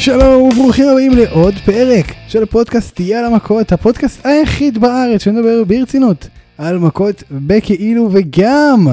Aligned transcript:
שלום 0.00 0.42
וברוכים 0.42 0.88
הבאים 0.88 1.12
לעוד 1.12 1.54
פרק 1.64 2.06
של 2.28 2.42
הפודקאסט 2.42 2.94
תהיה 2.94 3.18
על 3.18 3.24
המכות, 3.24 3.72
הפודקאסט 3.72 4.26
היחיד 4.26 4.78
בארץ 4.78 5.22
שמדבר 5.22 5.64
ברצינות 5.64 6.28
על 6.58 6.78
מכות 6.78 7.22
בכאילו 7.30 8.08
וגם 8.12 8.86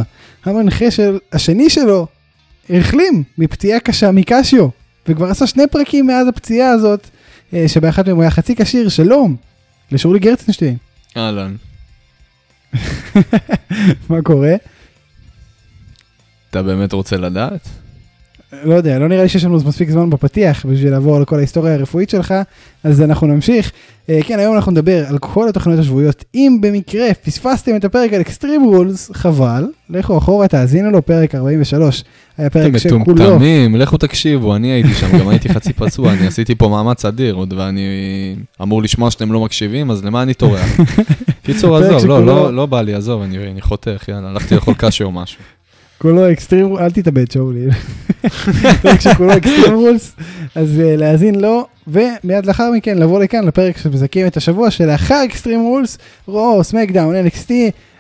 המנחה 0.45 0.91
של 0.91 1.19
השני 1.33 1.69
שלו 1.69 2.07
החלים 2.69 3.23
מפציעה 3.37 3.79
קשה 3.79 4.11
מקשיו 4.11 4.67
וכבר 5.07 5.29
עשה 5.29 5.47
שני 5.47 5.63
פרקים 5.71 6.07
מאז 6.07 6.27
הפציעה 6.27 6.69
הזאת 6.69 7.07
אה, 7.53 7.67
שבאחד 7.67 8.07
מהם 8.07 8.15
הוא 8.15 8.23
היה 8.23 8.31
חצי 8.31 8.55
כשיר, 8.55 8.89
שלום 8.89 9.35
לשאולי 9.91 10.19
גרצנשטיין. 10.19 10.77
אהלן. 11.17 11.55
מה 14.09 14.21
קורה? 14.23 14.55
אתה 16.49 16.63
באמת 16.63 16.93
רוצה 16.93 17.17
לדעת? 17.17 17.84
לא 18.63 18.73
יודע, 18.73 18.99
לא 18.99 19.07
נראה 19.07 19.23
לי 19.23 19.29
שיש 19.29 19.45
לנו 19.45 19.55
מספיק 19.65 19.89
זמן 19.89 20.09
בפתיח 20.09 20.65
בשביל 20.65 20.91
לעבור 20.91 21.17
על 21.17 21.25
כל 21.25 21.37
ההיסטוריה 21.37 21.73
הרפואית 21.73 22.09
שלך, 22.09 22.33
אז 22.83 23.01
אנחנו 23.01 23.27
נמשיך. 23.27 23.71
אה, 24.09 24.19
כן, 24.23 24.39
היום 24.39 24.55
אנחנו 24.55 24.71
נדבר 24.71 25.05
על 25.07 25.17
כל 25.17 25.49
התוכניות 25.49 25.79
השבועיות. 25.79 26.23
אם 26.35 26.57
במקרה 26.61 27.13
פספסתם 27.13 27.75
את 27.75 27.85
הפרק 27.85 28.13
על 28.13 28.21
אקסטרים 28.21 28.63
רולס, 28.63 29.11
חבל, 29.13 29.65
לכו 29.89 30.17
אחורה, 30.17 30.47
תאזינו 30.47 30.91
לו, 30.91 31.05
פרק 31.05 31.35
43. 31.35 32.03
היה 32.37 32.49
פרק 32.49 32.69
אתם 32.69 32.79
שכולו... 32.79 32.99
מטומטמים, 32.99 33.75
לכו 33.75 33.97
תקשיבו, 33.97 34.55
אני 34.55 34.67
הייתי 34.67 34.93
שם, 34.93 35.19
גם 35.19 35.27
הייתי 35.27 35.49
חצי 35.49 35.73
פצוע, 35.73 36.13
אני 36.13 36.27
עשיתי 36.27 36.55
פה 36.55 36.69
מאמץ 36.69 37.05
אדיר, 37.05 37.35
עוד 37.35 37.53
ואני 37.53 37.81
אמור 38.61 38.83
לשמוע 38.83 39.11
שאתם 39.11 39.31
לא 39.31 39.39
מקשיבים, 39.39 39.91
אז 39.91 40.05
למה 40.05 40.21
אני 40.21 40.33
טורח? 40.33 40.77
קיצור, 41.45 41.77
עזוב, 41.77 42.05
לא, 42.05 42.25
לא, 42.25 42.53
לא 42.53 42.65
בא 42.65 42.81
לי, 42.81 42.93
עזוב, 42.93 43.21
אני 43.21 43.61
חותך, 43.61 44.07
יאללה, 44.07 44.29
הלכתי 44.29 44.55
לאכול 44.55 44.73
קשה 44.77 45.03
או 45.03 45.11
משהו. 45.11 45.41
כולו 45.97 46.31
אקסטרים, 46.31 46.77
אל 46.77 46.91
תתאבד 46.91 47.31
שאולי. 47.31 47.65
פרק 48.81 48.99
שכולו 48.99 49.37
אקסטרים 49.37 49.73
רולס, 49.73 50.15
אז 50.55 50.79
אה, 50.79 50.95
להאזין 50.95 51.35
לו, 51.35 51.67
ומיד 51.87 52.45
לאחר 52.45 52.71
מכן 52.71 52.97
לבוא 52.97 53.23
לכאן 53.23 53.45
לפרק 53.45 53.77
שמזכים 53.77 54.27
את 54.27 54.37
השבוע 54.37 54.71
שלאחר 54.71 55.25
אקסטרים 55.25 55.61
רולס, 55.61 55.97
רו, 56.27 56.63
סמקדאון, 56.63 57.15
NXT, 57.27 57.51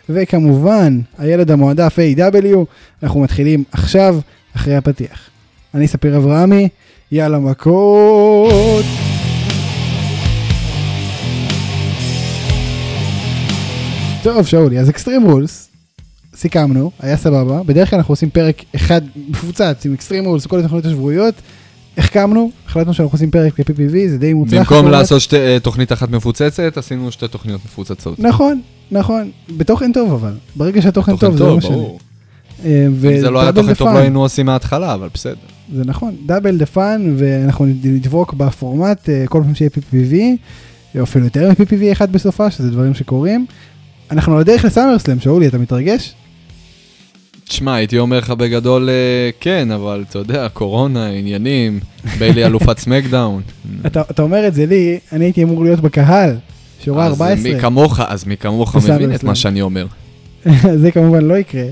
וכמובן 0.09 0.99
הילד 1.17 1.51
המועדף 1.51 1.99
A.W. 1.99 2.57
אנחנו 3.03 3.19
מתחילים 3.19 3.63
עכשיו, 3.71 4.15
אחרי 4.55 4.75
הפתיח. 4.75 5.29
אני 5.73 5.87
ספיר 5.87 6.17
אברהמי, 6.17 6.69
יאללה 7.11 7.39
מכות. 7.39 8.85
טוב 14.23 14.45
שאולי, 14.45 14.79
אז 14.79 14.89
Extreme 14.89 15.23
Rules, 15.23 15.69
סיכמנו, 16.35 16.91
היה 16.99 17.17
סבבה, 17.17 17.63
בדרך 17.63 17.89
כלל 17.89 17.97
אנחנו 17.99 18.11
עושים 18.11 18.29
פרק 18.29 18.61
אחד 18.75 19.01
מפוצץ 19.29 19.85
עם 19.85 19.93
Extreme 19.93 20.25
Rules 20.25 20.45
וכל 20.45 20.59
התוכניות 20.59 20.85
השבועיות, 20.85 21.35
החכמנו, 21.97 22.51
החלטנו 22.67 22.93
שאנחנו 22.93 23.15
עושים 23.15 23.31
פרק 23.31 23.59
ל-PPV, 23.59 24.09
זה 24.09 24.17
די 24.17 24.33
מוצלח. 24.33 24.71
במקום. 24.73 24.91
לעשות 24.91 25.21
שתי- 25.21 25.35
אה, 25.37 25.57
תוכנית 25.59 25.91
אחת 25.91 26.09
מפוצצת, 26.09 26.77
עשינו 26.77 27.11
שתי 27.11 27.27
תוכניות 27.27 27.61
מפוצצות. 27.65 28.19
נכון, 28.19 28.61
נכון, 28.91 29.31
בתוכן 29.57 29.91
טוב 29.91 30.13
אבל, 30.13 30.33
ברגע 30.55 30.81
שהתוכן 30.81 31.11
תוכן 31.11 31.27
טוב 31.27 31.37
זה 31.37 31.43
לא 31.43 31.49
טוב, 31.49 31.57
משנה. 31.57 31.77
אה, 32.65 32.85
אם 32.87 33.19
זה 33.21 33.29
לא 33.29 33.41
היה 33.41 33.51
תוכן 33.51 33.73
טוב, 33.73 33.87
לא 33.87 33.97
היינו 33.97 34.21
עושים 34.21 34.45
מההתחלה, 34.45 34.93
אבל 34.93 35.09
בסדר. 35.13 35.35
זה 35.75 35.81
נכון, 35.85 36.15
double 36.25 36.57
the 36.57 36.65
fun, 36.65 37.13
ואנחנו 37.17 37.65
נדבוק 37.65 38.33
בפורמט 38.33 39.09
אה, 39.09 39.23
כל 39.27 39.41
פעם 39.43 39.55
שיהיה 39.55 39.69
PPV, 39.69 40.15
או 40.99 41.03
אפילו 41.03 41.25
יותר 41.25 41.49
מ-PPV 41.49 41.91
אחד 41.91 42.11
בסופה, 42.11 42.51
שזה 42.51 42.71
דברים 42.71 42.93
שקורים. 42.93 43.45
אנחנו 44.11 44.33
על 44.33 44.39
הדרך 44.39 44.65
לסאמרסלאם, 44.65 45.19
שאולי, 45.19 45.47
אתה 45.47 45.57
מתרגש? 45.57 46.13
תשמע, 47.47 47.75
הייתי 47.75 47.99
אומר 47.99 48.17
לך 48.17 48.29
בגדול 48.29 48.89
אה, 48.89 49.29
כן, 49.39 49.71
אבל 49.71 50.03
אתה 50.09 50.19
יודע, 50.19 50.49
קורונה, 50.49 51.07
עניינים, 51.07 51.79
ביילי 52.19 52.45
אלופת 52.45 52.77
סמקדאון. 52.83 53.41
אתה 53.85 54.21
אומר 54.21 54.47
את 54.47 54.53
זה 54.53 54.65
לי, 54.65 54.99
אני 55.11 55.25
הייתי 55.25 55.43
אמור 55.43 55.63
להיות 55.63 55.79
בקהל, 55.79 56.37
שורה 56.85 57.05
אז 57.05 57.11
14. 57.11 57.53
מי 57.53 57.59
כמוך, 57.59 57.99
אז 57.99 58.25
מי 58.25 58.37
כמוך 58.37 58.75
מבין 58.75 59.15
את. 59.15 59.23
מה 59.23 59.35
שאני 59.35 59.61
אומר. 59.61 59.85
זה 60.81 60.91
כמובן 60.91 61.21
לא 61.21 61.37
יקרה. 61.37 61.65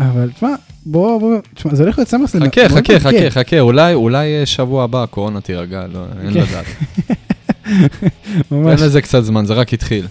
אבל 0.00 0.30
תשמע, 0.34 0.54
בוא, 0.86 1.20
בוא, 1.20 1.38
תשמע, 1.54 1.74
זה 1.74 1.82
הולך 1.82 1.98
להיות 1.98 2.08
סאמרסלאם. 2.08 2.50
חכה, 2.50 2.68
חכה. 2.68 3.00
חכה, 3.00 3.30
חכה, 3.30 3.60
אולי, 3.60 3.94
אולי 3.94 4.40
אה, 4.40 4.46
שבוע 4.46 4.84
הבא 4.84 5.02
הקורונה 5.02 5.40
תירגע, 5.40 5.86
לא, 5.92 6.04
אין 6.22 6.32
כן. 6.32 6.40
לדעת. 6.40 6.64
ממש, 8.50 8.80
תן 8.80 8.86
לזה 8.86 9.02
קצת 9.02 9.24
זמן, 9.24 9.46
זה 9.46 9.54
רק 9.54 9.74
התחיל. 9.74 10.06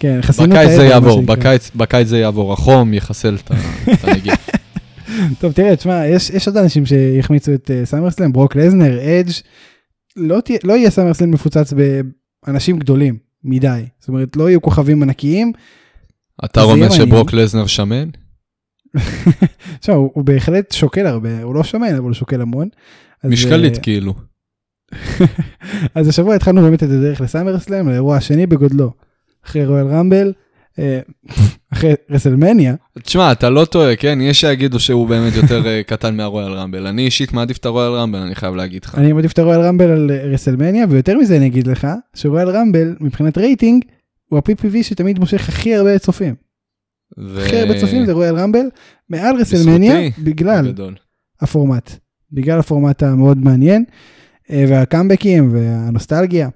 כן, 0.00 0.18
חסינות 0.22 0.50
בקיץ 0.50 0.68
זה 0.68 0.82
העדר, 0.82 0.90
יעבור. 0.92 1.22
בקיץ- 1.22 1.70
בקיץ 1.76 2.08
זה 2.08 2.18
יעבור, 2.18 2.52
החום 2.52 2.94
יחסל 2.94 3.36
את 3.44 3.50
הנגיף. 4.04 4.48
טוב, 5.40 5.52
תראה, 5.52 5.76
תשמע, 5.76 6.06
יש, 6.06 6.30
יש 6.30 6.48
עוד 6.48 6.56
אנשים 6.56 6.86
שהחמיצו 6.86 7.54
את 7.54 7.70
uh, 7.70 7.86
סאמרסלאם, 7.86 8.32
ברוק 8.32 8.56
לזנר, 8.56 8.98
אדג', 9.00 9.30
לא, 10.16 10.38
לא 10.64 10.72
יהיה 10.72 10.90
סאמרסלאם 10.90 11.30
מפוצץ 11.30 11.72
באנשים 12.46 12.78
גדולים 12.78 13.16
מדי. 13.44 13.82
זאת 14.00 14.08
אומרת, 14.08 14.36
לא 14.36 14.48
יהיו 14.50 14.62
כוכבים 14.62 15.02
ענקיים. 15.02 15.52
אתה 16.44 16.66
מעניין. 16.66 16.90
שברוק 16.90 17.32
לזנר 17.32 17.66
שמן? 17.66 18.08
תשמע, 19.80 19.94
הוא, 19.94 20.10
הוא 20.14 20.24
בהחלט 20.24 20.72
שוקל 20.72 21.06
הרבה, 21.06 21.42
הוא 21.42 21.54
לא 21.54 21.64
שמן, 21.64 21.94
אבל 21.94 22.04
הוא 22.04 22.12
שוקל 22.12 22.40
המון. 22.40 22.68
אז, 23.22 23.30
משקלית 23.30 23.76
אה, 23.76 23.80
כאילו. 23.80 24.14
אז 25.94 26.08
השבוע 26.08 26.34
התחלנו 26.34 26.62
באמת 26.62 26.82
את 26.82 26.88
הדרך 26.88 27.20
לסאמרסלאם, 27.20 27.88
לאירוע 27.88 28.16
השני 28.16 28.46
בגודלו, 28.46 28.92
אחרי 29.44 29.64
Rumble, 29.64 30.32
אה, 30.78 31.00
אחרי 31.72 31.92
WrestleMania, 32.10 32.74
תשמע, 33.02 33.32
אתה 33.32 33.50
לא 33.50 33.64
טועה, 33.64 33.96
כן? 33.96 34.18
יש 34.20 34.40
שיגידו 34.40 34.80
שהוא 34.80 35.08
באמת 35.08 35.32
יותר 35.36 35.66
אה, 35.66 35.82
קטן 35.82 36.16
מה 36.16 36.26
Royal 36.26 36.52
Rumble. 36.52 36.86
אני 36.86 37.04
אישית 37.04 37.32
מעדיף 37.32 37.56
את 37.56 37.66
ה 37.66 37.70
Royal 37.70 37.92
Rumble, 37.92 38.18
אני 38.18 38.34
חייב 38.34 38.54
להגיד 38.54 38.84
לך. 38.84 38.94
אני 38.98 39.12
מעדיף 39.12 39.32
את 39.32 39.38
ה 39.38 39.42
Royal 39.42 39.60
Rumble 39.60 39.90
על 39.90 40.10
אה, 40.10 40.26
WrestleMania, 40.26 40.86
ויותר 40.90 41.18
מזה 41.18 41.36
אני 41.36 41.46
אגיד 41.46 41.66
לך, 41.66 41.86
ש 42.14 42.24
Royal 42.24 42.48
Rumble, 42.48 42.96
מבחינת 43.00 43.38
רייטינג, 43.38 43.84
הוא 44.28 44.38
ה-PPV 44.38 44.82
שתמיד 44.82 45.18
מושך 45.18 45.48
הכי 45.48 45.74
הרבה 45.74 45.98
צופים. 45.98 46.34
ו- 47.18 47.42
הכי 47.42 47.56
הרבה 47.60 47.80
צופים 47.80 48.06
זה 48.06 48.12
Royal 48.12 48.34
Rumble, 48.34 48.66
מעל 49.08 49.36
WrestleMania, 49.36 50.10
בגלל 50.18 50.68
בגדול. 50.68 50.94
הפורמט. 51.40 51.90
בגלל 52.32 52.58
הפורמט 52.58 53.02
המאוד 53.02 53.38
מעניין, 53.38 53.84
והקאמבקים 54.50 55.50
והנוסטלגיה. 55.52 56.48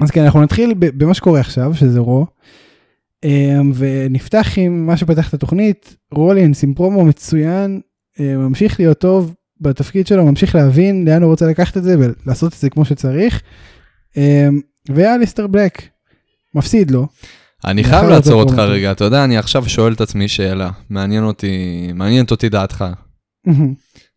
אז 0.00 0.10
כן, 0.10 0.24
אנחנו 0.24 0.42
נתחיל 0.42 0.74
במה 0.78 1.14
שקורה 1.14 1.40
עכשיו, 1.40 1.74
שזה 1.74 1.98
רו, 1.98 2.26
אה, 3.24 3.60
ונפתח 3.74 4.48
עם 4.56 4.86
מה 4.86 4.96
שפתח 4.96 5.28
את 5.28 5.34
התוכנית, 5.34 5.96
רולינס 6.12 6.64
עם 6.64 6.74
פרומו 6.74 7.04
מצוין, 7.04 7.80
אה, 8.20 8.36
ממשיך 8.36 8.80
להיות 8.80 8.98
טוב 8.98 9.34
בתפקיד 9.60 10.06
שלו, 10.06 10.24
ממשיך 10.26 10.54
להבין 10.54 11.08
לאן 11.08 11.22
הוא 11.22 11.30
רוצה 11.30 11.46
לקחת 11.46 11.76
את 11.76 11.82
זה 11.82 11.96
ולעשות 11.98 12.52
את 12.52 12.58
זה 12.58 12.70
כמו 12.70 12.84
שצריך. 12.84 13.42
אה, 14.16 14.48
ואליסטר 14.88 15.46
בלק, 15.46 15.82
מפסיד 16.54 16.90
לו. 16.90 17.06
אני 17.64 17.84
חייב 17.84 18.08
לעצור 18.08 18.42
אותך. 18.42 18.58
רגע, 18.58 18.92
אתה 18.92 19.04
יודע, 19.04 19.24
אני 19.24 19.38
עכשיו 19.38 19.68
שואל 19.68 19.92
את 19.92 20.00
עצמי 20.00 20.28
שאלה. 20.28 20.70
מעניין 20.90 21.24
אותי, 21.24 21.86
מעניינת 21.94 22.30
אותי 22.30 22.48
דעתך. 22.48 22.84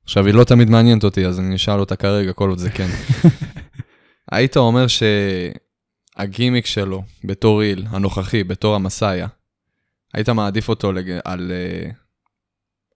עכשיו, 0.04 0.26
היא 0.26 0.34
לא 0.34 0.44
תמיד 0.44 0.70
מעניינת 0.70 1.04
אותי, 1.04 1.26
אז 1.26 1.40
אני 1.40 1.56
אשאל 1.56 1.80
אותה 1.80 1.96
כרגע, 1.96 2.34
כל 2.34 2.50
עוד 2.50 2.58
זה 2.58 2.70
כן. 2.70 2.88
היית 4.32 4.58
אומר 4.58 4.86
שהגימיק 6.20 6.66
שלו, 6.66 7.04
בתור 7.24 7.62
איל, 7.62 7.86
הנוכחי, 7.90 8.44
בתור 8.44 8.76
המסאיה, 8.76 9.28
היית 10.14 10.30
מעדיף 10.30 10.70
אותו 10.70 10.92
לג... 10.92 11.20
על, 11.24 11.52
אה, 11.52 11.90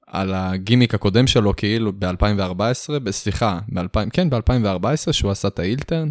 על 0.08 0.34
הגימיק 0.34 0.94
הקודם 0.94 1.28
שלו, 1.28 1.56
כאילו 1.56 1.92
ב-2014, 2.00 3.12
סליחה, 3.12 3.60
ב-2000, 3.74 4.10
כן, 4.14 4.30
ב-2014, 4.30 5.12
שהוא 5.12 5.32
עשה 5.32 5.48
את 5.48 5.60
האילטרן? 5.60 6.10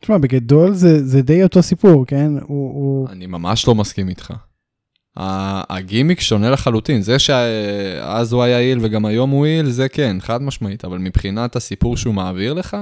תשמע, 0.00 0.18
בגדול 0.18 0.72
זה, 0.72 1.04
זה 1.04 1.22
די 1.22 1.42
אותו 1.42 1.62
סיפור, 1.62 2.06
כן? 2.06 2.32
הוא, 2.32 2.74
הוא... 2.74 3.08
אני 3.08 3.26
ממש 3.26 3.68
לא 3.68 3.74
מסכים 3.74 4.08
איתך. 4.08 4.34
הגימיק 5.16 6.20
שונה 6.20 6.50
לחלוטין, 6.50 7.02
זה 7.02 7.18
שאז 7.18 8.32
הוא 8.32 8.42
היה 8.42 8.58
איל 8.58 8.78
וגם 8.82 9.04
היום 9.04 9.30
הוא 9.30 9.46
איל, 9.46 9.70
זה 9.70 9.88
כן, 9.88 10.16
חד 10.20 10.42
משמעית, 10.42 10.84
אבל 10.84 10.98
מבחינת 10.98 11.56
הסיפור 11.56 11.96
שהוא 11.96 12.14
מעביר 12.14 12.52
לך, 12.52 12.76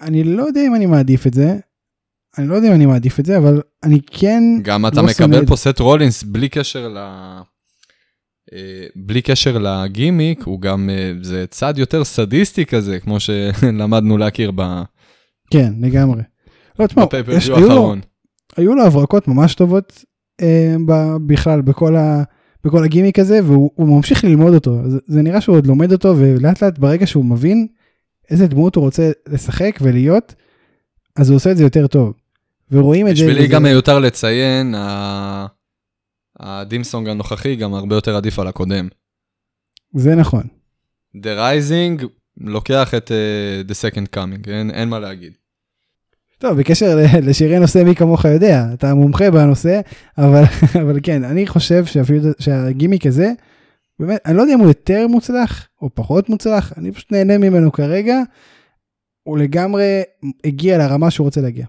אני 0.00 0.24
לא 0.24 0.42
יודע 0.42 0.66
אם 0.66 0.74
אני 0.74 0.86
מעדיף 0.86 1.26
את 1.26 1.34
זה. 1.34 1.56
אני 2.38 2.48
לא 2.48 2.54
יודע 2.54 2.68
אם 2.68 2.72
אני 2.74 2.86
מעדיף 2.86 3.20
את 3.20 3.26
זה, 3.26 3.36
אבל 3.38 3.60
אני 3.84 4.00
כן... 4.06 4.42
גם 4.62 4.86
אתה 4.86 5.02
לא 5.02 5.08
מקבל 5.08 5.42
את 5.42 5.48
פה 5.48 5.56
סט 5.56 5.78
רולינס 5.80 6.22
בלי 6.22 6.48
קשר 6.48 6.88
ל... 6.88 6.96
אה, 8.52 8.86
בלי 8.96 9.22
קשר 9.22 9.58
לגימיק, 9.58 10.42
הוא 10.42 10.60
גם, 10.60 10.90
אה, 10.90 11.12
זה 11.22 11.44
צד 11.50 11.74
יותר 11.78 12.04
סדיסטי 12.04 12.66
כזה, 12.66 13.00
כמו 13.00 13.20
שלמדנו 13.20 14.18
להכיר 14.18 14.50
ב- 14.54 14.82
כן, 15.50 15.72
לגמרי. 15.80 16.22
לא, 16.78 16.86
תשמע, 16.86 17.04
יש- 17.36 17.48
היו 17.48 17.68
לו-. 17.68 17.94
היו 18.56 18.74
לו 18.74 18.84
הברקות 18.86 19.28
ממש 19.28 19.54
טובות 19.54 20.04
אה, 20.40 20.74
ב- 20.86 21.16
בכלל 21.26 21.62
בכל, 21.62 21.96
ה, 21.96 22.22
בכל 22.64 22.84
הגימיק 22.84 23.18
הזה, 23.18 23.40
והוא 23.44 23.70
הוא 23.74 23.96
ממשיך 23.96 24.24
ללמוד 24.24 24.54
אותו. 24.54 24.78
זה, 24.90 24.98
זה 25.06 25.22
נראה 25.22 25.40
שהוא 25.40 25.56
עוד 25.56 25.66
לומד 25.66 25.92
אותו, 25.92 26.14
ולאט 26.18 26.62
לאט 26.62 26.78
ברגע 26.78 27.06
שהוא 27.06 27.24
מבין 27.24 27.66
איזה 28.30 28.46
דמות 28.46 28.76
הוא 28.76 28.84
רוצה 28.84 29.10
לשחק 29.28 29.78
ולהיות, 29.82 30.34
אז 31.16 31.30
הוא 31.30 31.36
עושה 31.36 31.50
את 31.50 31.56
זה 31.56 31.62
יותר 31.62 31.86
טוב. 31.86 32.12
ורואים 32.70 33.08
את 33.08 33.16
זה. 33.16 33.24
בשבילי 33.24 33.48
גם 33.48 33.62
מיותר 33.62 33.98
לציין, 33.98 34.74
הדימסונג 36.40 37.08
הנוכחי 37.08 37.56
גם 37.56 37.74
הרבה 37.74 37.94
יותר 37.94 38.16
עדיף 38.16 38.38
על 38.38 38.46
הקודם. 38.46 38.88
זה 39.94 40.14
נכון. 40.14 40.42
The 41.16 41.38
Rising 41.38 42.06
לוקח 42.40 42.94
את 42.94 43.10
uh, 43.10 43.70
The 43.70 43.74
Second 43.74 44.16
Coming, 44.16 44.50
אין, 44.50 44.70
אין 44.70 44.88
מה 44.88 44.98
להגיד. 44.98 45.32
טוב, 46.38 46.58
בקשר 46.58 46.98
לשירי 47.26 47.58
נושא, 47.58 47.82
מי 47.84 47.94
כמוך 47.94 48.24
יודע, 48.24 48.66
אתה 48.74 48.94
מומחה 48.94 49.30
בנושא, 49.30 49.80
אבל, 50.18 50.42
אבל 50.82 50.98
כן, 51.02 51.24
אני 51.24 51.46
חושב 51.46 51.86
שאפילו 51.86 52.30
שהגימיק 52.38 53.06
הזה, 53.06 53.32
באמת, 53.98 54.20
אני 54.26 54.36
לא 54.36 54.42
יודע 54.42 54.54
אם 54.54 54.58
הוא 54.58 54.68
יותר 54.68 55.06
מוצלח 55.08 55.68
או 55.82 55.94
פחות 55.94 56.28
מוצלח, 56.28 56.72
אני 56.76 56.92
פשוט 56.92 57.12
נהנה 57.12 57.38
ממנו 57.38 57.72
כרגע, 57.72 58.22
הוא 59.22 59.38
לגמרי 59.38 60.02
הגיע 60.44 60.78
לרמה 60.78 61.10
שהוא 61.10 61.24
רוצה 61.24 61.40
להגיע. 61.40 61.66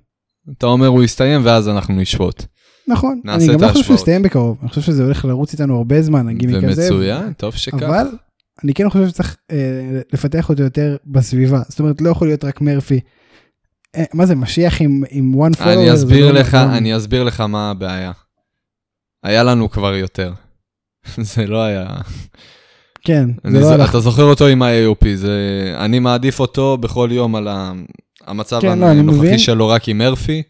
אתה 0.57 0.65
אומר 0.65 0.87
הוא 0.87 1.03
יסתיים 1.03 1.41
ואז 1.43 1.69
אנחנו 1.69 1.95
נשפוט. 1.95 2.43
נכון, 2.87 3.21
אני 3.27 3.47
גם 3.47 3.61
לא 3.61 3.67
חושב 3.67 3.83
שהוא 3.83 3.95
יסתיים 3.95 4.21
בקרוב, 4.21 4.57
אני 4.61 4.69
חושב 4.69 4.81
שזה 4.81 5.03
הולך 5.03 5.25
לרוץ 5.25 5.53
איתנו 5.53 5.77
הרבה 5.77 6.01
זמן, 6.01 6.29
הגימיק 6.29 6.63
הזה. 6.63 6.81
ומצוין, 6.81 7.33
טוב 7.33 7.55
שכך. 7.55 7.83
אבל 7.83 8.07
אני 8.63 8.73
כן 8.73 8.89
חושב 8.89 9.07
שצריך 9.07 9.37
אה, 9.51 10.01
לפתח 10.13 10.49
אותו 10.49 10.63
יותר 10.63 10.97
בסביבה, 11.05 11.61
זאת 11.67 11.79
אומרת 11.79 12.01
לא 12.01 12.09
יכול 12.09 12.27
להיות 12.27 12.43
רק 12.43 12.61
מרפי. 12.61 12.99
אה, 13.95 14.03
מה 14.13 14.25
זה 14.25 14.35
משיח 14.35 14.81
עם, 14.81 15.03
עם 15.09 15.33
one 15.35 15.55
follower? 15.55 15.63
אני 15.63 15.93
אסביר 15.93 16.31
לא 16.31 16.39
לך, 16.39 16.55
נכון. 16.55 16.69
אני 16.69 16.97
אסביר 16.97 17.23
לך 17.23 17.41
מה 17.41 17.71
הבעיה. 17.71 18.11
היה 19.23 19.43
לנו 19.43 19.69
כבר 19.69 19.95
יותר. 19.95 20.33
זה 21.35 21.47
לא 21.47 21.63
היה... 21.63 21.87
כן, 23.01 23.29
זה 23.47 23.59
לא 23.59 23.69
הלך. 23.69 23.89
אתה 23.89 23.99
זוכר 23.99 24.23
אותו 24.23 24.47
עם 24.47 24.61
ה-AOP, 24.61 25.05
זה... 25.15 25.31
אני 25.77 25.99
מעדיף 25.99 26.39
אותו 26.39 26.77
בכל 26.77 27.09
יום 27.11 27.35
על 27.35 27.47
ה... 27.47 27.71
המצב 28.27 28.59
כן, 28.61 28.79
לא, 28.79 28.85
הנוכחי 28.85 29.39
שלו 29.39 29.67
רק 29.67 29.89
עם 29.89 29.97
מרפי. 29.97 30.43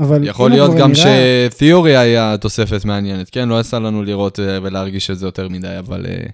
אבל 0.00 0.28
יכול 0.28 0.50
להיות 0.50 0.70
גם 0.74 0.92
נראה... 0.92 1.48
שתיאורי 1.50 1.96
היה 1.96 2.36
תוספת 2.40 2.84
מעניינת, 2.84 3.30
כן? 3.30 3.48
לא 3.48 3.60
יצא 3.60 3.78
לנו 3.78 4.02
לראות 4.02 4.40
אה, 4.40 4.58
ולהרגיש 4.62 5.10
את 5.10 5.18
זה 5.18 5.26
יותר 5.26 5.48
מדי, 5.48 5.78
אבל... 5.78 6.06
אה, 6.06 6.26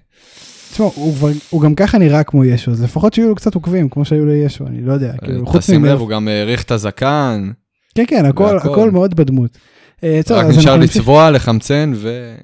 תשמע, 0.71 0.85
הוא, 0.95 1.15
כבר, 1.15 1.29
הוא 1.49 1.61
גם 1.61 1.75
ככה 1.75 1.97
נראה 1.97 2.23
כמו 2.23 2.45
ישו, 2.45 2.71
אז 2.71 2.83
לפחות 2.83 3.13
שיהיו 3.13 3.29
לו 3.29 3.35
קצת 3.35 3.55
עוקבים, 3.55 3.89
כמו 3.89 4.05
שהיו 4.05 4.25
לישו, 4.25 4.67
אני 4.67 4.81
לא 4.81 4.93
יודע. 4.93 5.13
כאילו, 5.23 5.45
תשים 5.57 5.85
לב, 5.85 5.99
הוא 5.99 6.09
גם 6.09 6.27
העריך 6.27 6.63
את 6.63 6.71
הזקן. 6.71 7.51
כן, 7.95 8.03
כן, 8.07 8.25
הכל, 8.25 8.57
הכל 8.57 8.91
מאוד 8.91 9.15
בדמות. 9.15 9.57
אה, 10.03 10.21
רק 10.29 10.45
נשאר 10.45 10.77
לצבוע, 10.77 11.31
לחמצן, 11.31 11.91
ו... 11.95 12.35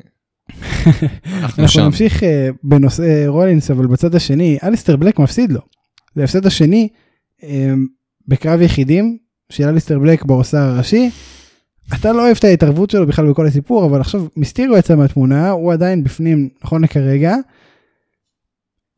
אנחנו 1.42 1.68
שם. 1.68 1.82
נמשיך 1.82 2.24
בנושא 2.64 3.26
רולינס, 3.28 3.72
אבל 3.72 3.88
בצד 3.88 4.16
השני, 4.16 4.58
אליסטר 4.64 4.96
בלק 4.96 5.20
מפסיד 5.20 5.52
לו. 5.52 5.62
זה 6.16 6.22
ההפסד 6.22 6.46
השני 6.46 6.88
בקרב 8.28 8.62
יחידים, 8.62 9.18
של 9.50 9.64
אליסטר 9.64 10.00
בלק 10.00 10.26
באורסר 10.26 10.58
הראשי. 10.58 11.10
אתה 11.94 12.14
לא 12.14 12.22
אוהב 12.26 12.38
את 12.38 12.44
ההתערבות 12.44 12.90
שלו 12.90 13.08
בכלל 13.08 13.30
בכל 13.30 13.48
הסיפור, 13.48 13.86
אבל 13.86 14.02
עכשיו 14.02 14.26
מיסטירו 14.36 14.78
יצא 14.78 14.96
מהתמונה, 14.96 15.50
הוא 15.50 15.74
עדיין 15.74 16.04
בפנים 16.04 16.50
נכון 16.64 16.84
לכרגע. 16.84 17.36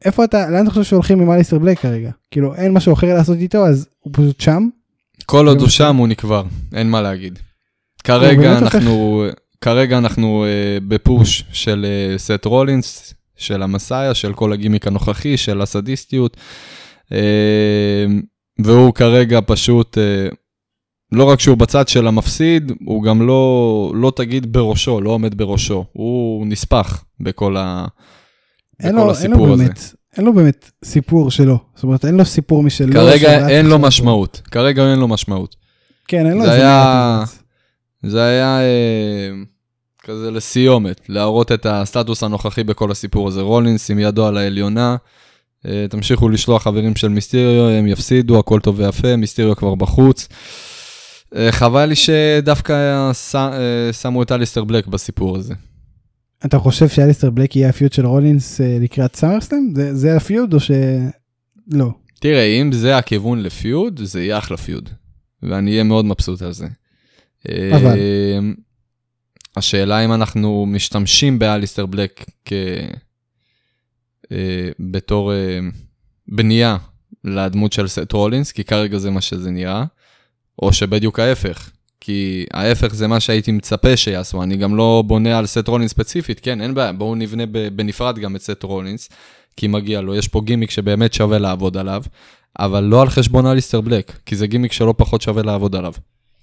איפה 0.06 0.24
אתה, 0.24 0.50
לאן 0.50 0.64
אתה 0.64 0.70
חושב 0.70 0.84
שהולכים 0.84 1.22
עם 1.22 1.32
אליסטר 1.32 1.60
בלק 1.60 1.80
כרגע? 1.80 2.12
כאילו 2.32 2.56
אין 2.56 2.74
משהו 2.74 2.94
אחר 2.94 3.14
לעשות 3.14 3.38
איתו, 3.38 3.68
אז 3.68 3.88
הוא 4.00 4.14
פשוט 4.14 4.42
שם. 4.42 4.68
כל 5.26 5.48
עוד 5.48 5.62
הוא 5.62 5.70
שם 5.70 5.96
הוא 5.96 6.08
נקבר, 6.08 6.44
אין 6.74 6.90
מה 6.90 7.02
להגיד. 7.02 7.40
כרגע 8.08 8.58
אנחנו, 8.58 9.26
כרגע 9.62 9.98
אנחנו 9.98 10.46
uh, 10.46 10.84
בפוש 10.88 11.44
של 11.52 11.86
uh, 12.16 12.20
סט 12.20 12.46
רולינס, 12.46 13.14
של 13.36 13.64
המסאיה, 13.64 14.14
של 14.14 14.34
כל 14.34 14.54
הגימיק 14.54 14.88
הנוכחי, 14.88 15.38
של 15.38 15.62
הסדיסטיות. 15.62 16.38
Uh, 17.10 17.14
והוא 18.60 18.94
כרגע 18.94 19.40
פשוט, 19.46 19.98
אה, 19.98 20.28
לא 21.12 21.24
רק 21.24 21.40
שהוא 21.40 21.58
בצד 21.58 21.88
של 21.88 22.08
המפסיד, 22.08 22.72
הוא 22.86 23.04
גם 23.04 23.28
לא, 23.28 23.92
לא 23.96 24.12
תגיד 24.16 24.54
בראשו, 24.54 25.02
לא 25.02 25.10
עומד 25.10 25.38
בראשו. 25.38 25.86
הוא 25.94 26.48
נספח 26.48 27.04
בכל, 27.20 27.58
ה, 27.58 27.86
בכל 28.80 28.90
לו, 28.90 29.12
הסיפור 29.12 29.40
אין 29.40 29.48
לו 29.48 29.54
הזה. 29.54 29.64
באמת, 29.64 29.80
אין 30.18 30.26
לו 30.26 30.34
באמת 30.34 30.72
סיפור 30.86 31.32
שלו. 31.32 31.58
זאת 31.76 31.84
אומרת, 31.84 32.06
אין 32.06 32.16
לו 32.16 32.26
סיפור 32.26 32.64
משלו. 32.64 32.94
כרגע 32.94 33.48
אין 33.48 33.66
לו 33.66 33.80
משמעות. 33.80 34.42
כרגע 34.52 34.92
אין 34.92 35.00
לו 35.00 35.08
משמעות. 35.08 35.56
כן, 36.08 36.26
אין 36.26 36.38
לו 36.38 36.44
איזה 36.44 36.54
היה, 36.54 36.60
זה 36.60 36.66
היה 36.66 37.24
אה, 38.06 39.32
כזה 40.04 40.32
לסיומת, 40.32 41.02
להראות 41.10 41.52
את 41.52 41.66
הסטטוס 41.66 42.24
הנוכחי 42.24 42.64
בכל 42.64 42.92
הסיפור 42.92 43.28
הזה. 43.28 43.42
רולינס 43.42 43.92
עם 43.92 44.00
ידו 44.00 44.28
על 44.28 44.38
העליונה. 44.38 44.96
אה, 45.66 45.86
תמשיכו 45.90 46.30
לשלוח 46.30 46.64
חברים 46.64 46.96
של 46.96 47.08
מיסטריו, 47.08 47.70
הם 47.70 47.88
יפסידו, 47.88 48.40
הכל 48.40 48.60
טוב 48.60 48.80
ויפה, 48.80 49.16
מיסטריו 49.16 49.56
כבר 49.56 49.76
בחוץ. 49.76 50.28
אה, 51.36 51.52
חבל 51.52 51.86
לי 51.86 51.96
שדווקא 51.96 53.10
אה, 53.36 53.94
שמו 53.94 54.24
את 54.24 54.32
אליסטר 54.32 54.64
בלק 54.64 54.88
בסיפור 54.88 55.38
הזה. 55.38 55.54
אתה 56.46 56.60
חושב 56.60 56.90
שאליסטר 56.90 57.30
בלק 57.30 57.56
יהיה 57.56 57.70
ה 57.70 57.75
feud 57.75 57.94
של 57.94 58.06
רולינס 58.06 58.62
לקראת 58.82 59.16
SummerSlam? 59.16 59.74
זה, 59.76 59.96
זה 59.96 60.16
ה 60.16 60.23
feud 60.23 60.54
או 60.54 60.60
שלא? 60.60 61.92
תראה, 62.20 62.44
אם 62.44 62.72
זה 62.72 62.98
הכיוון 62.98 63.40
ל 63.40 63.50
feud, 63.50 64.00
זה 64.04 64.24
יהיה 64.24 64.38
אחלה 64.38 64.58
feud. 64.58 64.90
ואני 65.44 65.72
אהיה 65.72 65.84
מאוד 65.84 66.06
מבסוט 66.06 66.42
על 66.42 66.54
זה. 66.54 66.68
אבל... 67.76 68.00
השאלה 69.58 70.06
אם 70.06 70.14
אנחנו 70.14 70.66
משתמשים 70.66 71.40
באליסטר 71.40 71.86
בלק 71.86 72.26
כ... 72.46 72.54
אה, 74.32 74.70
בתור 74.80 75.34
אה, 75.34 75.60
בנייה 76.28 76.78
לדמות 77.24 77.74
של 77.74 77.88
סט 77.88 78.12
רולינס, 78.12 78.52
כי 78.52 78.64
כרגע 78.64 78.98
זה 78.98 79.12
מה 79.12 79.22
שזה 79.22 79.52
נראה, 79.52 79.84
או 80.62 80.74
שבדיוק 80.74 81.20
ההפך. 81.20 81.72
כי 82.00 82.46
ההפך 82.54 82.96
זה 82.96 83.08
מה 83.08 83.20
שהייתי 83.20 83.52
מצפה 83.52 83.98
שיעשו, 83.98 84.44
אני 84.44 84.58
גם 84.58 84.76
לא 84.76 85.04
בונה 85.08 85.38
על 85.38 85.46
סט 85.46 85.68
רולינס 85.68 85.92
ספציפית, 85.92 86.40
כן, 86.40 86.62
אין 86.62 86.74
בעיה, 86.74 86.94
בואו 86.94 87.16
נבנה 87.16 87.44
בנפרד 87.76 88.20
גם 88.20 88.36
את 88.36 88.42
סט 88.42 88.64
רולינס, 88.64 89.10
כי 89.58 89.68
מגיע 89.68 90.02
לו, 90.02 90.16
יש 90.16 90.28
פה 90.28 90.42
גימיק 90.42 90.72
שבאמת 90.72 91.14
שווה 91.14 91.38
לעבוד 91.38 91.78
עליו, 91.78 92.04
אבל 92.60 92.84
לא 92.84 93.02
על 93.02 93.10
חשבון 93.10 93.46
אליסטר 93.46 93.82
בלק, 93.82 94.20
כי 94.26 94.36
זה 94.36 94.48
גימיק 94.48 94.72
שלא 94.72 94.94
פחות 94.98 95.22
שווה 95.22 95.44
לעבוד 95.44 95.76
עליו. 95.76 95.94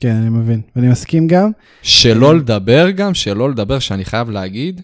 כן, 0.04 0.16
אני 0.16 0.28
מבין, 0.28 0.60
ואני 0.76 0.88
מסכים 0.88 1.26
גם. 1.26 1.50
שלא 1.82 2.36
לדבר 2.36 2.90
גם, 2.90 3.14
שלא 3.14 3.50
לדבר, 3.50 3.78
שאני 3.78 4.04
חייב 4.04 4.30
להגיד, 4.30 4.80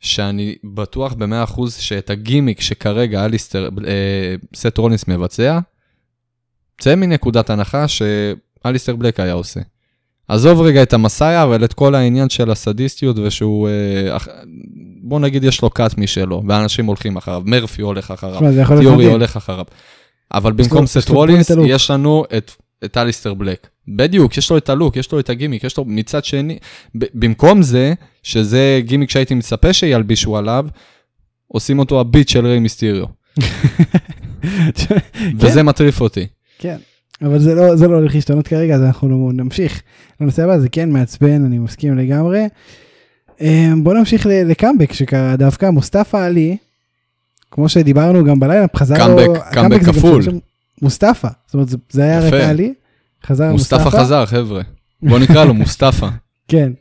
שאני 0.00 0.54
בטוח 0.74 1.14
ב-100% 1.14 1.70
שאת 1.78 2.10
הגימיק 2.10 2.60
שכרגע 2.60 3.24
אליסטר, 3.24 3.68
אה, 3.86 4.34
סט 4.54 4.78
רולינס 4.78 5.08
מבצע, 5.08 5.58
צא 6.80 6.94
מנקודת 6.94 7.50
הנחה 7.50 7.84
שאליסטר 7.88 8.96
בלק 8.96 9.20
היה 9.20 9.32
עושה. 9.32 9.60
עזוב 10.28 10.60
רגע 10.60 10.82
את 10.82 10.92
ה 10.92 10.98
Messiah, 10.98 11.42
אבל 11.42 11.64
את 11.64 11.72
כל 11.72 11.94
העניין 11.94 12.28
של 12.28 12.50
הסדיסטיות 12.50 13.18
ושהוא, 13.18 13.68
אה, 13.68 14.16
בוא 15.02 15.20
נגיד 15.20 15.44
יש 15.44 15.62
לו 15.62 15.70
cult 15.70 15.98
משלו, 15.98 16.42
ואנשים 16.48 16.86
הולכים 16.86 17.16
אחריו, 17.16 17.42
מרפי 17.44 17.82
הולך 17.82 18.10
אחריו, 18.10 18.40
טיורי 18.80 19.06
הולך 19.06 19.36
אחריו. 19.36 19.64
אבל 20.34 20.52
במקום 20.52 20.86
סט 20.86 21.08
רולינס, 21.08 21.50
יש 21.66 21.90
לנו 21.90 22.24
את 22.36 22.52
את 22.84 22.96
אליסטר 22.96 23.34
בלק. 23.34 23.66
בדיוק, 23.88 24.36
יש 24.36 24.50
לו 24.50 24.58
את 24.58 24.68
הלוק, 24.68 24.96
יש 24.96 25.12
לו 25.12 25.20
את 25.20 25.30
הגימיק, 25.30 25.64
יש 25.64 25.76
לו 25.76 25.84
מצד 25.84 26.24
שני, 26.24 26.58
במקום 26.94 27.62
זה, 27.62 27.94
שזה 28.22 28.80
גימיק 28.84 29.10
שהייתי 29.10 29.34
מצפה 29.34 29.72
שילבישו 29.72 30.36
עליו, 30.36 30.66
עושים 31.48 31.78
אותו 31.78 32.00
הביט 32.00 32.28
של 32.28 32.46
ריי 32.46 32.58
מיסטיריו. 32.58 33.06
וזה. 35.38 35.62
מטריף 35.62 36.00
אותי. 36.00 36.26
כן, 36.58 36.76
אבל 37.22 37.38
זה 37.38 37.54
לא, 37.54 37.76
זה 37.76 37.88
לא 37.88 37.96
הולך 37.96 38.14
להשתנות 38.14 38.48
כרגע, 38.48 38.74
אז 38.74 38.82
אנחנו 38.82 39.30
נמשיך 39.32 39.82
לנושא 40.20 40.44
הבא, 40.44 40.58
זה 40.58 40.68
כן 40.68 40.90
מעצבן, 40.90 41.44
אני 41.44 41.58
מסכים 41.58 41.98
לגמרי. 41.98 42.46
אמ, 43.40 43.84
בוא 43.84 43.94
נמשיך 43.94 44.26
לקאמבק 44.26 44.92
שקרה 44.92 45.36
דווקא, 45.36 45.70
מוסטפא 45.70 46.16
עלי, 46.16 46.56
כמו 47.50 47.68
שדיברנו 47.68 48.24
גם 48.24 48.40
בלילה, 48.40 48.66
חזר 48.76 49.14
לו... 49.14 49.34
קאמבק 49.52 49.82
כפול. 49.82 50.22
מוסטפא, 50.82 51.28
זאת 51.46 51.54
אומרת 51.54 51.68
זה 51.90 52.02
היה 52.02 52.20
רק 52.20 52.32
עלי, 52.32 52.74
חזר 53.26 53.52
מוסטפא. 53.52 53.82
מוסטפא 53.84 53.98
חזר 53.98 54.26
חבר'ה, 54.26 54.62
בוא 55.02 55.18
נקרא 55.18 55.44
לו 55.44 55.54
מוסטפא. 55.54 56.08
כן, 56.48 56.72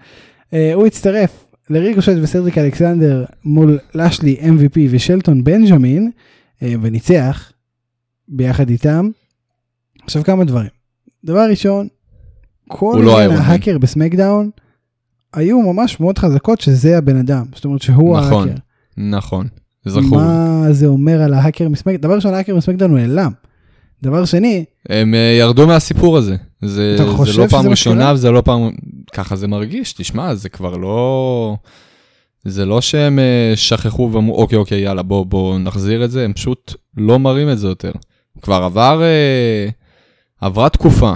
uh, 0.51 0.55
הוא 0.73 0.87
הצטרף 0.87 1.45
לריגושט 1.69 2.13
וסרדיק 2.21 2.57
אלכסנדר 2.57 3.25
מול 3.45 3.79
לשלי 3.95 4.37
MVP 4.41 4.79
ושלטון 4.89 5.43
בנג'מין, 5.43 6.11
uh, 6.59 6.63
וניצח 6.81 7.51
ביחד 8.27 8.69
איתם. 8.69 9.09
עכשיו 10.03 10.23
כמה 10.23 10.45
דברים. 10.45 10.69
דבר 11.23 11.49
ראשון, 11.49 11.87
כל 12.67 13.01
לא 13.03 13.19
ההאקר 13.19 13.77
בסמקדאון 13.77 14.49
היו 15.33 15.73
ממש 15.73 15.99
מאוד 15.99 16.17
חזקות 16.17 16.61
שזה 16.61 16.97
הבן 16.97 17.17
אדם, 17.17 17.45
זאת 17.55 17.65
אומרת 17.65 17.81
שהוא 17.81 18.17
נכון, 18.17 18.47
ההאקר. 18.47 18.61
נכון, 18.97 19.47
זכור. 19.85 20.17
מה 20.17 20.63
זה 20.71 20.85
אומר 20.85 21.21
על 21.21 21.33
ההאקר 21.33 21.69
מסמקדאון? 21.69 22.01
דבר 22.01 22.15
ראשון, 22.15 22.33
ההאקר 22.33 22.55
מסמקדאון 22.55 22.91
הוא 22.91 22.99
נעלם. 22.99 23.31
דבר 24.03 24.25
שני... 24.25 24.65
הם 24.89 25.13
uh, 25.13 25.39
ירדו 25.39 25.67
מהסיפור 25.67 26.17
הזה. 26.17 26.35
זה, 26.61 26.95
אתה 26.95 27.11
חושב 27.11 27.31
זה 27.31 27.41
לא 27.41 27.47
פעם 27.47 27.67
ראשונה 27.67 28.13
וזה 28.13 28.31
לא 28.31 28.41
פעם... 28.41 28.71
ככה 29.13 29.35
זה 29.35 29.47
מרגיש, 29.47 29.93
תשמע, 29.93 30.35
זה 30.35 30.49
כבר 30.49 30.77
לא... 30.77 31.57
זה 32.45 32.65
לא 32.65 32.81
שהם 32.81 33.19
uh, 33.19 33.57
שכחו 33.57 34.09
ואמרו, 34.13 34.41
אוקיי, 34.41 34.57
אוקיי, 34.57 34.79
יאללה, 34.79 35.03
בוא, 35.03 35.25
בוא 35.25 35.59
נחזיר 35.59 36.05
את 36.05 36.11
זה, 36.11 36.25
הם 36.25 36.33
פשוט 36.33 36.73
לא 36.97 37.19
מראים 37.19 37.49
את 37.49 37.59
זה 37.59 37.67
יותר. 37.67 37.91
כבר 38.41 38.63
עבר... 38.63 39.01
Uh, 39.01 39.71
עברה 40.41 40.69
תקופה. 40.69 41.13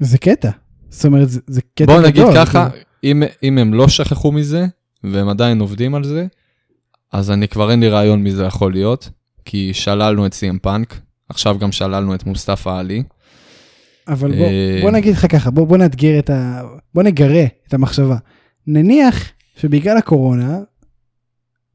זה 0.00 0.18
קטע. 0.18 0.50
זאת 0.90 1.04
אומרת, 1.04 1.28
זה, 1.28 1.40
זה 1.46 1.60
קטע 1.74 1.84
גדול. 1.84 1.96
בוא 1.96 2.06
נגיד 2.08 2.24
ככה, 2.34 2.68
זה... 2.72 2.78
אם, 3.04 3.22
אם 3.42 3.58
הם 3.58 3.74
לא 3.74 3.88
שכחו 3.88 4.32
מזה, 4.32 4.66
והם 5.04 5.28
עדיין 5.28 5.60
עובדים 5.60 5.94
על 5.94 6.04
זה, 6.04 6.26
אז 7.12 7.30
אני 7.30 7.48
כבר 7.48 7.70
אין 7.70 7.80
לי 7.80 7.88
רעיון 7.88 8.22
מי 8.22 8.32
זה 8.32 8.44
יכול 8.44 8.72
להיות, 8.72 9.10
כי 9.44 9.74
שללנו 9.74 10.26
את 10.26 10.34
סי.אם 10.34 10.58
פאנק, 10.58 11.00
עכשיו 11.32 11.58
גם 11.58 11.72
שללנו 11.72 12.14
את 12.14 12.26
מוסטפא 12.26 12.68
עלי. 12.68 13.02
אבל 14.08 14.38
בוא, 14.38 14.48
בוא 14.82 14.90
נגיד 14.90 15.12
לך 15.14 15.26
ככה, 15.32 15.50
בוא, 15.50 15.66
בוא 15.66 15.76
נאתגר 15.76 16.18
את 16.18 16.30
ה... 16.30 16.62
בוא 16.94 17.02
נגרה 17.02 17.44
את 17.68 17.74
המחשבה. 17.74 18.16
נניח 18.66 19.30
שבגלל 19.56 19.96
הקורונה 19.96 20.60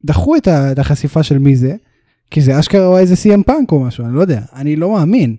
דחו 0.04 0.36
את, 0.36 0.48
ה, 0.48 0.72
את 0.72 0.78
החשיפה 0.78 1.22
של 1.22 1.38
מי 1.38 1.56
זה, 1.56 1.76
כי 2.30 2.40
זה 2.40 2.58
אשכרה 2.58 2.86
או 2.86 2.98
איזה 2.98 3.16
סי.אם 3.16 3.42
פאנק 3.42 3.72
או 3.72 3.80
משהו, 3.80 4.04
אני 4.04 4.14
לא 4.14 4.20
יודע, 4.20 4.40
אני 4.52 4.76
לא 4.76 4.92
מאמין, 4.92 5.36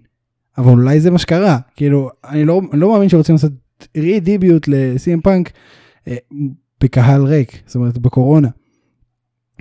אבל 0.58 0.72
אולי 0.72 1.00
זה 1.00 1.12
מה 1.12 1.18
שקרה, 1.18 1.58
כאילו, 1.76 2.10
אני 2.30 2.46
לא, 2.46 2.62
אני 2.72 2.80
לא 2.80 2.92
מאמין 2.92 3.10
שרוצים 3.10 3.36
לעשות 3.36 3.52
re-debut 3.98 4.68
לסי.אם 4.68 5.22
פאנק 5.22 5.52
אה, 6.08 6.16
בקהל 6.84 7.24
ריק, 7.24 7.62
זאת 7.66 7.76
אומרת 7.76 7.98
בקורונה. 7.98 8.48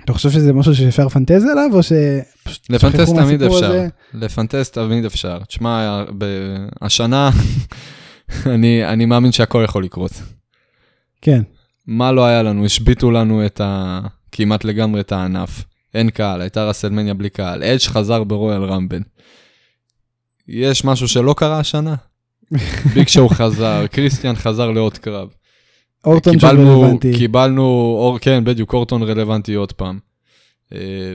אתה 0.03 0.13
חושב 0.13 0.29
שזה 0.29 0.53
משהו 0.53 0.75
שאפשר 0.75 1.05
לפנטז 1.05 1.43
עליו 1.43 1.69
או 1.73 1.83
ש... 1.83 1.91
לפנטז 2.69 3.13
תמיד 3.13 3.43
אפשר, 3.43 3.65
הזה? 3.65 3.87
לפנטז 4.13 4.69
תמיד 4.69 5.05
אפשר. 5.05 5.39
תשמע, 5.47 6.03
השנה 6.81 7.29
אני, 8.53 8.85
אני 8.85 9.05
מאמין 9.05 9.31
שהכל 9.31 9.61
יכול 9.65 9.83
לקרות. 9.83 10.11
כן. 11.21 11.41
מה 11.87 12.11
לא 12.11 12.25
היה 12.25 12.43
לנו? 12.43 12.65
השביתו 12.65 13.11
לנו 13.11 13.45
את 13.45 13.61
ה... 13.61 13.99
כמעט 14.31 14.63
לגמרי 14.63 15.01
את 15.01 15.11
הענף. 15.11 15.63
אין 15.93 16.09
קהל, 16.09 16.41
הייתה 16.41 16.63
רסלמניה 16.63 17.13
בלי 17.13 17.29
קהל. 17.29 17.63
אדג' 17.63 17.81
חזר 17.81 18.23
ברויאל 18.23 18.63
רמבן. 18.63 19.01
יש 20.47 20.85
משהו 20.85 21.07
שלא 21.07 21.35
קרה 21.37 21.59
השנה? 21.59 21.95
ביג 22.93 23.07
שואו 23.07 23.29
חזר, 23.29 23.87
קריסטיאן 23.87 24.35
חזר 24.35 24.71
לעוד 24.71 24.97
קרב. 24.97 25.29
אורטון 26.05 26.33
קיבלנו, 26.33 26.81
רלוונטי. 26.81 27.13
קיבלנו, 27.17 27.61
אור, 27.99 28.19
כן, 28.19 28.43
בדיוק, 28.45 28.73
אורטון 28.73 29.03
רלוונטי 29.03 29.53
עוד 29.53 29.71
פעם. 29.71 29.99
אה, 30.73 31.13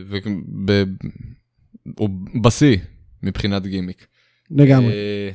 הוא 1.99 2.09
בשיא 2.43 2.76
מבחינת 3.23 3.67
גימיק. 3.67 4.07
לגמרי. 4.50 4.93
אה, 4.93 5.31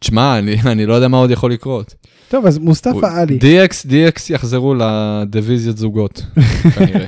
תשמע, 0.00 0.38
אני, 0.38 0.56
אני 0.72 0.86
לא 0.86 0.94
יודע 0.94 1.08
מה 1.08 1.16
עוד 1.16 1.30
יכול 1.30 1.52
לקרות. 1.52 1.94
טוב, 2.28 2.46
אז 2.46 2.58
מוסטפא 2.58 3.06
עלי. 3.06 3.38
DX, 3.38 3.86
DX 3.90 4.20
יחזרו 4.30 4.74
לדיוויזיית 4.74 5.76
זוגות, 5.76 6.22
כנראה. 6.74 7.06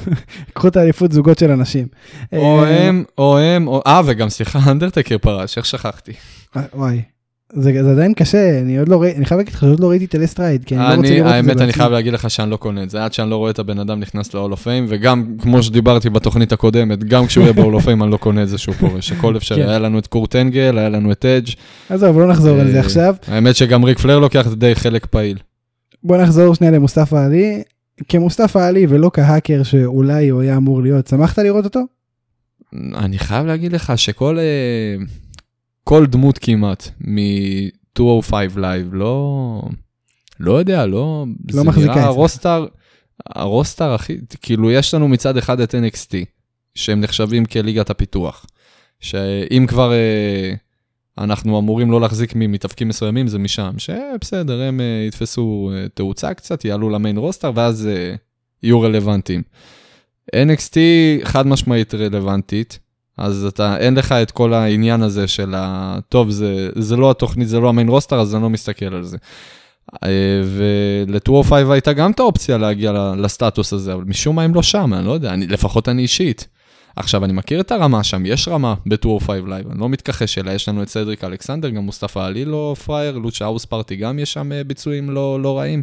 קחו 0.54 0.68
את 0.68 0.76
האליפות 0.76 1.12
זוגות 1.12 1.38
של 1.38 1.50
אנשים. 1.50 1.86
או 2.32 2.64
אה, 2.64 2.88
הם, 2.88 3.04
או 3.18 3.38
הם, 3.38 3.68
או... 3.68 3.82
אה, 3.86 4.00
וגם 4.06 4.28
סליחה, 4.28 4.58
אנדרטקר 4.70 5.18
פרש, 5.18 5.56
איך 5.56 5.66
שכחתי. 5.66 6.12
וואי. 6.74 7.02
זה, 7.54 7.82
זה 7.82 7.90
עדיין 7.90 8.14
קשה, 8.14 8.60
אני 8.60 8.78
עוד 8.78 8.88
לא 8.88 9.02
ראיתי, 9.02 9.16
אני 9.16 9.24
חייב 9.24 9.38
להגיד 9.38 9.54
לך 9.54 9.60
שעוד 9.60 9.80
לא 9.80 9.90
ראיתי 9.90 10.04
את 10.04 10.10
The 10.10 10.24
Last 10.24 10.41
Ride, 10.41 10.64
כי 10.64 10.76
אני, 10.76 10.86
אני 10.86 10.92
לא 10.92 10.96
רוצה 10.96 11.14
לראות 11.14 11.26
את 11.26 11.44
זה 11.44 11.50
האמת, 11.50 11.60
אני 11.60 11.72
חייב 11.72 11.92
להגיד 11.92 12.12
לך 12.12 12.30
שאני 12.30 12.50
לא 12.50 12.56
קונה 12.56 12.82
את 12.82 12.90
זה, 12.90 13.04
עד 13.04 13.12
שאני 13.12 13.30
לא 13.30 13.36
רואה 13.36 13.50
את 13.50 13.58
הבן 13.58 13.78
אדם 13.78 14.00
נכנס 14.00 14.34
ל- 14.34 14.40
Hall 14.40 14.52
of 14.52 14.58
Fame, 14.64 14.86
וגם, 14.88 15.24
כמו 15.38 15.62
שדיברתי 15.62 16.10
בתוכנית 16.10 16.52
הקודמת, 16.52 17.04
גם 17.04 17.26
כשהוא 17.26 17.42
יהיה 17.42 17.52
ב- 17.52 17.61
Hall 17.61 17.80
of 17.80 17.84
Fame, 17.84 18.02
אני 18.02 18.10
לא 18.10 18.16
קונה 18.16 18.42
את 18.42 18.48
זה 18.48 18.58
שהוא 18.58 18.74
פורש, 18.74 19.12
הכל 19.12 19.36
אפשרי, 19.36 19.62
כן. 19.62 19.68
היה 19.68 19.78
לנו 19.78 19.98
את 19.98 20.06
קורט 20.06 20.36
אנגל, 20.36 20.78
היה 20.78 20.88
לנו 20.88 21.12
את 21.12 21.24
אדג'. 21.24 21.48
עזוב, 21.88 22.18
לא 22.18 22.28
נחזור 22.28 22.60
על 22.60 22.70
זה 22.70 22.76
אה, 22.76 22.80
עכשיו. 22.80 23.14
האמת 23.26 23.56
שגם 23.56 23.84
ריק 23.84 23.98
פלר 23.98 24.18
לוקח 24.18 24.46
את 24.46 24.58
די 24.58 24.74
חלק 24.74 25.06
פעיל. 25.06 25.38
בוא 26.04 26.16
נחזור 26.16 26.54
שנייה 26.54 26.72
למוסטפא 26.72 27.16
עלי, 27.16 27.62
כמוסטפא 28.08 28.58
עלי 28.58 28.86
ולא 28.88 29.10
כהאקר 29.14 29.62
שאולי 29.62 30.28
הוא 30.28 30.40
היה 30.40 30.56
אמור 30.56 30.82
להיות, 30.82 31.06
שמחת 31.06 31.38
לראות 31.38 31.64
אותו? 31.64 31.80
אני 32.94 33.18
חייב 33.18 33.46
להגיד 33.46 33.72
לך 33.72 33.92
שכל 33.96 34.38
אה, 34.38 35.04
כל 35.84 36.06
דמות 36.06 36.38
כמעט 36.38 36.88
205 37.00 38.56
Live, 38.56 38.94
לא, 38.94 39.62
לא 40.40 40.52
יודע, 40.52 40.86
לא, 40.86 41.24
לא 41.54 41.64
מחזיקה 41.64 41.92
את 41.92 41.98
זה. 41.98 42.04
ה 42.04 42.12
roster, 42.12 42.66
ה 43.26 43.36
roster 43.36 43.94
הכי, 43.94 44.16
כאילו 44.42 44.70
יש 44.70 44.94
לנו 44.94 45.08
מצד 45.08 45.36
אחד 45.36 45.60
את 45.60 45.74
NXT, 45.74 46.14
שהם 46.74 47.00
נחשבים 47.00 47.44
כליגת 47.44 47.90
הפיתוח, 47.90 48.46
שאם 49.00 49.66
כבר 49.68 49.92
אה, 49.92 50.54
אנחנו 51.18 51.58
אמורים 51.58 51.90
לא 51.90 52.00
להחזיק 52.00 52.32
ממתאבקים 52.34 52.88
מסוימים, 52.88 53.28
זה 53.28 53.38
משם, 53.38 53.74
שבסדר, 53.78 54.62
הם 54.62 54.80
אה, 54.80 55.04
יתפסו 55.08 55.70
אה, 55.74 55.88
תאוצה 55.94 56.34
קצת, 56.34 56.64
יעלו 56.64 56.90
ל 56.90 56.95
main 56.95 57.16
roster, 57.16 57.52
ואז 57.54 57.86
אה, 57.86 58.14
יהיו 58.62 58.80
רלוונטיים. 58.80 59.42
NXT 60.36 60.76
חד 61.24 61.46
משמעית 61.46 61.94
רלוונטית, 61.94 62.78
אז 63.18 63.44
אתה, 63.44 63.76
אין 63.76 63.94
לך 63.94 64.12
את 64.12 64.30
כל 64.30 64.54
העניין 64.54 65.02
הזה 65.02 65.28
של 65.28 65.54
ה... 65.56 65.96
טוב, 66.08 66.30
זה, 66.30 66.68
זה 66.74 66.96
לא 66.96 67.10
התוכנית, 67.10 67.48
זה 67.48 67.60
לא 67.60 67.68
ה 67.68 67.72
main 67.72 67.88
roster, 67.88 68.20
אז 68.20 68.34
אני 68.34 68.42
לא 68.42 68.50
מסתכל 68.50 68.94
על 68.94 69.02
זה. 69.02 69.16
אה, 70.04 70.42
ול-205 70.44 71.54
הייתה 71.70 71.92
גם 71.92 72.10
את 72.10 72.20
האופציה 72.20 72.58
להגיע 72.58 72.92
לסטטוס 73.16 73.72
הזה, 73.72 73.94
אבל 73.94 74.04
משום 74.04 74.36
מה 74.36 74.42
הם 74.42 74.54
לא 74.54 74.62
שם, 74.62 74.94
אני 74.94 75.06
לא 75.06 75.12
יודע, 75.12 75.34
אני, 75.34 75.46
לפחות 75.46 75.88
אני 75.88 76.02
אישית. 76.02 76.48
עכשיו, 76.96 77.24
אני 77.24 77.32
מכיר 77.32 77.60
את 77.60 77.72
הרמה 77.72 78.04
שם, 78.04 78.26
יש 78.26 78.48
רמה 78.48 78.74
ב-205 78.86 79.30
Live, 79.46 79.70
אני 79.70 79.80
לא 79.80 79.88
מתכחש 79.88 80.38
אליה, 80.38 80.54
יש 80.54 80.68
לנו 80.68 80.82
את 80.82 80.88
סדריק 80.88 81.24
אלכסנדר, 81.24 81.68
גם 81.68 81.82
מוסטפא 81.82 82.18
עלי 82.18 82.44
לא 82.44 82.74
פראייר, 82.84 83.18
Lucha 83.18 83.44
House 83.44 83.64
Party 83.64 83.96
גם 83.96 84.18
יש 84.18 84.32
שם 84.32 84.52
אה, 84.52 84.64
ביצועים 84.64 85.10
לא, 85.10 85.40
לא 85.42 85.58
רעים, 85.58 85.82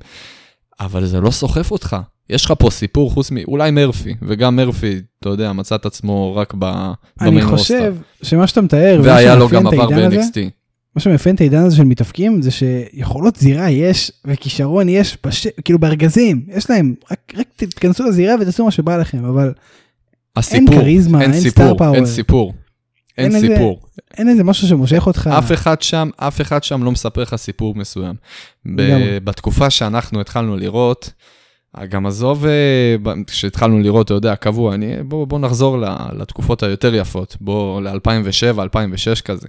אבל 0.80 1.06
זה 1.06 1.22
לא 1.22 1.32
סוחף 1.32 1.72
אותך. 1.72 1.96
יש 2.30 2.46
לך 2.46 2.54
פה 2.60 2.70
סיפור 2.70 3.12
חוץ 3.12 3.32
מ... 3.32 3.38
אולי 3.48 3.72
מרפי, 3.72 4.16
וגם 4.22 4.56
מרפי, 4.56 5.00
אתה 5.20 5.30
יודע, 5.30 5.54
מצא 5.54 5.76
את 5.76 5.86
עצמו 5.86 6.36
רק 6.36 6.54
רוסטר. 6.54 6.94
אני 7.22 7.42
חושב 7.42 7.96
שמה 8.22 8.48
שאתה 8.48 8.62
מתאר, 8.62 9.02
והיה 9.04 9.36
לו 9.36 9.50
גם 9.50 9.68
עבר 9.68 9.88
ב-NXT. 9.88 10.60
מה 10.96 11.02
שמאפיין 11.02 11.36
את 11.36 11.42
העידן 11.42 11.64
הזה 11.64 11.76
של 11.76 11.84
מתאפקים 11.84 12.42
זה 12.42 12.52
שיכולות 12.52 13.36
זירה 13.36 13.70
יש 13.70 14.12
וכישרון 14.26 14.90
יש 14.90 15.18
בש... 15.28 15.48
כאילו 15.66 15.80
בארגזים 15.80 16.46
יש 16.48 16.70
להם 16.70 16.96
רק, 17.12 17.34
רק 17.36 17.48
תתכנסו 17.56 18.04
לזירה 18.04 18.36
ותעשו 18.42 18.66
מה 18.66 18.72
שבא 18.72 18.98
לכם 18.98 19.26
אבל 19.26 19.54
הסיפור, 20.36 20.74
אין 20.76 20.82
כריזמה 20.82 21.22
אין, 21.22 21.34
אין 21.34 21.50
סטאר 21.50 21.78
פאוור 21.78 21.96
אין 21.96 22.06
סיפור 22.06 22.54
אין, 23.20 23.36
אין 23.36 23.42
סיפור. 23.42 23.80
איזה, 23.84 24.02
אין 24.18 24.30
איזה 24.30 24.44
משהו 24.44 24.68
שמושך 24.68 25.08
אותך. 25.08 25.30
אף 25.38 25.52
אחד 25.52 25.82
שם, 25.82 26.10
אף 26.18 26.42
אחד 26.42 26.64
שם 26.64 26.84
לא 26.84 26.92
מספר 26.92 27.22
לך 27.22 27.36
סיפור 27.36 27.76
מסוים. 27.76 28.16
בתקופה 29.24 29.70
שאנחנו 29.70 30.22
התחלנו 30.22 30.58
לראות, 30.58 31.14
גם 31.90 32.06
עזוב, 32.06 32.46
אה, 32.46 33.14
כשהתחלנו 33.28 33.80
לראות, 33.80 34.06
אתה 34.06 34.14
יודע, 34.14 34.36
קבוע, 34.36 34.74
אני, 34.74 35.04
בוא, 35.04 35.28
בוא 35.28 35.40
נחזור 35.40 35.78
לתקופות 36.14 36.64
היותר 36.64 36.96
יפות, 36.96 37.38
בוא 37.42 37.82
ל-2007, 37.82 38.62
2006 38.62 39.22
כזה. 39.22 39.48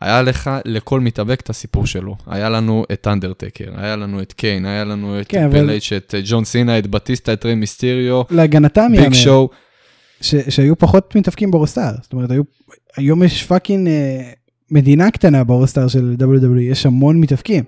היה 0.00 0.22
לך, 0.22 0.50
לכל 0.64 1.00
מתאבק 1.00 1.40
את 1.40 1.50
הסיפור 1.50 1.86
שלו. 1.86 2.16
היה 2.26 2.48
לנו 2.48 2.84
את 2.92 3.06
אנדרטקר, 3.06 3.70
היה 3.76 3.96
לנו 3.96 4.22
את 4.22 4.32
קיין, 4.32 4.66
היה 4.66 4.84
לנו 4.84 5.20
את 5.20 5.28
כן, 5.28 5.44
אבל... 5.44 5.60
פלייץ', 5.60 5.92
את 5.96 6.14
אה, 6.14 6.20
ג'ון 6.24 6.44
סינה, 6.44 6.78
את 6.78 6.86
בטיסטה, 6.86 7.32
את 7.32 7.44
ריי 7.44 7.54
מיסטיריו. 7.54 8.22
להגנתם 8.30 8.92
ביג 8.96 9.12
שואו. 9.12 9.50
שהיו 10.20 10.78
פחות 10.78 11.16
מתאבקים 11.16 11.50
באורסטאר. 11.50 11.92
זאת 12.02 12.12
אומרת, 12.12 12.30
היו, 12.30 12.42
היום 12.96 13.22
יש 13.22 13.42
פאקינג 13.42 13.88
אה, 13.88 14.30
מדינה 14.70 15.10
קטנה 15.10 15.44
באורסטאר 15.44 15.88
של 15.88 16.16
WWE, 16.20 16.60
יש 16.60 16.86
המון 16.86 17.20
מתאבקים. 17.20 17.64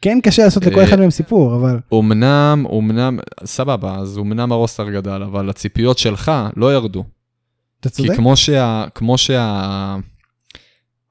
כן 0.00 0.18
קשה 0.22 0.44
לעשות 0.44 0.66
לכל 0.66 0.84
אחד 0.84 1.00
מהם 1.00 1.10
סיפור, 1.10 1.54
אבל... 1.54 1.78
אמנם, 1.94 2.64
אמנם, 2.78 3.18
סבבה, 3.44 3.96
אז 3.98 4.18
אמנם 4.18 4.52
הרוסטר 4.52 4.90
גדל, 4.90 5.22
אבל 5.22 5.50
הציפיות 5.50 5.98
שלך 5.98 6.32
לא 6.56 6.74
ירדו. 6.74 7.04
אתה 7.80 7.88
צודק. 7.88 8.10
כי 8.10 8.16
כמו 8.16 8.36
שה... 8.36 8.84
כמו 8.94 9.18
שה... 9.18 9.96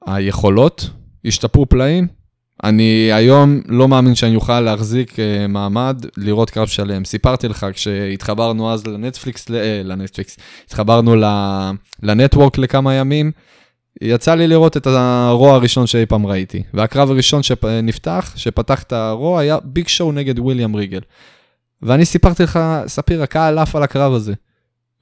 היכולות 0.06 0.90
השתפרו 1.24 1.66
פלאים, 1.66 2.06
אני 2.64 3.12
היום 3.12 3.60
לא 3.68 3.88
מאמין 3.88 4.14
שאני 4.14 4.36
אוכל 4.36 4.60
להחזיק 4.60 5.12
uh, 5.12 5.48
מעמד, 5.48 6.04
לראות 6.16 6.50
קרב 6.50 6.66
שלם. 6.66 7.04
סיפרתי 7.04 7.48
לך 7.48 7.66
כשהתחברנו 7.72 8.72
אז 8.72 8.86
לנטפליקס, 8.86 9.48
uh, 9.48 9.52
לנטפליקס, 9.84 10.36
התחברנו 10.66 11.14
ל 12.02 12.09
Network 12.09 12.58
לכמה 12.58 12.94
ימים, 12.94 13.32
יצא 14.00 14.34
לי 14.34 14.48
לראות 14.48 14.76
את 14.76 14.86
ה 14.86 15.03
Raw 15.03 15.54
הראשון 15.54 15.86
שאי 15.86 16.06
פעם 16.06 16.26
ראיתי. 16.26 16.62
והקרב 16.74 17.10
הראשון 17.10 17.42
שנפתח, 17.42 18.32
שפתח 18.36 18.82
את 18.82 18.92
ה 18.92 19.02
Raw, 19.02 19.40
היה 19.40 19.58
ביג 19.64 19.88
שואו 19.88 20.12
נגד 20.12 20.38
וויליאם 20.38 20.74
ריגל. 20.74 21.00
ואני 21.82 22.04
סיפרתי 22.04 22.42
לך, 22.42 22.58
ספיר, 22.86 23.22
הקהל 23.22 23.58
עף 23.58 23.76
על 23.76 23.82
הקרב 23.82 24.12
הזה. 24.12 24.34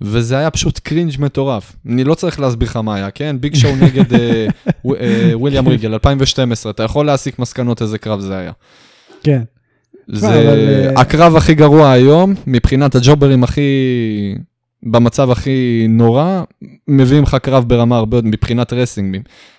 וזה 0.00 0.38
היה 0.38 0.50
פשוט 0.50 0.78
cringe 0.78 1.12
מטורף. 1.18 1.76
אני 1.86 2.04
לא 2.04 2.14
צריך 2.14 2.40
להסביר 2.40 2.68
לך 2.68 2.76
מה 2.76 2.94
היה, 2.94 3.10
כן? 3.10 3.36
ביג 3.40 3.54
שואו 3.54 3.76
נגד 3.76 4.14
אה, 4.14 4.46
אה, 5.00 5.30
וויליאם 5.34 5.68
ריגל, 5.68 5.92
2012, 5.92 6.72
אתה 6.72 6.82
יכול 6.82 7.06
להסיק 7.06 7.38
מסקנות 7.38 7.82
איזה 7.82 7.98
קרב 7.98 8.20
זה 8.20 8.38
היה. 8.38 8.52
כן. 9.22 9.42
זה 10.08 10.26
אה, 10.26 11.00
הקרב 11.00 11.36
הכי 11.36 11.54
גרוע 11.54 11.90
היום, 11.90 12.34
מבחינת 12.46 12.94
הג'וברים 12.94 13.44
הכי 13.44 13.60
במצב 14.82 15.30
הכי 15.30 15.86
נורא, 15.88 16.42
מביאים 16.88 17.22
לך 17.22 17.34
קרב 17.34 17.64
ברמה 17.68 17.96
הרבה 17.96 18.16
יותר, 18.16 18.28
מבחינת 18.28 18.72
wrestling, 18.72 19.18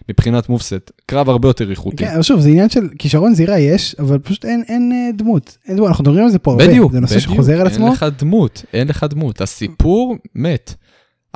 מבחינת 0.09 0.49
move 0.49 0.70
set, 0.70 0.91
קרב 1.05 1.29
הרבה 1.29 1.49
יותר 1.49 1.71
איכותי. 1.71 1.97
כן, 1.97 2.23
שוב, 2.23 2.39
זה 2.39 2.49
עניין 2.49 2.69
של 2.69 2.89
כישרון 2.99 3.33
זירה 3.33 3.59
יש, 3.59 3.95
אבל 3.99 4.19
פשוט 4.19 4.45
אין, 4.45 4.63
אין 4.67 4.91
אין 4.91 5.17
דמות. 5.17 5.57
אין 5.67 5.77
דמות, 5.77 5.89
אנחנו 5.89 6.01
מדברים 6.01 6.23
על 6.23 6.31
זה 6.31 6.39
פה 6.39 6.51
הרבה, 6.51 6.67
בדיוק, 6.67 6.91
זה 6.91 6.99
נושא 6.99 7.15
בדיוק, 7.15 7.33
שחוזר 7.33 7.61
על 7.61 7.67
עצמו. 7.67 7.85
אין 7.85 7.93
לך 7.93 8.05
דמות, 8.17 8.65
אין 8.73 8.87
לך 8.87 9.05
דמות, 9.09 9.41
הסיפור 9.41 10.15
מת. 10.35 10.73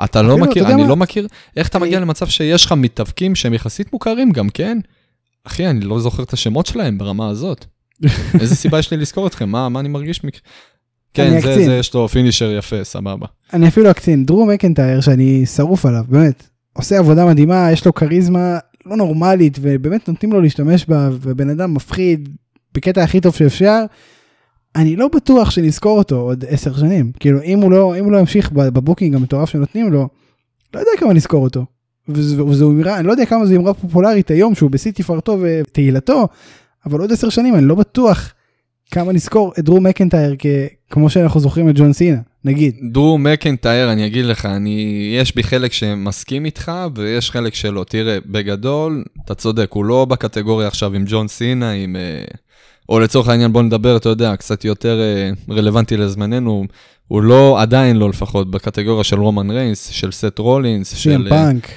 אתה 0.04 0.22
לא 0.22 0.38
מכיר, 0.38 0.66
אני 0.66 0.82
מה? 0.82 0.88
לא 0.88 0.96
מכיר, 0.96 1.28
איך 1.56 1.68
אתה 1.68 1.78
מגיע 1.78 2.00
למצב 2.00 2.26
שיש 2.26 2.64
לך 2.64 2.72
מתאבקים 2.72 3.34
שהם 3.34 3.54
יחסית 3.54 3.92
מוכרים 3.92 4.32
גם, 4.32 4.48
כן? 4.48 4.78
אחי, 5.44 5.66
אני 5.66 5.80
לא 5.80 6.00
זוכר 6.00 6.22
את 6.22 6.32
השמות 6.32 6.66
שלהם 6.66 6.98
ברמה 6.98 7.28
הזאת. 7.28 7.64
איזה 8.40 8.56
סיבה 8.56 8.78
יש 8.78 8.90
לי 8.90 8.96
לזכור 8.96 9.26
אתכם? 9.26 9.48
מה, 9.48 9.68
מה 9.68 9.80
אני 9.80 9.88
מרגיש? 9.88 10.20
כן, 11.16 11.40
זה. 11.40 11.64
זה 11.64 11.76
יש 11.76 11.94
לו 11.94 12.08
פינישר 12.08 12.52
יפה, 12.52 12.84
סבבה. 12.84 13.26
אני 13.52 13.68
אפילו 13.68 13.90
אקצין, 13.90 14.26
דרו 14.26 14.46
מקנטייר 14.46 15.00
שאני 15.00 15.46
שרוף 15.46 15.86
עליו, 15.86 16.04
באמת, 16.08 16.48
עושה 16.72 16.98
עבודה 16.98 17.26
מדהימה, 17.26 17.68
יש 17.72 17.86
לו 17.86 17.94
כריזמה 17.94 18.58
לא 18.86 18.96
נורמלית, 18.96 19.58
ובאמת 19.60 20.08
נותנים 20.08 20.32
לו 20.32 20.40
להשתמש 20.40 20.86
בה, 20.86 21.08
ובן 21.12 21.50
אדם 21.50 21.74
מפחיד, 21.74 22.28
בקטע 22.74 23.02
הכי 23.02 23.20
טוב 23.20 23.34
שאפשר. 23.34 23.84
אני 24.76 24.96
לא 24.96 25.08
בטוח 25.08 25.50
שנזכור 25.50 25.98
אותו 25.98 26.16
עוד 26.16 26.44
עשר 26.48 26.76
שנים, 26.76 27.12
כאילו 27.20 27.42
אם 27.42 27.58
הוא 27.58 27.70
לא, 27.70 27.98
אם 27.98 28.04
הוא 28.04 28.12
לא 28.12 28.18
ימשיך 28.18 28.52
בבוקינג 28.52 29.14
המטורף 29.14 29.48
שנותנים 29.48 29.92
לו, 29.92 30.08
לא 30.74 30.80
יודע 30.80 30.90
כמה 30.98 31.12
נזכור 31.12 31.44
אותו. 31.44 31.64
וזו 32.08 32.46
וזו 32.46 32.70
אמירה, 32.70 32.98
אני 32.98 33.06
לא 33.06 33.12
יודע 33.12 33.26
כמה 33.26 33.46
זו 33.46 33.56
אמרה 33.56 33.74
פופולרית 33.74 34.30
היום 34.30 34.54
שהוא 34.54 34.70
בשיא 34.70 34.92
תפארתו 34.92 35.38
ותהילתו, 35.40 36.28
אבל 36.86 37.00
עוד 37.00 37.12
עשר 37.12 37.28
שנים 37.28 37.54
אני 37.54 37.66
לא 37.66 37.74
בטוח 37.74 38.32
כמה 38.90 39.12
נזכור 39.12 39.52
את 39.58 39.64
דרו 39.64 39.80
מקנטייר 39.80 40.34
כמו 40.90 41.10
שאנחנו 41.10 41.40
זוכרים 41.40 41.68
את 41.68 41.74
ג'ון 41.78 41.92
סינה, 41.92 42.18
נגיד. 42.44 42.74
דרו 42.92 43.18
מקנטייר, 43.18 43.92
אני 43.92 44.06
אגיד 44.06 44.24
לך, 44.24 44.46
אני, 44.46 45.10
יש 45.20 45.34
בי 45.34 45.42
חלק 45.42 45.72
שמסכים 45.72 46.44
איתך, 46.44 46.72
ויש 46.94 47.30
חלק 47.30 47.54
שלא. 47.54 47.84
תראה, 47.88 48.18
בגדול, 48.26 49.04
אתה 49.24 49.34
צודק, 49.34 49.68
הוא 49.72 49.84
לא 49.84 50.04
בקטגוריה 50.04 50.68
עכשיו 50.68 50.94
עם 50.94 51.04
ג'ון 51.06 51.28
סינה, 51.28 51.70
עם... 51.70 51.96
אה, 51.96 52.24
או 52.88 53.00
לצורך 53.00 53.28
העניין, 53.28 53.52
בוא 53.52 53.62
נדבר, 53.62 53.96
אתה 53.96 54.08
יודע, 54.08 54.36
קצת 54.36 54.64
יותר 54.64 55.00
אה, 55.00 55.54
רלוונטי 55.54 55.96
לזמננו, 55.96 56.64
הוא 57.08 57.22
לא, 57.22 57.62
עדיין 57.62 57.96
לא 57.96 58.08
לפחות, 58.08 58.50
בקטגוריה 58.50 59.04
של 59.04 59.20
רומן 59.20 59.50
ריינס, 59.50 59.88
של 59.88 60.12
סט 60.12 60.38
רולינס, 60.38 60.96
של... 60.96 61.28
אה, 61.30 61.30
פאנק. 61.30 61.68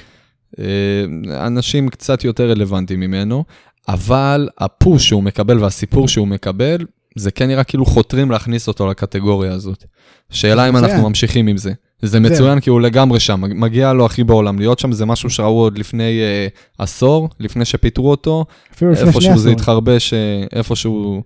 אנשים 1.30 1.88
קצת 1.88 2.24
יותר 2.24 2.50
רלוונטיים 2.50 3.00
ממנו, 3.00 3.44
אבל 3.88 4.48
הפוש 4.58 5.08
שהוא 5.08 5.22
מקבל 5.22 5.58
והסיפור 5.58 6.08
שהוא 6.08 6.28
מקבל, 6.28 6.84
זה 7.16 7.30
כן 7.30 7.46
נראה 7.46 7.64
כאילו 7.64 7.86
חותרים 7.86 8.30
להכניס 8.30 8.68
אותו 8.68 8.86
לקטגוריה 8.86 9.52
הזאת. 9.52 9.84
שאלה 10.30 10.68
אם. 10.68 10.76
אנחנו 10.76 11.08
ממשיכים 11.08 11.46
עם 11.46 11.56
זה. 11.56 11.72
זה 12.02 12.20
מצוין 12.20 12.60
כי 12.60 12.70
הוא 12.70 12.80
לגמרי 12.80 13.20
שם, 13.20 13.40
מגיע 13.40 13.92
לו 13.92 14.06
הכי 14.06 14.24
בעולם. 14.24 14.58
להיות 14.58 14.78
שם 14.78 14.92
זה 14.92 15.06
משהו 15.06 15.30
שראו 15.30 15.60
עוד 15.60 15.78
לפני 15.78 16.20
אה, 16.20 16.46
עשור, 16.78 17.28
לפני 17.40 17.64
שפיטרו 17.64 18.10
אותו, 18.10 18.44
אפילו 18.74 18.90
לפני 18.90 19.12
שני 19.12 19.14
איפשהו 19.14 19.38
זה. 19.38 19.50
התחרבש, 19.50 20.14
אה, 20.14 20.44
איפשהו 20.52 21.22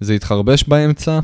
זה 0.00 0.14
התחרבש 0.14 0.64
באמצע. 0.68 1.20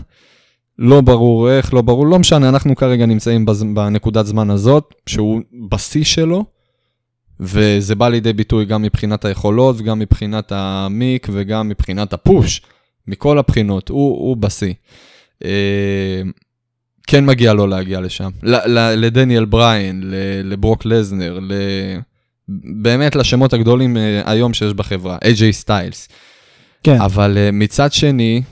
לא 0.79 1.01
ברור 1.01 1.51
איך, 1.51 1.75
לא 1.75 1.83
ברור, 1.83 2.07
לא 2.07 2.19
משנה, 2.19 2.49
אנחנו 2.49 2.77
כרגע 2.77 3.07
נמצאים 3.07 3.47
בז... 3.47 3.63
בנקודת 3.63 4.27
זמן 4.27 4.51
הזאת, 4.51 4.95
שהוא 5.07 5.41
בשיא 5.71 6.05
שלו, 6.05 6.45
וזה 7.41 7.95
בא 7.95 8.09
לידי 8.09 8.33
ביטוי 8.33 8.65
גם 8.65 8.83
מבחינת 8.83 9.25
היכולות, 9.25 9.77
וגם 9.79 9.99
מבחינת 9.99 10.53
המיק, 10.55 11.29
וגם 11.33 11.69
מבחינת 11.69 12.13
הפוש, 12.13 12.63
מכל 13.11 13.39
הבחינות, 13.39 13.89
הוא, 13.89 14.29
הוא 14.29 14.37
בשיא. 14.37 14.73
אה, 15.45 16.23
כן 17.07 17.27
מגיע 17.27 17.53
לו 17.53 17.67
להגיע 17.67 18.01
לשם. 18.01 18.31
ל- 18.43 18.79
ל- 18.79 18.95
לדניאל 18.97 19.45
בריין, 19.45 20.03
ל- 20.05 20.53
לברוק 20.53 20.85
לזנר, 20.85 21.39
ל... 21.43 21.53
באמת 22.83 23.17
לשמות 23.17 23.53
הגדולים 23.53 23.97
אה, 23.97 24.23
היום 24.25 24.55
שיש 24.55 24.75
בחברה, 24.75 25.19
AJ 25.25 25.53
סטיילס. 25.53 26.09
כן, 26.83 27.01
אבל 27.01 27.37
uh, 27.37 27.53
מצד 27.53 27.93
שני, 27.93 28.43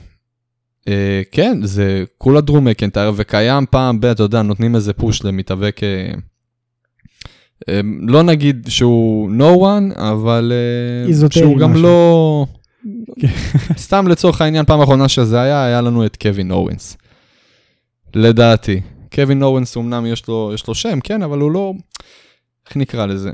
uh, 0.81 0.91
כן, 1.31 1.59
זה 1.63 2.03
כולה 2.17 2.41
דרו 2.41 2.61
מקנטייר, 2.61 3.11
וקיים 3.15 3.65
פעם 3.69 3.99
ב, 3.99 4.05
אתה 4.05 4.23
יודע, 4.23 4.41
נותנים 4.41 4.75
איזה 4.75 4.93
פוש 4.93 5.23
למתאבק, 5.23 5.79
uh, 5.79 6.17
uh, 7.61 7.63
לא 8.01 8.23
נגיד 8.23 8.67
שהוא 8.69 9.31
no 9.31 9.61
one, 9.61 9.99
אבל 9.99 10.53
איזוטרי 11.07 11.41
שהוא 11.41 11.57
גם 11.57 11.71
משהו. 11.71 11.83
לא... 11.83 12.45
סתם 13.77 14.07
לצורך 14.07 14.41
העניין, 14.41 14.65
פעם 14.65 14.79
האחרונה 14.79 15.07
שזה 15.09 15.41
היה, 15.41 15.65
היה 15.65 15.81
לנו 15.81 16.05
את 16.05 16.17
קווין 16.21 16.51
אורנס. 16.51 16.97
לדעתי. 18.13 18.81
קווין 19.13 19.43
אורנס 19.43 19.77
אמנם 19.77 20.05
יש 20.05 20.27
לו, 20.27 20.51
יש 20.53 20.67
לו 20.67 20.75
שם, 20.75 20.99
כן, 20.99 21.21
אבל 21.21 21.39
הוא 21.39 21.51
לא... 21.51 21.73
איך 22.67 22.77
נקרא 22.77 23.05
לזה? 23.05 23.31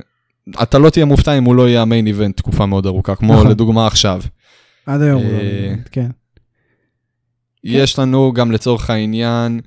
אתה 0.63 0.77
לא 0.77 0.89
תהיה 0.89 1.05
מופתע 1.05 1.37
אם 1.37 1.43
הוא 1.43 1.55
לא 1.55 1.69
יהיה 1.69 1.81
המיין 1.81 2.07
איבנט 2.07 2.37
תקופה 2.37 2.65
מאוד 2.65 2.85
ארוכה, 2.85 3.15
כמו 3.15 3.33
נכון. 3.33 3.47
לדוגמה 3.47 3.87
עכשיו. 3.87 4.21
עד 4.85 5.01
היום 5.01 5.23
הוא 5.23 5.31
לא 5.31 5.37
אה, 5.37 5.67
באמת, 5.69 5.89
כן. 5.89 6.09
יש 7.63 7.99
לנו 7.99 8.33
גם 8.33 8.51
לצורך 8.51 8.89
העניין, 8.89 9.59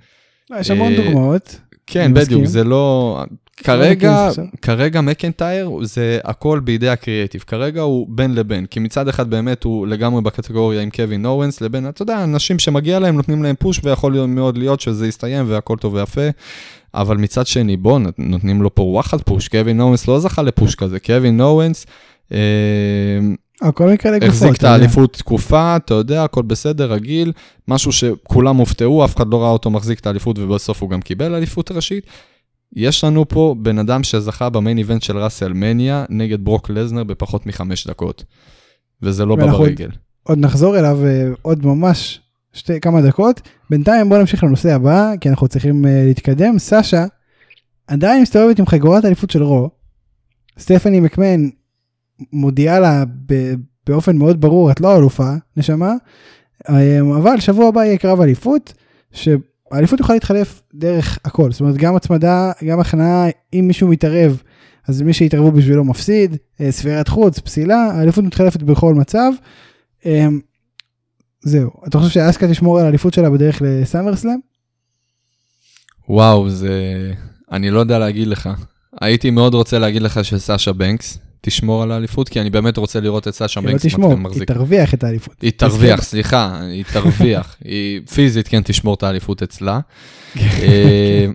לא, 0.50 0.56
יש 0.56 0.70
המון 0.70 0.92
אה, 0.92 0.96
דוגמאות. 0.96 1.60
כן, 1.86 2.14
בדיוק. 2.14 2.44
זה 2.44 2.64
לא... 2.64 3.24
כרגע, 3.64 4.26
עכשיו. 4.28 4.44
כרגע 4.62 5.00
מקנטייר 5.00 5.70
זה 5.82 6.18
הכל 6.24 6.60
בידי 6.60 6.88
הקריאיטיב, 6.88 7.44
כרגע 7.46 7.80
הוא 7.80 8.06
בין 8.10 8.34
לבין, 8.34 8.66
כי 8.66 8.80
מצד 8.80 9.08
אחד 9.08 9.30
באמת 9.30 9.64
הוא 9.64 9.86
לגמרי 9.86 10.20
בקטגוריה 10.22 10.82
עם 10.82 10.90
קווין 10.90 11.26
אורנס, 11.26 11.60
לבין, 11.60 11.88
אתה 11.88 12.02
יודע, 12.02 12.24
אנשים 12.24 12.58
שמגיע 12.58 12.98
להם, 12.98 13.16
נותנים 13.16 13.42
להם 13.42 13.54
פוש, 13.58 13.80
ויכול 13.84 14.12
להיות 14.12 14.28
מאוד 14.28 14.58
להיות 14.58 14.80
שזה 14.80 15.08
יסתיים 15.08 15.44
והכל 15.48 15.76
טוב 15.76 15.94
ויפה, 15.94 16.28
אבל 16.94 17.16
מצד 17.16 17.46
שני, 17.46 17.76
בוא, 17.76 17.98
נות- 17.98 18.18
נותנים 18.18 18.62
לו 18.62 18.74
פה 18.74 18.82
וואחד 18.82 19.20
פוש, 19.22 19.48
קווין 19.48 19.80
אורנס 19.80 20.08
לא 20.08 20.20
זכה 20.20 20.42
לפוש 20.42 20.74
כזה, 20.74 21.00
קווין 21.00 21.40
אורנס, 21.40 21.86
אה, 22.32 22.38
הכל 23.62 23.88
מקרה 23.90 24.12
לגופו. 24.12 24.26
החזיק 24.28 24.56
את. 24.56 24.64
האליפות 24.64 25.12
תקופה, 25.12 25.76
אתה 25.76 25.94
יודע, 25.94 26.24
הכל 26.24 26.42
בסדר, 26.42 26.92
רגיל, 26.92 27.32
משהו 27.68 27.92
שכולם 27.92 28.56
הופתעו, 28.56 29.04
אף 29.04 29.16
אחד 29.16 29.26
לא 29.30 29.42
ראה 29.42 29.50
אותו 29.50 29.70
מחזיק 29.70 30.00
את 30.00 30.06
האליפות 30.06 30.38
ובסוף 30.38 30.82
הוא 30.82 30.90
גם 30.90 31.00
קיבל 31.00 31.34
אליפות 31.34 31.72
ראשית. 31.72 32.04
יש 32.76 33.04
לנו 33.04 33.28
פה 33.28 33.54
בן 33.58 33.78
אדם 33.78 34.02
שזכה 34.02 34.50
במיין 34.50 34.78
איבנט 34.78 35.02
של 35.02 35.18
ראסלמניה 35.18 36.04
נגד 36.08 36.44
ברוק 36.44 36.70
לזנר 36.70 37.04
בפחות 37.04 37.46
מחמש 37.46 37.86
דקות. 37.86 38.24
וזה 39.02 39.24
לא 39.24 39.36
בא 39.36 39.46
ברגל. 39.46 39.90
עוד 40.22 40.38
נחזור 40.38 40.78
אליו 40.78 40.98
אה, 41.06 41.28
עוד 41.42 41.66
ממש 41.66 42.20
שתי, 42.52 42.80
כמה 42.80 43.02
דקות. 43.02 43.40
בינתיים 43.70 44.08
בוא 44.08 44.18
נמשיך 44.18 44.44
לנושא 44.44 44.74
הבא, 44.74 45.12
כי 45.20 45.28
אנחנו 45.28 45.48
צריכים 45.48 45.86
אה, 45.86 46.02
להתקדם. 46.06 46.58
סאשה 46.58 47.06
עדיין 47.86 48.22
מסתובבת 48.22 48.58
עם 48.58 48.66
חגורת 48.66 49.04
האליפות 49.04 49.30
של 49.30 49.42
רו. 49.42 49.70
סטפני 50.58 51.00
מקמן 51.00 51.48
מודיעה 52.32 52.80
לה 52.80 53.04
ב, 53.26 53.54
באופן 53.86 54.16
מאוד 54.16 54.40
ברור, 54.40 54.70
את 54.70 54.80
לא 54.80 54.96
אלופה, 54.96 55.30
נשמה. 55.56 55.92
אה, 56.68 57.00
אבל 57.00 57.40
שבוע 57.40 57.68
הבא 57.68 57.84
יהיה 57.84 57.98
קרב 57.98 58.20
אליפות, 58.20 58.72
שהאליפות 59.70 60.00
יכולה 60.00 60.16
להתחלף 60.16 60.62
דרך 60.74 61.18
הכל. 61.24 61.52
זאת 61.52 61.60
אומרת, 61.60 61.76
גם 61.76 61.96
הצמדה, 61.96 62.52
גם 62.66 62.80
הכנעה, 62.80 63.26
אם 63.52 63.64
מישהו 63.68 63.88
מתערב, 63.88 64.42
אז 64.88 65.02
מי 65.02 65.12
שיתערבו 65.12 65.52
בשבילו 65.52 65.84
מפסיד, 65.84 66.36
אה, 66.60 66.72
ספירת 66.72 67.08
חוץ, 67.08 67.38
פסילה, 67.38 67.76
האליפות 67.76 68.24
מתחלפת 68.24 68.62
בכל 68.62 68.94
מצב. 68.94 69.32
אמ, 70.06 70.40
זהו, 71.40 71.70
אתה 71.88 71.98
חושב 71.98 72.10
שאסקה 72.10 72.48
תשמור 72.48 72.78
על 72.78 72.84
האליפות 72.84 73.14
שלה 73.14 73.30
בדרך 73.30 73.62
לסאמרסלאם? 73.64 74.38
וואו, 76.08 76.50
זה... 76.50 77.12
אני 77.52 77.70
לא 77.70 77.80
יודע 77.80 77.98
להגיד 77.98 78.28
לך. 78.28 78.48
הייתי 79.00 79.30
מאוד 79.30 79.54
רוצה 79.54 79.78
להגיד 79.78 80.02
לך 80.02 80.24
שסאשה 80.24 80.72
בנקס 80.72 81.18
תשמור 81.40 81.82
על 81.82 81.92
האליפות, 81.92 82.28
כי 82.28 82.40
אני 82.40 82.50
באמת 82.50 82.76
רוצה 82.76 83.00
לראות 83.00 83.28
את 83.28 83.34
סאשה 83.34 83.60
היא 83.60 83.66
לא 83.66 83.72
בנקס 83.72 83.86
תשמור, 83.86 84.10
היא 84.10 84.18
מחזיק. 84.18 84.48
תרוויח 84.52 84.94
את 84.94 85.04
האליפות. 85.04 85.34
היא 85.42 85.52
תרוויח, 85.56 86.02
סליחה, 86.02 86.60
היא 86.62 86.84
תרוויח. 86.92 87.56
היא 87.64 88.00
פיזית 88.14 88.48
כן 88.48 88.62
תשמור 88.64 88.94
את 88.94 89.02
האליפות 89.02 89.42
אצלה. 89.42 89.80
אה, 90.36 91.26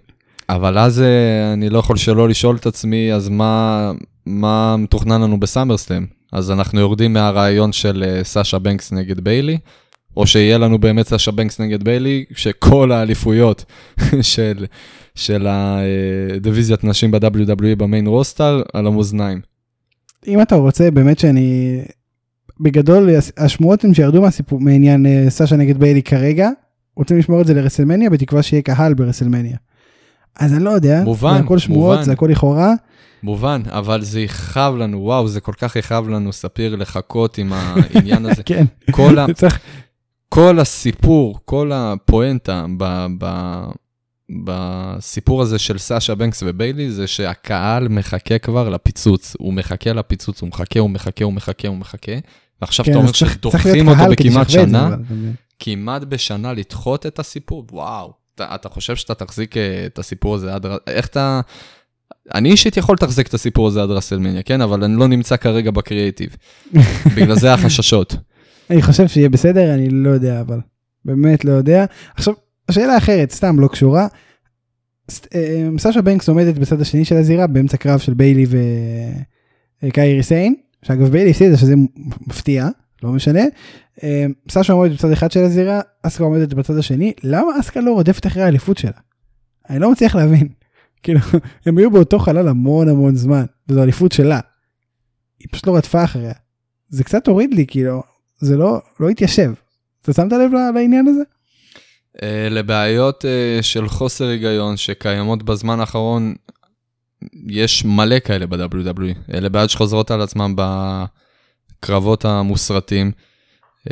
אבל 0.50 0.78
אז 0.78 1.02
אה, 1.02 1.54
אני 1.54 1.70
לא 1.70 1.80
יכול 1.80 1.98
שלא 1.98 2.30
לשאול 2.30 2.56
את 2.56 2.66
עצמי, 2.66 3.13
אז 3.13 3.30
מה, 3.30 3.92
מה 4.26 4.78
מתוכנן 4.78 5.22
לנו 5.22 5.39
בסאמרסלאם? 5.39 6.06
אז 6.32 6.52
אנחנו 6.52 6.80
יורדים 6.80 7.13
מהרעיון 7.13 7.72
של 7.72 8.04
אה, 8.08 8.24
סאשה 8.24 8.60
בנקס 8.60 8.92
נגד 8.92 9.20
ביילי, 9.20 9.58
או 10.18 10.28
שיהיה 10.28 10.58
לנו 10.58 10.78
באמת 10.78 11.08
סאשה 11.08 11.32
בנקס 11.32 11.60
נגד 11.60 11.84
ביילי, 11.84 12.26
שכל 12.36 12.92
האליפויות 12.92 13.66
של, 14.22 14.66
של 15.16 15.48
הדיוויזיית 15.50 16.84
נשים 16.84 17.12
ב-WWE 17.12 17.76
במיין 17.78 18.08
רוסטר 18.08 18.62
על 18.74 18.88
המאזניים. 18.88 19.53
אם 20.28 20.42
אתה 20.42 20.56
רוצה 20.56 20.92
באמת 20.92 21.20
שאני... 21.20 21.80
בגדול 22.60 23.10
השמועות 23.38 23.84
הן 23.84 23.94
שירדו 23.94 24.22
מהסיפור 24.22 24.60
מעניין 24.60 25.06
אה, 25.06 25.26
סאשה 25.30 25.56
נגד 25.56 25.78
ביילי 25.78 26.04
כרגע, 26.04 26.50
רוצים 26.96 27.18
לשמור 27.18 27.42
את 27.42 27.48
זה 27.48 27.54
לרסלמניה 27.54 28.10
בתקווה 28.10 28.44
שיהיה 28.44 28.62
קהל 28.62 28.94
ברסלמניה. 28.94 29.58
אז 30.40 30.54
אני 30.54 30.64
לא 30.64 30.70
יודע, 30.70 31.04
מובן, 31.04 31.34
זה 31.34 31.40
הכל 31.40 31.58
שמועות, 31.58 31.92
מובן. 31.92 32.04
זה 32.04 32.12
הכל 32.12 32.28
לכאורה. 32.32 32.74
מובן, 33.24 33.62
אבל 33.66 34.02
זה 34.02 34.22
יכאב 34.22 34.76
לנו, 34.76 35.02
וואו, 35.02 35.28
זה 35.28 35.42
כל 35.42 35.54
כך 35.54 35.76
יכאב 35.76 36.10
לנו, 36.10 36.34
ספיר, 36.34 36.76
לחכות 36.76 37.38
עם 37.38 37.54
העניין 37.54 38.26
הזה. 38.26 38.44
כן, 38.46 38.66
כל, 38.92 39.20
ה, 39.20 39.26
כל 40.30 40.60
הסיפור, 40.60 41.40
כל 41.46 41.72
הפואנטה 41.74 42.66
ב, 42.78 43.06
ב, 43.20 43.26
בסיפור 44.44 45.42
הזה 45.42 45.60
של 45.60 45.78
סאשה 45.78 46.16
בנקס 46.16 46.44
וביילי, 46.46 46.92
זה 46.92 47.08
שהקהל 47.08 47.88
מחכה 47.88 48.38
כבר 48.38 48.70
לפיצוץ. 48.70 49.36
הוא 49.40 49.54
מחכה 49.54 49.94
לפיצוץ, 49.94 50.42
הוא 50.42 50.50
מחכה, 50.50 50.80
הוא 50.80 50.90
מחכה, 50.90 51.26
הוא 51.26 51.34
מחכה, 51.34 51.68
הוא 51.68 51.78
מחכה. 51.78 52.12
ועכשיו 52.62 52.86
כן, 52.86 52.92
אתה 52.92 53.00
אומר 53.00 53.12
שדוחים 53.12 53.88
אותו 53.88 54.04
בכמעט 54.12 54.50
שנה. 54.50 54.96
כמעט 55.60 56.04
בשנה 56.04 56.54
לדחות 56.54 57.06
את 57.06 57.20
הסיפור, 57.20 57.66
וואו. 57.72 58.14
אתה, 58.36 58.56
אתה 58.56 58.70
חושב 58.70 58.96
שאתה 58.96 59.14
תחזיק 59.14 59.58
אה, 59.58 59.86
את 59.86 60.00
הסיפור 60.00 60.36
הזה 60.36 60.54
עד... 60.54 60.66
איך 60.88 61.08
אתה... 61.08 61.42
אני 62.34 62.52
אישית 62.52 62.78
יכול 62.78 62.96
לתחזק 62.96 63.28
את 63.28 63.34
הסיפור 63.34 63.68
הזה 63.68 63.84
עד 63.84 63.90
רסלמניה, 63.90 64.42
כן? 64.44 64.62
אבל 64.62 64.84
אני 64.84 64.96
לא 64.96 65.08
נמצא 65.08 65.38
כרגע 65.38 65.72
בקריאיטיב. 65.72 66.36
בגלל 67.16 67.36
זה 67.36 67.54
החששות. 67.54 68.16
אני 68.70 68.82
חושב 68.82 69.08
שיהיה 69.08 69.30
בסדר, 69.30 69.74
אני 69.74 69.90
לא 69.90 70.10
יודע, 70.10 70.42
אבל 70.42 70.60
באמת 71.06 71.46
לא 71.46 71.52
יודע. 71.52 71.86
עכשיו, 72.16 72.34
השאלה 72.69 72.97
אחרת, 72.97 73.32
סתם 73.32 73.60
לא 73.60 73.67
קשורה. 73.67 74.08
אה, 75.36 75.69
סאשה 75.78 76.02
בנקס 76.02 76.30
עומדת 76.30 76.56
בצד 76.56 76.82
השני 76.82 77.06
של 77.06 77.15
הזירה 77.15 77.47
באמצע 77.47 77.78
קרב 77.78 77.99
של 77.99 78.13
ביילי 78.13 78.45
וקיירי 79.84 80.23
סיין, 80.23 80.56
שאגב 80.82 81.10
ביילי 81.10 81.32
הפסידה 81.32 81.58
שזה 81.58 81.76
מפתיע, 82.28 82.67
לא 83.04 83.12
משנה. 83.12 83.43
אה, 84.04 84.26
סאשה 84.49 84.73
עומדת 84.73 84.91
בצד 84.91 85.12
אחד 85.12 85.32
של 85.32 85.43
הזירה, 85.43 85.82
אסקה 86.04 86.23
עומדת 86.23 86.54
בצד 86.54 86.78
השני, 86.78 87.13
למה 87.23 87.60
אסקה 87.60 87.82
לא 87.82 87.91
רודפת 87.91 88.28
אחרי 88.28 88.43
האליפות 88.43 88.78
שלה? 88.78 88.91
אני 89.69 89.80
לא 89.80 89.91
מצליח 89.91 90.15
להבין. 90.15 90.47
כאילו, 91.04 91.19
הם 91.65 91.78
היו 91.78 91.91
באותו 91.91 92.19
חלל 92.19 92.47
המון 92.47 92.89
המון 92.89 93.15
זמן, 93.15 93.45
וזו 93.69 93.84
אליפות 93.84 94.12
שלה. 94.12 94.39
היא 95.39 95.47
פשוט 95.52 95.67
לא 95.67 95.78
רדפה 95.78 96.04
אחריה. 96.04 96.34
זה 96.89 97.04
קצת 97.04 97.28
הוריד 97.28 97.54
לי, 97.54 97.65
כאילו, 97.67 98.04
זה 98.38 98.58
לא, 98.58 98.82
לא 98.99 99.10
התיישב. 99.10 99.54
אתה 100.02 100.13
שמת 100.13 100.32
לב 100.32 100.52
לעניין 100.76 101.08
הזה? 101.08 101.21
Uh, 102.17 102.26
לבעיות 102.49 103.26
uh, 103.26 103.63
של 103.63 103.88
חוסר 103.88 104.28
היגיון 104.28 104.78
שקיימות 104.78 105.43
בזמן 105.43 105.80
האחרון, 105.80 106.34
יש 107.47 107.86
מלא 107.86 108.19
כאלה 108.19 108.47
ב-WWE. 108.47 109.34
אלה 109.34 109.49
בעיות 109.49 109.69
שחוזרות 109.69 110.12
על 110.12 110.21
עצמם 110.21 110.56
בקרבות 111.80 112.26
המוסרטים. 112.26 113.12
Uh, 113.88 113.91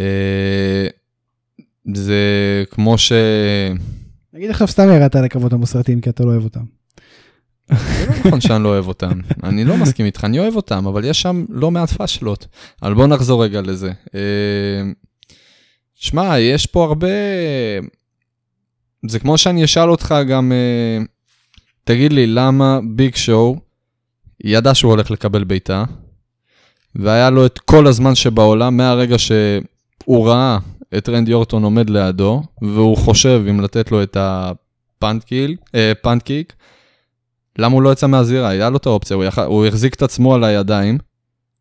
זה 1.94 2.64
כמו 2.72 2.98
ש... 2.98 3.12
נגיד 4.34 4.50
עכשיו 4.50 4.68
סתם 4.68 4.90
ירדת 4.90 5.16
על 5.16 5.26
הקרבות 5.26 5.54
המוסרטיים 5.54 6.02
כי 6.02 6.10
אתה 6.10 6.24
לא 6.24 6.30
אוהב 6.30 6.44
אותם. 6.44 6.64
זה 7.70 8.06
לא 8.08 8.14
נכון 8.20 8.42
שאני 8.42 8.64
לא 8.64 8.70
אוהב 8.70 8.88
אותם, 8.88 9.20
אני 9.44 9.64
לא 9.64 9.78
מסכים 9.78 10.06
איתך, 10.06 10.24
אני 10.24 10.40
אוהב 10.40 10.56
אותם, 10.56 10.88
אבל 10.88 11.06
יש 11.06 11.22
שם 11.22 11.46
לא 11.50 11.72
מעט 11.72 11.90
פאשלות. 11.90 12.48
אבל 12.84 12.94
בוא 12.94 13.08
נחזור 13.08 13.44
רגע 13.44 13.62
לזה. 13.62 13.92
שמע, 15.96 16.40
יש 16.40 16.66
פה 16.66 16.84
הרבה... 16.84 17.08
זה 19.06 19.20
כמו 19.20 19.38
שאני 19.38 19.64
אשאל 19.64 19.90
אותך 19.90 20.16
גם, 20.28 20.52
uh, 20.52 21.06
תגיד 21.84 22.14
לי, 22.14 22.28
למה 22.28 22.80
ביג 22.96 23.16
שואו 23.16 23.56
ידע 24.44 24.76
שהוא 24.76 24.92
הולך 24.92 25.12
לקבל 25.12 25.44
בעיטה, 25.44 25.84
והיה 26.96 27.30
לו 27.30 27.46
את 27.46 27.60
כל 27.60 27.88
הזמן 27.88 28.16
שבעולם, 28.16 28.78
מהרגע 28.78 29.18
שהוא 29.18 30.28
ראה 30.28 30.58
את 30.98 31.10
רנדי 31.10 31.34
אורטון 31.34 31.64
עומד 31.64 31.90
לידו, 31.90 32.44
והוא 32.62 32.98
חושב 32.98 33.42
אם 33.50 33.62
לתת 33.62 33.92
לו 33.92 34.04
את 34.04 34.18
הפאנטקיק, 34.20 35.60
uh, 36.50 36.56
למה 37.58 37.74
הוא 37.74 37.82
לא 37.82 37.92
יצא 37.92 38.08
מהזירה? 38.08 38.50
היה 38.50 38.70
לו 38.70 38.78
את 38.78 38.86
האופציה, 38.86 39.16
הוא, 39.16 39.24
יכל, 39.24 39.42
הוא 39.42 39.66
החזיק 39.66 39.94
את 39.94 40.02
עצמו 40.02 40.36
על 40.36 40.44
הידיים, 40.44 40.98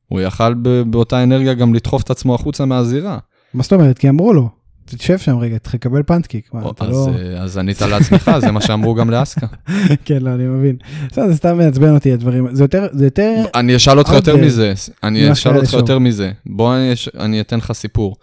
הוא 0.08 0.20
יכל 0.20 0.54
באותה 0.86 1.22
אנרגיה 1.22 1.54
גם 1.54 1.74
לדחוף 1.74 2.02
את 2.02 2.10
עצמו 2.10 2.34
החוצה 2.34 2.64
מהזירה. 2.64 3.18
מה 3.54 3.62
זאת 3.62 3.72
אומרת? 3.72 3.98
כי 3.98 4.08
אמרו 4.08 4.32
לו. 4.32 4.59
תשב 4.96 5.18
שם 5.18 5.38
רגע, 5.38 5.58
תקבל 5.58 6.02
פנטקיק. 6.02 6.54
מה, 6.54 6.60
אז, 6.80 6.90
לא... 6.90 7.08
אז 7.38 7.58
ענית 7.58 7.82
לעצמך, 7.82 8.30
זה 8.40 8.50
מה 8.50 8.60
שאמרו 8.60 8.94
גם 8.94 9.10
לאסקה. 9.10 9.46
כן, 10.04 10.22
לא, 10.22 10.30
אני 10.30 10.46
מבין. 10.46 10.76
זה 11.14 11.36
סתם 11.36 11.58
מעצבן 11.58 11.94
אותי 11.94 12.12
הדברים, 12.12 12.54
זה 12.54 12.64
יותר, 12.64 12.86
זה 12.92 13.04
יותר... 13.04 13.42
אני 13.54 13.76
אשאל 13.76 13.98
אותך 13.98 14.12
יותר 14.12 14.36
מזה, 14.36 14.72
אני 15.02 15.32
אשאל 15.32 15.56
אותך 15.56 15.72
יותר 15.72 15.98
מזה. 15.98 16.32
בוא 16.46 16.76
אני, 16.76 16.92
אני 17.18 17.40
אתן 17.40 17.58
לך 17.58 17.72
סיפור. 17.72 18.16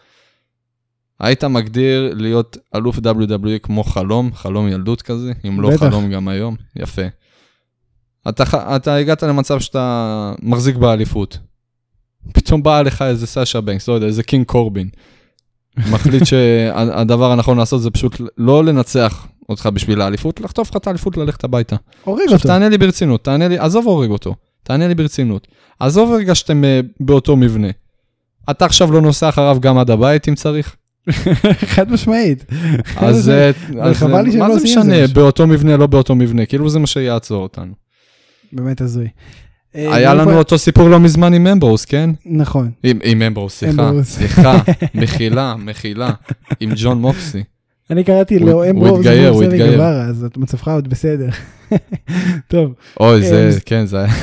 היית 1.19 1.43
מגדיר 1.43 2.13
להיות 2.15 2.57
אלוף 2.75 2.97
WWE 2.97 3.59
כמו 3.63 3.83
חלום, 3.83 4.33
חלום 4.33 4.67
ילדות 4.67 5.01
כזה, 5.01 5.31
אם 5.47 5.61
לא 5.61 5.69
בטח. 5.69 5.79
חלום 5.79 6.11
גם 6.11 6.27
היום? 6.27 6.55
יפה. 6.75 7.01
אתה, 8.29 8.75
אתה 8.75 8.95
הגעת 8.95 9.23
למצב 9.23 9.59
שאתה 9.59 10.33
מחזיק 10.41 10.75
באליפות. 10.75 11.37
פתאום 12.33 12.63
באה 12.63 12.83
לך 12.83 13.01
איזה 13.01 13.27
סאשה 13.27 13.61
בנקס, 13.61 13.87
לא 13.87 13.93
יודע, 13.93 14.07
איזה 14.07 14.23
קינג 14.23 14.45
קורבין. 14.45 14.89
מחליט 15.91 16.25
שהדבר 16.25 17.31
הנכון 17.31 17.57
לעשות 17.57 17.81
זה 17.81 17.91
פשוט 17.91 18.21
לא 18.37 18.63
לנצח 18.63 19.27
אותך 19.49 19.69
בשביל 19.73 20.01
האליפות, 20.01 20.39
לחטוף 20.41 20.69
לך 20.69 20.77
את 20.77 20.87
האליפות 20.87 21.17
ללכת 21.17 21.43
הביתה. 21.43 21.75
הורג 22.03 22.21
אותו. 22.21 22.35
עכשיו 22.35 22.51
תענה 22.51 22.69
לי 22.69 22.77
ברצינות, 22.77 23.23
תענה 23.23 23.47
לי, 23.47 23.57
עזוב 23.57 23.85
הורג 23.85 24.09
אותו, 24.09 24.35
תענה 24.63 24.87
לי 24.87 24.95
ברצינות. 24.95 25.47
עזוב 25.79 26.11
רגע 26.13 26.35
שאתם 26.35 26.63
uh, 26.63 26.87
באותו 26.99 27.35
מבנה. 27.35 27.67
אתה 28.49 28.65
עכשיו 28.65 28.91
לא 28.91 29.01
נוסע 29.01 29.29
אחריו 29.29 29.57
גם 29.59 29.77
עד 29.77 29.91
הבית 29.91 30.29
אם 30.29 30.35
צריך? 30.35 30.75
חד 31.75 31.91
משמעית. 31.91 32.45
אז, 32.95 33.31
אז 33.81 34.03
מה 34.03 34.55
זה 34.55 34.63
משנה, 34.63 35.07
באותו 35.13 35.47
מבנה, 35.47 35.77
לא 35.77 35.87
באותו 35.87 36.15
מבנה, 36.15 36.45
כאילו 36.45 36.69
זה 36.69 36.79
מה 36.79 36.87
שיעצור 36.87 37.43
אותנו. 37.43 37.73
באמת 38.51 38.81
הזוי. 38.81 39.07
אה, 39.77 39.95
היה 39.95 40.13
לנו 40.13 40.37
אותו 40.37 40.57
סיפור 40.57 40.89
לא 40.89 40.99
מזמן 40.99 41.33
עם 41.33 41.47
אמברוס, 41.47 41.85
כן? 41.85 42.09
נכון. 42.25 42.71
עם 42.83 43.21
אמברוס, 43.21 43.59
סליחה, 43.59 43.91
סליחה, 44.03 44.59
מחילה, 44.95 45.55
מחילה, 45.57 46.11
עם 46.59 46.71
ג'ון 46.75 47.01
מוקסי. 47.01 47.43
אני 47.91 48.03
קראתי 48.03 48.39
לו 48.39 48.69
אמברוס, 48.69 48.89
הוא 48.89 48.97
התגייר, 48.97 49.29
הוא 49.29 49.43
התגייר. 49.43 49.83
אז 49.83 50.25
מצבך 50.37 50.67
עוד 50.67 50.87
בסדר. 50.87 51.29
טוב. 52.47 52.73
אוי, 52.99 53.21
זה, 53.21 53.57
כן, 53.65 53.85
זה 53.85 53.97
היה. 53.97 54.13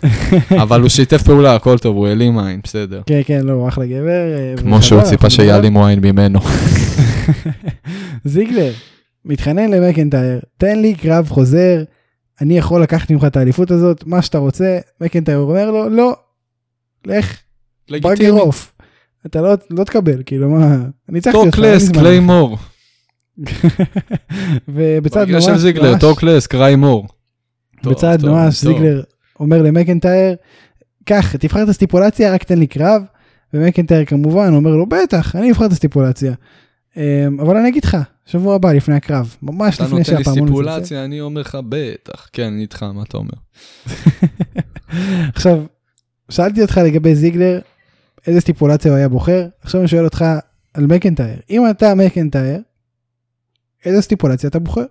אבל 0.62 0.80
הוא 0.80 0.88
שיתף 0.88 1.22
פעולה, 1.22 1.54
הכל 1.54 1.78
טוב, 1.78 1.96
הוא 1.96 2.06
העלים 2.06 2.38
עין, 2.38 2.60
בסדר. 2.64 3.02
כן, 3.06 3.20
כן, 3.24 3.40
לא, 3.44 3.52
הוא 3.52 3.68
אחלה 3.68 3.86
גבר. 3.86 4.34
אה, 4.36 4.54
כמו 4.56 4.82
שהוא 4.82 5.02
ציפה 5.02 5.30
שיעלימו 5.30 5.86
עין 5.86 6.00
ממנו. 6.00 6.40
זיגלר, 8.24 8.72
מתחנן 9.24 9.70
למקנטייר, 9.70 10.40
תן 10.58 10.78
לי 10.78 10.94
קרב 10.94 11.28
חוזר. 11.28 11.82
אני 12.40 12.58
יכול 12.58 12.82
לקחת 12.82 13.10
ממך 13.10 13.24
את 13.24 13.36
האליפות 13.36 13.70
הזאת, 13.70 14.06
מה 14.06 14.22
שאתה 14.22 14.38
רוצה, 14.38 14.78
מקנטייר 15.00 15.38
אומר 15.38 15.70
לו, 15.70 15.88
לא, 15.88 16.16
לך, 17.06 17.36
bugger 17.90 18.32
off. 18.32 18.72
אתה 19.26 19.40
לא, 19.40 19.54
לא 19.70 19.84
תקבל, 19.84 20.22
כאילו 20.26 20.50
מה, 20.50 20.76
אני 21.08 21.20
צריך... 21.20 21.36
טוקלס, 21.36 21.90
Claymore. 21.90 22.58
ובצד 24.68 25.28
נואש... 25.28 25.44
של 25.44 25.56
זיגלר, 25.56 25.98
טוקלס, 25.98 26.46
Claymore. 26.46 27.06
בצד 27.84 28.18
נואש, 28.24 28.64
זיגלר 28.64 29.02
אומר 29.40 29.62
למקנטייר, 29.62 30.34
קח, 31.04 31.36
תבחר 31.36 31.62
את 31.62 31.68
הסטיפולציה, 31.68 32.34
רק 32.34 32.42
תן 32.42 32.58
לי 32.58 32.66
קרב. 32.66 33.02
ומקנטייר 33.54 34.04
כמובן 34.04 34.54
אומר 34.54 34.70
לו, 34.70 34.86
בטח, 34.86 35.36
אני 35.36 35.50
אבחר 35.50 35.66
את 35.66 35.72
הסטיפולציה. 35.72 36.32
אמ, 36.96 37.40
אבל 37.40 37.56
אני 37.56 37.68
אגיד 37.68 37.84
לך, 37.84 37.96
שבוע 38.26 38.54
הבא 38.54 38.72
לפני 38.72 38.94
הקרב, 38.94 39.36
ממש 39.42 39.80
לפני 39.80 40.04
שהפעמון... 40.04 40.22
אתה 40.22 40.30
נותן 40.30 40.40
לי 40.40 40.46
סיפולציה, 40.46 41.04
אני 41.04 41.20
אומר 41.20 41.40
לך 41.40 41.58
בטח, 41.68 42.28
כן, 42.32 42.52
אני 42.52 42.62
איתך, 42.62 42.82
מה 42.82 43.02
אתה 43.02 43.16
אומר? 43.16 43.32
עכשיו, 45.34 45.64
שאלתי 46.30 46.62
אותך 46.62 46.80
לגבי 46.84 47.14
זיגלר, 47.14 47.60
איזה 48.26 48.40
סטיפולציה 48.40 48.90
הוא 48.90 48.98
היה 48.98 49.08
בוחר, 49.08 49.46
עכשיו 49.62 49.80
אני 49.80 49.88
שואל 49.88 50.04
אותך 50.04 50.24
על 50.74 50.86
מקנטייר. 50.86 51.38
אם 51.50 51.62
אתה 51.70 51.94
מקנטייר, 51.94 52.60
איזה 53.84 54.02
סטיפולציה 54.02 54.48
אתה 54.48 54.58
בוחר? 54.58 54.84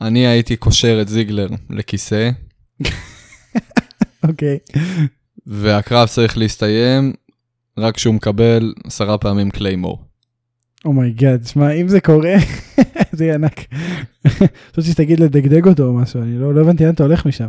אני 0.00 0.26
הייתי 0.26 0.56
קושר 0.56 0.98
את 1.02 1.08
זיגלר 1.08 1.48
לכיסא. 1.70 2.30
אוקיי. 4.28 4.58
והקרב 5.46 6.08
צריך 6.08 6.38
להסתיים 6.38 7.12
רק 7.78 7.94
כשהוא 7.94 8.14
מקבל 8.14 8.74
עשרה 8.84 9.18
פעמים 9.18 9.50
Claymore. 9.50 10.04
oh 10.84 11.00
my 11.00 11.15
God, 11.15 11.46
שמע, 11.46 11.70
אם 11.70 11.88
זה 11.88 12.00
קורה, 12.00 12.34
זה 13.12 13.24
יהיה 13.24 13.34
ענק. 13.34 13.60
חשבתי 14.72 14.90
שתגיד 14.90 15.20
לדגדג 15.20 15.66
אותו 15.66 15.86
או 15.86 15.92
משהו, 15.92 16.22
אני 16.22 16.38
לא, 16.38 16.54
לא 16.54 16.60
הבנתי 16.60 16.84
לאן 16.84 16.94
אתה 16.94 17.02
הולך 17.02 17.26
משם. 17.26 17.48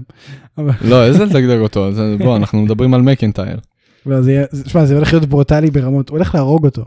לא, 0.82 1.06
איזה 1.06 1.26
לדגדג 1.26 1.60
אותו? 1.60 1.90
בוא, 2.18 2.38
אנחנו 2.38 2.62
מדברים 2.62 2.94
על 2.94 3.02
מקינטייר. 3.02 3.60
לא, 4.06 4.18
שמע, 4.68 4.86
זה 4.86 4.96
הולך 4.96 5.14
להיות 5.14 5.26
ברוטלי 5.26 5.72
ברמות, 5.72 6.10
הוא 6.10 6.18
הולך 6.18 6.36
להרוג 6.36 6.66
אותו. 6.66 6.86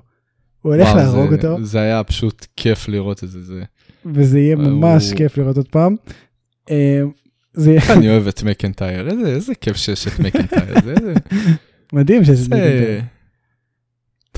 הוא 0.62 0.74
הולך 0.74 0.88
להרוג 0.88 1.32
אותו. 1.32 1.64
זה 1.64 1.80
היה 1.80 2.04
פשוט 2.04 2.46
כיף 2.56 2.88
לראות 2.88 3.24
את 3.24 3.30
זה. 3.30 3.62
וזה 4.06 4.38
יהיה 4.38 4.56
ממש 4.56 5.12
כיף 5.12 5.38
לראות 5.38 5.56
עוד 5.56 5.68
פעם. 5.68 5.96
אה, 6.70 7.02
אני 7.96 8.08
אוהב 8.08 8.26
את 8.26 8.42
מקינטייר, 8.42 9.08
איזה 9.26 9.54
כיף 9.54 9.76
שיש 9.76 10.08
את 10.08 10.18
מקינטייר. 10.18 10.74
מדהים 11.92 12.24
שיש 12.24 12.40
את 12.40 12.48
מקינטייר. 12.48 13.02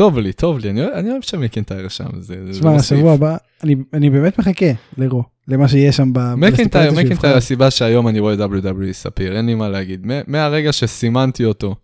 טוב 0.00 0.18
לי, 0.18 0.32
טוב 0.32 0.58
לי, 0.58 0.70
אני, 0.70 0.84
אני 0.84 1.10
אוהב 1.10 1.22
שמקנטייר 1.22 1.88
שם, 1.88 2.06
זה... 2.18 2.36
תשמע, 2.50 2.74
השבוע 2.74 3.12
הבא, 3.12 3.36
אני, 3.62 3.74
אני 3.92 4.10
באמת 4.10 4.38
מחכה 4.38 4.66
לרו, 4.98 5.22
למה 5.48 5.68
שיש 5.68 5.96
שם 5.96 6.12
ב... 6.12 6.34
מקנטייר, 6.34 6.92
מקנטייר 6.92 7.36
הסיבה 7.36 7.70
שהיום 7.70 8.08
אני 8.08 8.20
רואה 8.20 8.34
WWE 8.34 8.92
ספיר, 8.92 9.36
אין 9.36 9.46
לי 9.46 9.54
מה 9.54 9.68
להגיד. 9.68 10.06
מהרגע 10.26 10.72
שסימנתי 10.72 11.44
אותו, 11.44 11.74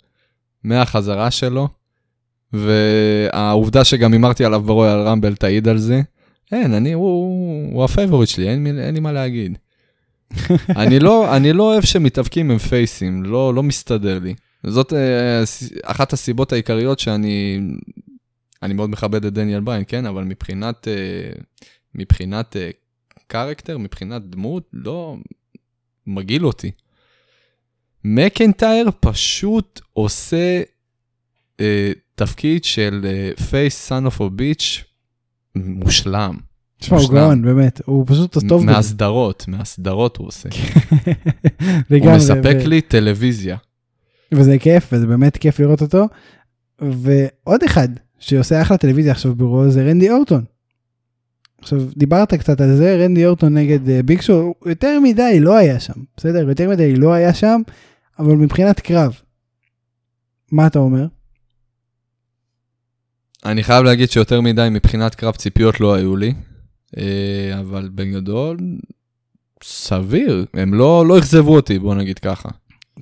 מהחזרה 0.65 1.31
שלו, 1.31 1.69
והעובדה 2.53 3.85
שגם 3.85 4.13
הימרתי 4.13 4.45
עליו 4.45 4.61
ברויאל 4.61 4.99
רמבל 4.99 5.35
תעיד 5.35 5.69
על 5.69 5.79
זה, 5.79 6.01
אין, 6.53 6.75
אני, 6.75 6.93
הוא, 6.93 7.73
הוא 7.73 7.85
ה 7.85 7.90
favorite 7.90 8.29
שלי, 8.29 8.49
אין, 8.49 8.79
אין 8.79 8.95
לי 8.95 9.01
מה 9.01 9.13
להגיד. 9.13 9.59
אני, 10.77 10.99
לא, 10.99 11.37
אני 11.37 11.53
לא 11.53 11.63
אוהב 11.63 11.85
שמתאבקים 11.85 12.51
עם 12.51 12.59
פייסים, 12.59 13.23
לא, 13.23 13.55
לא 13.55 13.63
מסתדר 13.63 14.19
לי. 14.19 14.35
זאת 14.67 14.93
אה, 14.93 15.43
אחת 15.83 16.13
הסיבות 16.13 16.53
העיקריות 16.53 16.99
שאני 16.99 17.61
אני 18.63 18.75
מאוד 18.75 18.91
מכבד 18.91 19.25
את 19.25 19.33
דניאל 19.33 19.61
ביין, 19.61 19.85
כן? 19.89 20.07
אבל 20.07 20.25
מבחינת, 20.25 20.89
אה, 20.89 21.33
מבחינת 21.95 22.57
character, 23.27 23.79
מבחינת 23.79 24.31
דמות, 24.31 24.69
לא 24.73 25.17
מגעיל 26.07 26.47
אותי. 26.47 26.71
מקנטייר 28.05 28.91
פשוט 29.01 29.81
עושה 29.93 30.63
אה, 31.61 31.93
תפקיד 32.15 32.65
של 32.65 33.07
face 33.51 33.77
son 33.77 34.07
of 34.07 34.21
bitch 34.23 34.85
מושלם. 35.55 36.37
תשמע, 36.79 36.99
הוא. 36.99 37.11
גאון, 37.11 37.43
באמת, 37.43 37.81
הוא 37.85 38.07
פשוט 38.07 38.39
טוב. 38.49 38.65
מהסדרות, 38.65 39.49
מהסדרות 39.49 40.17
הוא 40.17 40.27
עושה. 40.27 40.49
הוא 41.89 42.17
מספק 42.17 42.57
לי 42.65 42.81
טלוויזיה. 42.81 43.57
וזה 44.33 44.59
כיף, 44.59 44.89
וזה 44.93 45.07
באמת 45.07 45.37
כיף 45.37 45.61
לראות 45.61 45.83
אותו. 45.83 46.09
ועוד 46.79 47.63
אחד 47.63 47.89
שעושה 48.19 48.63
אחלה 48.63 48.77
טלוויזיה 48.77 49.13
עכשיו 49.13 49.35
ברו 49.35 49.71
זה 49.71 49.85
רנדי 49.85 50.11
אורטון. 50.11 50.45
עכשיו, 51.61 51.81
דיברת 51.97 52.35
קצת 52.35 52.61
על 52.61 52.77
זה, 52.77 52.97
רנדי 53.05 53.27
אורטון 53.27 53.55
נגד 53.55 53.89
אה, 53.89 54.03
ביג 54.03 54.21
שואו, 54.21 54.55
יותר 54.67 55.01
מדי 55.01 55.41
לא 55.41 55.57
היה 55.57 55.81
שם, 55.81 55.93
בסדר? 56.17 56.49
יותר 56.49 56.69
מדי 56.69 56.97
לא 56.97 57.13
היה 57.13 57.35
שם, 57.35 57.61
אבל 58.19 58.37
מבחינת 58.37 58.81
קרב, 58.81 59.21
מה 60.53 60.67
אתה 60.67 60.79
אומר? 60.79 61.07
אני 63.45 63.63
חייב 63.63 63.85
להגיד 63.85 64.11
שיותר 64.11 64.41
מדי 64.41 64.69
מבחינת 64.71 65.15
קרב 65.15 65.35
ציפיות 65.35 65.81
לא 65.81 65.95
היו 65.95 66.17
לי, 66.17 66.35
אה, 66.97 67.61
אבל 67.61 67.89
בגדול, 67.95 68.57
סביר, 69.63 70.47
הם 70.55 70.75
לא 70.75 71.05
לא 71.07 71.19
אכזבו 71.19 71.57
אותי, 71.57 71.79
בוא 71.79 71.95
נגיד 71.95 72.19
ככה. 72.19 72.49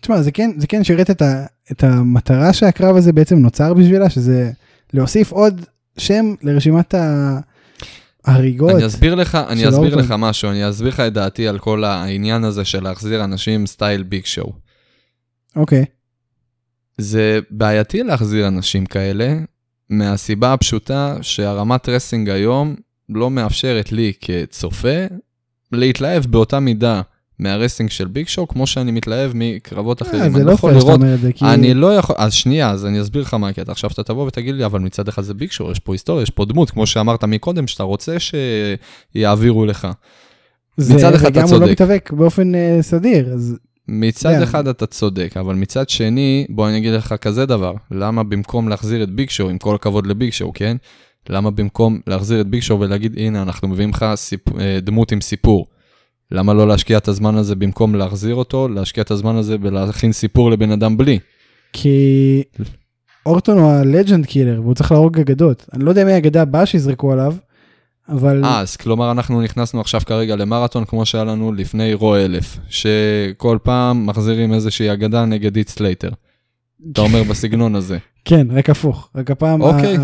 תשמע, 0.00 0.22
זה 0.22 0.30
כן, 0.32 0.50
זה 0.56 0.66
כן 0.66 0.84
שירת 0.84 1.10
את, 1.10 1.22
ה, 1.22 1.44
את 1.72 1.84
המטרה 1.84 2.52
שהקרב 2.52 2.96
הזה 2.96 3.12
בעצם 3.12 3.38
נוצר 3.38 3.74
בשבילה, 3.74 4.10
שזה 4.10 4.50
להוסיף 4.92 5.32
עוד 5.32 5.60
שם 5.98 6.34
לרשימת 6.42 6.94
ה- 6.94 7.38
ההריגות. 8.24 8.74
אני 8.74 8.86
אסביר 8.86 9.14
לך, 9.14 9.38
אני 9.48 9.68
אסביר 9.68 9.80
אורטון. 9.80 9.98
לך 9.98 10.14
משהו, 10.18 10.50
אני 10.50 10.68
אסביר 10.70 10.88
לך 10.88 11.00
את 11.00 11.12
דעתי 11.12 11.48
על 11.48 11.58
כל 11.58 11.84
העניין 11.84 12.44
הזה 12.44 12.64
של 12.64 12.82
להחזיר 12.82 13.24
אנשים 13.24 13.66
סטייל 13.66 14.02
ביג 14.02 14.24
שואו. 14.24 14.52
אוקיי, 15.56 15.84
זה 16.98 17.38
בעייתי 17.50 18.02
להחזיר 18.02 18.48
אנשים 18.48 18.86
כאלה, 18.86 19.36
מהסיבה 19.90 20.52
הפשוטה 20.52 21.16
שרמת 21.22 21.88
ה 21.88 21.92
wrestling 21.92 22.28
היום 22.28 22.74
לא 23.08 23.30
מאפשרת 23.30 23.92
לי 23.92 24.12
כצופה 24.20 25.06
להתלהב 25.72 26.26
באותה 26.26 26.60
מידה 26.60 27.02
מה 27.38 27.48
wrestling 27.48 27.90
של 27.90 28.08
ביג 28.08 28.28
שואו, 28.28 28.48
כמו 28.48 28.66
שאני 28.66 28.92
מתלהב 28.92 29.30
מקרבות 29.34 30.02
אה, 30.02 30.08
אחרים. 30.08 30.32
זה 30.32 30.44
לא 30.44 30.56
פייר 30.56 30.80
שאתה 30.80 30.92
אומר 30.92 31.14
את 31.14 31.20
זה, 31.20 31.32
כי... 31.32 31.44
אני 31.44 31.74
לא 31.74 31.94
יכול, 31.94 32.16
אז 32.18 32.32
שנייה, 32.32 32.70
אז 32.70 32.86
אני 32.86 33.00
אסביר 33.00 33.22
לך 33.22 33.34
מה 33.34 33.48
הקטע. 33.48 33.72
עכשיו 33.72 33.90
אתה 33.94 34.02
תבוא 34.02 34.26
ותגיד 34.26 34.54
לי, 34.54 34.64
אבל 34.64 34.80
מצד 34.80 35.08
אחד 35.08 35.22
זה 35.22 35.34
ביג 35.34 35.50
שואו, 35.50 35.70
יש 35.70 35.78
פה 35.78 35.94
היסטוריה, 35.94 36.22
יש 36.22 36.30
פה 36.30 36.44
דמות, 36.44 36.70
כמו 36.70 36.86
שאמרת 36.86 37.24
מקודם, 37.24 37.66
שאתה 37.66 37.82
רוצה 37.82 38.16
שיעבירו 39.14 39.66
לך. 39.66 39.88
זה, 40.76 40.94
מצד 40.94 41.14
אחד 41.14 41.30
אתה 41.30 41.38
וגם 41.40 41.48
הוא 41.48 41.54
לא 41.54 41.58
צודק. 41.58 41.70
מתאבק 41.70 42.12
באופן 42.12 42.54
אה, 42.54 42.78
סדיר, 42.80 43.32
אז 43.32 43.56
מצד 43.88 44.30
כן. 44.30 44.42
אחד 44.42 44.68
אתה 44.68 44.86
צודק, 44.86 45.36
אבל 45.36 45.54
מצד 45.54 45.88
שני, 45.88 46.46
בוא 46.48 46.68
אני 46.68 46.78
אגיד 46.78 46.92
לך 46.92 47.14
כזה 47.20 47.46
דבר, 47.46 47.72
למה 47.90 48.22
במקום 48.22 48.68
להחזיר 48.68 49.02
את 49.02 49.10
ביג 49.10 49.30
שואו, 49.30 49.48
עם 49.48 49.58
כל 49.58 49.74
הכבוד 49.74 50.06
לביג 50.06 50.30
שואו, 50.32 50.52
כן? 50.54 50.76
למה 51.28 51.50
במקום 51.50 52.00
להחזיר 52.06 52.40
את 52.40 52.46
ביג 52.46 52.62
שואו 52.62 52.80
ולהגיד, 52.80 53.18
הנה, 53.18 53.42
אנחנו 53.42 53.68
מביאים 53.68 53.90
לך 53.90 54.06
סיפ... 54.14 54.40
אה, 54.60 54.78
דמות 54.82 55.12
עם 55.12 55.20
סיפור. 55.20 55.66
למה 56.34 56.54
לא 56.54 56.68
להשקיע 56.68 56.98
את 56.98 57.08
הזמן 57.08 57.34
הזה 57.34 57.54
במקום 57.54 57.94
להחזיר 57.94 58.34
אותו, 58.34 58.68
להשקיע 58.68 59.02
את 59.02 59.10
הזמן 59.10 59.36
הזה 59.36 59.56
ולהכין 59.60 60.12
סיפור 60.12 60.50
לבן 60.50 60.70
אדם 60.70 60.96
בלי? 60.96 61.18
כי 61.72 62.42
אורטון 63.26 63.58
הוא 63.58 63.70
ה 63.70 63.78
legend 63.78 64.26
killer 64.26 64.60
והוא 64.62 64.74
צריך 64.74 64.92
להרוג 64.92 65.18
אגדות. 65.18 65.66
אני 65.72 65.84
לא 65.84 65.90
יודע 65.90 66.04
מי 66.04 66.12
האגדה 66.12 66.42
הבאה 66.42 66.66
שיזרקו 66.66 67.12
עליו, 67.12 67.34
אבל 68.08 68.44
אה, 68.44 68.60
אז 68.60 68.76
כלומר 68.76 69.10
אנחנו 69.10 69.42
נכנסנו 69.42 69.80
עכשיו 69.80 70.00
כרגע 70.06 70.36
למרתון 70.36 70.84
כמו 70.84 71.06
שהיה 71.06 71.24
לנו 71.24 71.52
לפני 71.52 71.94
רו 71.94 72.16
אלף, 72.16 72.58
שכל 72.68 73.58
פעם 73.62 74.06
מחזירים 74.06 74.52
איזושהי 74.52 74.92
אגדה 74.92 75.24
נגד 75.24 75.56
הית' 75.56 75.68
סלייטר. 75.68 76.10
אתה 76.92 77.00
אומר 77.00 77.22
בסגנון 77.30 77.74
הזה. 77.74 77.98
כן, 78.24 78.46
רק 78.50 78.70
הפוך, 78.70 79.10
רק 79.14 79.30
הפעם 79.30 79.60
אוקיי, 79.62 79.96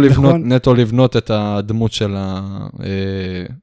לבנות, 0.00 0.36
נטו 0.44 0.74
לבנות 0.74 1.16
את 1.16 1.30
הדמות 1.30 1.92
של 1.92 2.14
ה... 2.16 2.40
אה, 2.84 3.54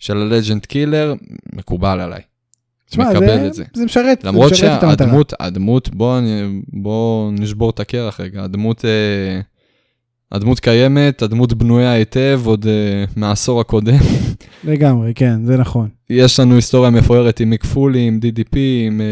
של 0.00 0.16
ה 0.16 0.23
legend 0.23 0.66
killer, 0.66 1.14
מקובל 1.52 2.00
עליי. 2.00 2.20
תשמע, 2.90 3.10
מקבל 3.10 3.26
זה- 3.26 3.46
את 3.46 3.54
זה. 3.54 3.64
זה 3.74 3.84
משרת, 3.84 4.22
זה 4.22 4.28
למרות 4.28 4.52
משרת 4.52 4.78
את 4.78 4.82
המטרה. 4.84 5.06
שהדמות, 5.06 5.32
הדמות, 5.40 5.88
בוא, 5.94 6.20
בוא 6.72 7.32
נשבור 7.32 7.70
את 7.70 7.80
הקרח 7.80 8.20
רגע, 8.20 8.42
הדמות, 8.44 8.84
אה, 8.84 9.40
הדמות 10.32 10.60
קיימת, 10.60 11.22
הדמות 11.22 11.52
בנויה 11.52 11.92
היטב 11.92 12.40
עוד 12.44 12.66
אה, 12.66 13.04
מהעשור 13.16 13.60
הקודם. 13.60 13.98
לגמרי, 14.64 15.12
כן, 15.14 15.44
זה 15.44 15.56
נכון. 15.56 15.88
יש 16.10 16.40
לנו 16.40 16.54
היסטוריה 16.54 16.90
מפוארת 16.90 17.40
עם 17.40 17.50
מיק 17.50 17.64
פולי, 17.64 18.00
עם 18.00 18.20
DDP, 18.22 18.56
עם, 18.86 19.00
אה, 19.00 19.06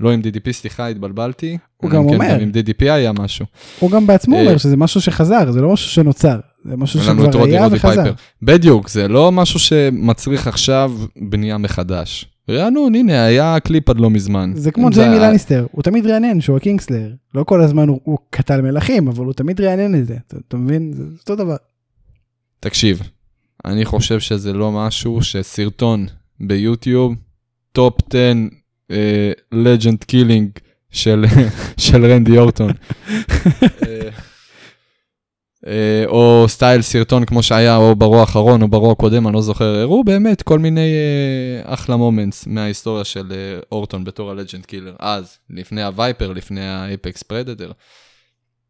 לא 0.00 0.12
עם 0.12 0.20
DDP, 0.20 0.52
סליחה, 0.52 0.86
התבלבלתי. 0.88 1.58
הוא 1.76 1.90
גם 1.90 2.08
כן 2.08 2.14
אומר. 2.14 2.34
גם 2.34 2.40
עם 2.40 2.50
DDP 2.50 2.82
היה 2.92 3.12
משהו. 3.12 3.46
הוא 3.78 3.90
גם 3.90 4.06
בעצמו 4.06 4.36
אה, 4.36 4.40
אומר 4.40 4.56
שזה 4.58 4.76
משהו 4.76 5.00
שחזר, 5.00 5.52
זה 5.52 5.60
לא 5.60 5.72
משהו 5.72 5.90
שנוצר, 5.90 6.38
זה 6.64 6.76
משהו 6.76 7.00
שכבר 7.00 7.44
היה 7.44 7.68
וחזר. 7.70 8.12
בדיוק, 8.42 8.88
זה 8.88 9.08
לא 9.08 9.32
משהו 9.32 9.58
שמצריך 9.60 10.46
עכשיו 10.46 10.92
בנייה 11.16 11.58
מחדש. 11.58 12.26
רענון, 12.50 12.94
הנה, 12.94 13.24
היה 13.24 13.60
קליפ 13.60 13.90
עד 13.90 14.00
לא 14.00 14.10
מזמן. 14.10 14.52
זה 14.54 14.70
כמו 14.70 14.90
ג'יימי 14.90 15.18
לניסטר, 15.18 15.66
הוא 15.72 15.82
תמיד 15.82 16.06
רענן 16.06 16.40
שהוא 16.40 16.56
הקינגסלר. 16.56 17.10
לא 17.34 17.44
כל 17.44 17.60
הזמן 17.60 17.88
הוא, 17.88 18.18
קטל 18.30 18.60
מלכים, 18.60 19.08
אבל 19.08 19.24
הוא 19.24 19.32
תמיד 19.32 19.60
רענן 19.60 19.94
את 19.94 20.06
זה, 20.06 20.16
אתה, 20.48 20.56
מבין? 20.56 20.92
זה 20.92 21.02
אותו 21.20 21.36
דבר. 21.36 21.56
תקשיב, 22.60 23.02
אני 23.64 23.84
חושב 23.84 24.20
שזה 24.20 24.52
לא 24.52 24.72
משהו 24.72 25.22
שסרטון 25.22 26.06
ביוטיוב, 26.40 27.14
top 27.72 27.94
10 28.10 28.32
legend 29.52 30.04
killing 30.04 30.50
של 30.90 32.04
רנדי 32.04 32.38
אורטון. 32.38 32.70
אה, 35.66 36.04
או 36.06 36.44
סטייל 36.48 36.82
סרטון 36.82 37.24
כמו 37.24 37.42
שהיה 37.42 37.76
או 37.76 37.96
ברו 37.96 38.20
האחרון 38.20 38.62
או 38.62 38.68
ברו 38.68 38.92
הקודם, 38.92 39.26
אני 39.26 39.34
לא 39.34 39.42
זוכר, 39.42 39.64
הראו 39.78 40.04
באמת 40.04 40.42
כל 40.42 40.58
מיני 40.58 40.80
אה, 40.94 41.74
אחלה 41.74 41.96
moments 41.96 42.46
מההיסטוריה 42.46 43.04
של 43.04 43.32
אה, 43.32 43.60
אורטון 43.72 44.04
בתור 44.04 44.30
ה 44.30 44.35
legend 44.35 44.66
killer. 44.66 44.94
אז, 44.98 45.38
לפני 45.50 45.82
ה 45.82 45.89
viper, 45.89 46.32
לפני 46.32 46.64
ה 46.68 46.79
apex 46.79 47.22
predator. 47.22 47.72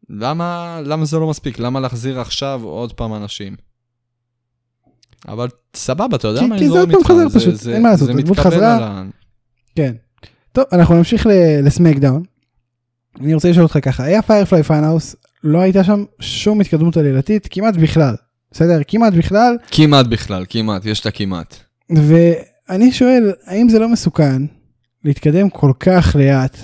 למה, 0.09 0.79
למה 0.85 1.05
זה 1.05 1.19
לא 1.19 1.29
מספיק? 1.29 1.59
למה 1.59 1.79
להחזיר 1.79 2.19
עכשיו 2.19 2.61
עוד 2.63 2.93
פעם 2.93 3.13
אנשים? 3.13 3.55
אבל 5.27 5.47
סבבה, 5.75 6.15
אתה 6.15 6.27
יודע 6.27 6.39
כי- 6.39 6.47
מה, 6.47 6.57
כי 6.57 6.61
אני 6.63 6.69
זה 6.69 6.79
זורם 6.79 6.91
פעם 6.91 6.99
איתך. 6.99 7.33
זה- 7.33 7.39
פשוט, 7.39 7.55
זה- 7.55 7.79
זה 7.95 8.05
הדמות 8.05 8.23
מתקבל 8.29 8.35
חזרה. 8.51 8.77
על 8.77 8.83
ה- 8.83 9.03
כן. 9.75 9.93
טוב, 10.51 10.65
אנחנו 10.71 10.95
נמשיך 10.95 11.27
לסמקדאון. 11.63 12.23
אני 13.21 13.33
רוצה 13.33 13.49
לשאול 13.49 13.63
אותך 13.65 13.77
ככה, 13.81 14.03
היה 14.03 14.21
Firefly 14.21 14.63
Fun 14.63 14.80
House, 14.80 15.15
לא 15.43 15.59
הייתה 15.59 15.83
שם 15.83 16.03
שום 16.19 16.61
התקדמות 16.61 16.97
עלילתית, 16.97 17.47
כמעט 17.51 17.75
בכלל. 17.75 18.15
בסדר? 18.51 18.79
כמעט 18.87 19.13
בכלל. 19.13 19.57
כמעט 19.71 20.05
בכלל, 20.05 20.45
כמעט, 20.49 20.85
יש 20.85 20.99
את 20.99 21.05
הכמעט. 21.05 21.55
ואני 21.89 22.91
שואל, 22.91 23.31
האם 23.45 23.69
זה 23.69 23.79
לא 23.79 23.89
מסוכן 23.89 24.41
להתקדם 25.03 25.49
כל 25.49 25.71
כך 25.79 26.15
לאט, 26.19 26.57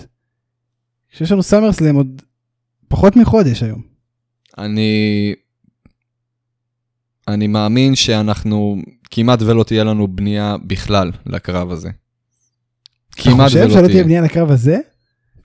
כשיש 1.11 1.31
לנו 1.31 1.43
סאמר 1.43 1.71
סלאם 1.71 1.95
עוד 1.95 2.21
פחות 2.87 3.15
מחודש 3.15 3.63
היום? 3.63 3.81
אני... 4.57 5.33
אני 7.27 7.47
מאמין 7.47 7.95
שאנחנו, 7.95 8.81
כמעט 9.11 9.41
ולא 9.41 9.63
תהיה 9.63 9.83
לנו 9.83 10.07
בנייה 10.07 10.55
בכלל 10.67 11.11
לקרב 11.25 11.71
הזה. 11.71 11.89
אתה 13.09 13.21
כמעט 13.21 13.47
חושב 13.47 13.59
ולא 13.59 13.69
שלא 13.69 13.79
תהיה 13.79 13.87
תהיה. 13.89 14.03
בנייה 14.03 14.21
לקרב 14.21 14.51
הזה? 14.51 14.77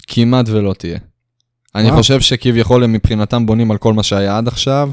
כמעט 0.06 0.48
ולא 0.48 0.74
תהיה. 0.78 0.98
אני 1.74 1.88
וואו. 1.88 1.96
חושב 1.96 2.20
שכביכול 2.20 2.84
הם 2.84 2.92
מבחינתם 2.92 3.46
בונים 3.46 3.70
על 3.70 3.78
כל 3.78 3.92
מה 3.92 4.02
שהיה 4.02 4.38
עד 4.38 4.48
עכשיו, 4.48 4.90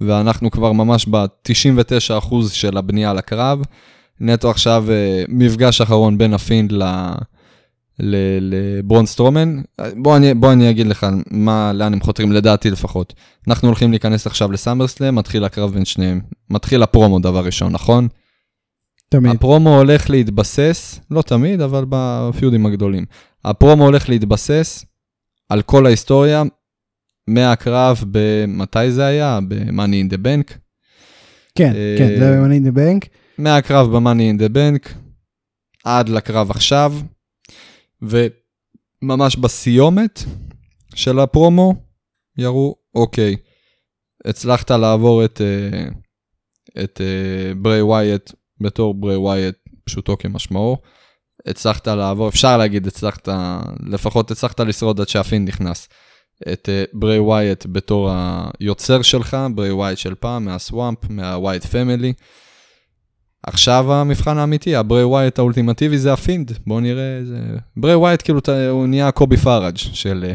ואנחנו 0.00 0.50
כבר 0.50 0.72
ממש 0.72 1.06
ב-99% 1.10 2.34
של 2.52 2.76
הבנייה 2.76 3.14
לקרב. 3.14 3.62
נטו 4.20 4.50
עכשיו 4.50 4.84
אה, 4.90 5.24
מפגש 5.28 5.80
אחרון 5.80 6.18
בין 6.18 6.34
הפינד 6.34 6.72
ל... 6.72 6.82
לברון 8.40 9.06
סטרומן. 9.06 9.62
בוא 9.96 10.16
אני, 10.16 10.34
בוא 10.34 10.52
אני 10.52 10.70
אגיד 10.70 10.86
לך 10.86 11.06
מה, 11.30 11.72
לאן 11.72 11.92
הם 11.92 12.00
חותרים, 12.00 12.32
לדעתי 12.32 12.70
לפחות. 12.70 13.14
אנחנו 13.48 13.68
הולכים 13.68 13.90
להיכנס 13.90 14.26
עכשיו 14.26 14.52
לסאמרסלאם, 14.52 15.14
מתחיל 15.14 15.44
הקרב 15.44 15.72
בין 15.72 15.84
שניהם. 15.84 16.20
מתחיל 16.50 16.82
הפרומו 16.82 17.18
דבר 17.18 17.44
ראשון, 17.44 17.72
נכון? 17.72 18.08
תמיד. 19.08 19.34
הפרומו 19.34 19.76
הולך 19.76 20.10
להתבסס, 20.10 21.00
לא 21.10 21.22
תמיד, 21.22 21.60
אבל 21.60 21.84
בפיודים 21.88 22.66
הגדולים. 22.66 23.04
הפרומו 23.44 23.84
הולך 23.84 24.08
להתבסס 24.08 24.84
על 25.48 25.62
כל 25.62 25.86
ההיסטוריה 25.86 26.42
מהקרב 27.26 28.04
במתי 28.10 28.90
זה 28.90 29.06
היה? 29.06 29.38
ב-Money 29.48 30.08
in 30.08 30.12
the 30.12 30.18
Bank. 30.18 30.54
כן, 31.54 31.72
אה, 31.74 31.94
כן, 31.98 32.08
זה 32.18 32.40
ב-Money 32.40 32.62
in 32.62 32.72
the 32.72 32.76
Bank. 32.76 33.08
מהקרב 33.38 33.96
ב-Money 33.96 34.36
in 34.36 34.40
the 34.40 34.54
Bank 34.54 34.88
עד 35.84 36.08
לקרב 36.08 36.50
עכשיו, 36.50 36.92
וממש 38.02 39.36
בסיומת 39.36 40.20
של 40.94 41.18
הפרומו 41.18 41.74
יראו, 42.38 42.74
אוקיי, 42.94 43.36
הצלחת 44.24 44.70
לעבור 44.70 45.24
את, 45.24 45.40
אה, 45.40 45.88
את 46.84 47.00
אה, 47.00 47.54
ברי 47.54 47.82
ווייט 47.82 48.32
בתור 48.60 48.94
ברי 48.94 49.16
ווייט, 49.16 49.56
פשוטו 49.84 50.16
כמשמעו. 50.18 50.76
הצלחת 51.46 51.88
לעבור, 51.88 52.28
אפשר 52.28 52.56
להגיד, 52.56 52.86
הצלחת, 52.86 53.28
לפחות 53.86 54.30
הצלחת 54.30 54.60
לשרוד 54.60 55.00
עד 55.00 55.08
שהפינד 55.08 55.44
נכנס. 55.44 55.88
את 56.52 56.68
אה, 56.68 56.84
ברי 56.92 57.18
ווייט 57.18 57.66
בתור 57.72 58.10
היוצר 58.60 59.02
שלך, 59.02 59.36
ברי 59.54 59.72
ווייט 59.72 59.98
של 59.98 60.14
פעם, 60.14 60.44
מה 60.44 60.58
swamp, 60.58 60.98
מה 61.08 61.24
Wyatt 61.24 61.64
Family. 61.64 62.12
עכשיו 63.42 63.92
המבחן 63.92 64.38
האמיתי, 64.38 64.76
הברי 64.76 65.04
ווייט 65.04 65.38
האולטימטיבי 65.38 65.98
זה 65.98 66.12
הפינד. 66.12 66.52
בואו 66.66 66.80
נראה 66.80 67.16
איזה... 67.16 67.38
ברי 67.76 67.94
ווייט 67.94 68.22
כאילו 68.22 68.40
הוא 68.70 68.86
נהיה 68.86 69.10
קובי 69.10 69.36
פאראג' 69.36 69.76
של... 69.76 70.32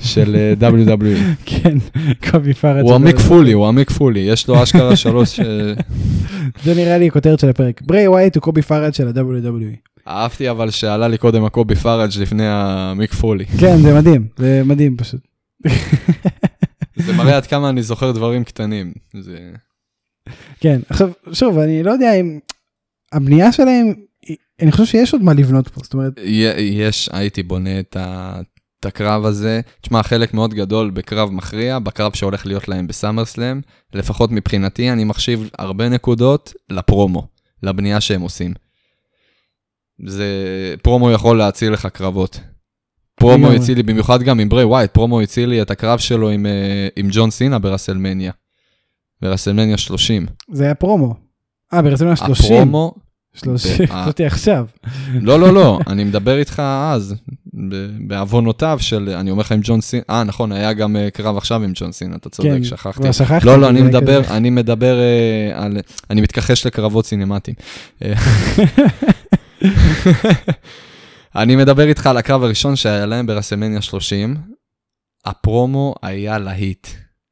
של 0.00 0.36
אה, 0.62 0.70
WWE. 0.70 1.18
כן, 1.46 1.78
קובי 2.30 2.54
פאראג'. 2.54 2.84
הוא 2.84 2.94
עמיק 2.94 3.18
פולי, 3.18 3.52
הוא 3.52 3.66
עמיק 3.66 3.90
פולי, 3.90 4.20
יש 4.20 4.48
לו 4.48 4.62
אשכרה 4.62 4.96
שלוש... 4.96 5.40
אה, 5.40 5.72
זה 6.64 6.74
נראה 6.74 6.98
לי 6.98 7.10
כותרת 7.10 7.40
של 7.40 7.48
הפרק. 7.48 7.82
ברי 7.82 8.08
ווייט 8.08 8.36
הוא 8.36 8.42
קובי 8.42 8.62
פאראג' 8.62 8.92
של 8.92 9.08
ה-WWE. 9.08 9.90
אהבתי 10.08 10.50
אבל 10.50 10.70
שעלה 10.70 11.08
לי 11.08 11.18
קודם 11.18 11.44
הקובי 11.44 11.74
פאראג' 11.74 12.10
לפני 12.20 12.44
המיק 12.46 13.12
פולי. 13.12 13.46
כן, 13.46 13.76
זה 13.76 13.94
מדהים, 13.94 14.26
זה 14.36 14.62
מדהים 14.64 14.96
פשוט. 14.96 15.20
זה 16.96 17.12
מראה 17.12 17.36
עד 17.36 17.46
כמה 17.46 17.68
אני 17.68 17.82
זוכר 17.82 18.12
דברים 18.12 18.44
קטנים. 18.44 18.92
זה... 19.20 19.38
כן, 20.60 20.80
עכשיו, 20.88 21.10
שוב, 21.32 21.58
אני 21.58 21.82
לא 21.82 21.90
יודע 21.90 22.14
אם 22.14 22.38
הבנייה 23.12 23.52
שלהם, 23.52 23.92
אני 24.62 24.72
חושב 24.72 24.84
שיש 24.84 25.12
עוד 25.12 25.22
מה 25.22 25.32
לבנות 25.32 25.68
פה, 25.68 25.80
זאת 25.84 25.94
אומרת... 25.94 26.12
יש, 26.58 27.08
הייתי 27.12 27.42
בונה 27.42 27.80
את, 27.80 27.96
ה, 27.96 28.40
את 28.80 28.86
הקרב 28.86 29.24
הזה. 29.24 29.60
תשמע, 29.80 30.02
חלק 30.02 30.34
מאוד 30.34 30.54
גדול 30.54 30.90
בקרב 30.90 31.30
מכריע, 31.30 31.78
בקרב 31.78 32.12
שהולך 32.14 32.46
להיות 32.46 32.68
להם 32.68 32.86
בסאמרסלאם, 32.86 33.60
לפחות 33.94 34.30
מבחינתי, 34.32 34.90
אני 34.90 35.04
מחשיב 35.04 35.50
הרבה 35.58 35.88
נקודות 35.88 36.52
לפרומו, 36.70 37.26
לבנייה 37.62 38.00
שהם 38.00 38.20
עושים. 38.20 38.54
זה, 40.06 40.26
פרומו 40.82 41.10
יכול 41.10 41.38
להציל 41.38 41.72
לך 41.72 41.86
קרבות. 41.86 42.40
פרומו 43.14 43.50
הציל 43.50 43.76
לי, 43.76 43.82
במיוחד 43.82 44.22
גם 44.22 44.40
עם 44.40 44.48
בריי 44.48 44.64
וויאט, 44.64 44.90
פרומו 44.90 45.20
הציל 45.20 45.48
לי 45.48 45.62
את 45.62 45.70
הקרב 45.70 45.98
שלו 45.98 46.30
עם, 46.30 46.46
אה, 46.46 46.88
עם 46.96 47.08
ג'ון 47.12 47.30
סינה 47.30 47.58
ברסלמניה. 47.58 48.32
ברסלמניה 49.22 49.78
30. 49.78 50.26
זה 50.52 50.64
היה 50.64 50.74
פרומו. 50.74 51.14
אה, 51.72 51.82
ברסלמניה 51.82 52.16
30. 52.16 52.52
הפרומו... 52.56 52.94
30, 53.34 53.86
חשבתי 53.86 54.26
עכשיו. 54.32 54.66
לא, 55.20 55.40
לא, 55.40 55.54
לא, 55.54 55.78
אני 55.86 56.04
מדבר 56.04 56.38
איתך 56.38 56.62
אז, 56.92 57.14
בעוונותיו 57.98 58.78
של, 58.80 59.08
אני 59.08 59.30
אומר 59.30 59.40
לך 59.40 59.52
עם 59.52 59.60
ג'ון 59.62 59.80
סינה, 59.80 60.00
אה, 60.10 60.24
נכון, 60.24 60.52
היה 60.52 60.72
גם 60.72 60.96
אה, 60.96 61.10
קרב 61.10 61.36
עכשיו 61.36 61.62
עם 61.62 61.72
ג'ון 61.74 61.92
סין, 61.92 62.14
אתה 62.14 62.30
צודק, 62.30 62.48
כן, 62.48 62.64
שכחתי. 63.12 63.46
לא, 63.46 63.58
לא, 63.58 63.68
אני 63.68 63.82
מדבר, 63.82 64.20
אני 64.30 64.50
מדבר 64.50 64.98
אה, 65.00 65.64
על, 65.64 65.78
אני 66.10 66.20
מתכחש 66.20 66.66
לקרבות 66.66 67.06
סינמטיים. 67.06 67.56
אני 71.36 71.56
מדבר 71.56 71.88
איתך 71.88 72.06
על 72.06 72.16
הקרב 72.16 72.42
הראשון 72.42 72.76
שהיה 72.76 73.06
להם 73.06 73.26
ברסלמניה 73.26 73.82
30, 73.82 74.36
הפרומו 75.24 75.94
היה 76.02 76.38
להיט, 76.38 76.86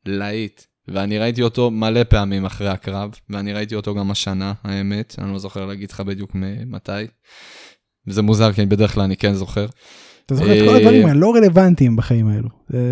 להיט. 0.06 0.62
ואני 0.88 1.18
ראיתי 1.18 1.42
אותו 1.42 1.70
מלא 1.70 2.04
פעמים 2.04 2.44
אחרי 2.44 2.68
הקרב, 2.68 3.10
ואני 3.30 3.52
ראיתי 3.52 3.74
אותו 3.74 3.94
גם 3.94 4.10
השנה, 4.10 4.52
האמת, 4.64 5.14
אני 5.18 5.32
לא 5.32 5.38
זוכר 5.38 5.66
להגיד 5.66 5.90
לך 5.90 6.00
בדיוק 6.00 6.30
מתי. 6.66 7.06
זה 8.06 8.22
מוזר, 8.22 8.52
כי 8.52 8.66
בדרך 8.66 8.94
כלל 8.94 9.02
אני 9.02 9.16
כן 9.16 9.34
זוכר. 9.34 9.66
אתה 10.28 10.36
זוכר 10.36 10.58
את 10.58 10.68
כל 10.68 10.76
הדברים 10.76 11.06
אה, 11.06 11.10
הלא 11.10 11.34
רלוונטיים 11.34 11.96
בחיים 11.96 12.28
האלו. 12.28 12.48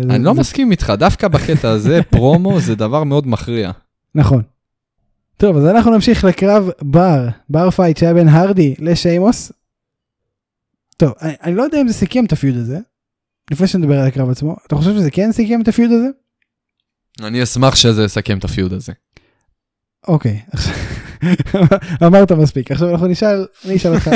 אני 0.09 0.23
לא 0.23 0.33
מסכים 0.33 0.71
איתך, 0.71 0.93
דווקא 0.97 1.27
בקטע 1.27 1.69
הזה, 1.69 2.03
פרומו 2.11 2.59
זה 2.59 2.75
דבר 2.75 3.03
מאוד 3.03 3.27
מכריע. 3.27 3.71
נכון. 4.15 4.41
טוב, 5.37 5.57
אז 5.57 5.65
אנחנו 5.65 5.91
נמשיך 5.91 6.23
לקרב 6.23 6.69
bar, 6.81 7.27
bar 7.49 7.71
fight 7.71 7.97
שהיה 7.97 8.13
בין 8.13 8.27
הרדי 8.27 8.75
לשיימוס. 8.79 9.51
טוב, 10.97 11.13
אני, 11.21 11.33
אני 11.43 11.55
לא 11.55 11.63
יודע 11.63 11.81
אם 11.81 11.87
זה 11.87 11.93
סיכם 11.93 12.25
את 12.25 12.33
הפיוד 12.33 12.55
הזה, 12.55 12.79
לפני 13.51 13.67
שנדבר 13.67 13.99
על 13.99 14.07
הקרב 14.07 14.29
עצמו, 14.29 14.55
אתה 14.67 14.75
חושב 14.75 14.93
שזה 14.93 15.11
כן 15.11 15.31
סיכם 15.31 15.61
את 15.61 15.67
הפיוד 15.67 15.91
הזה? 15.91 16.07
אני 17.27 17.43
אשמח 17.43 17.75
שזה 17.75 18.03
יסכם 18.03 18.37
את 18.37 18.43
הפיוד 18.43 18.73
הזה. 18.73 18.93
אוקיי, 20.07 20.41
אמרת 22.07 22.31
מספיק, 22.31 22.71
עכשיו 22.71 22.89
אנחנו 22.89 23.07
נשאל, 23.07 23.45
אני 23.65 23.75
אשאל 23.75 23.93
אותך, 23.93 24.09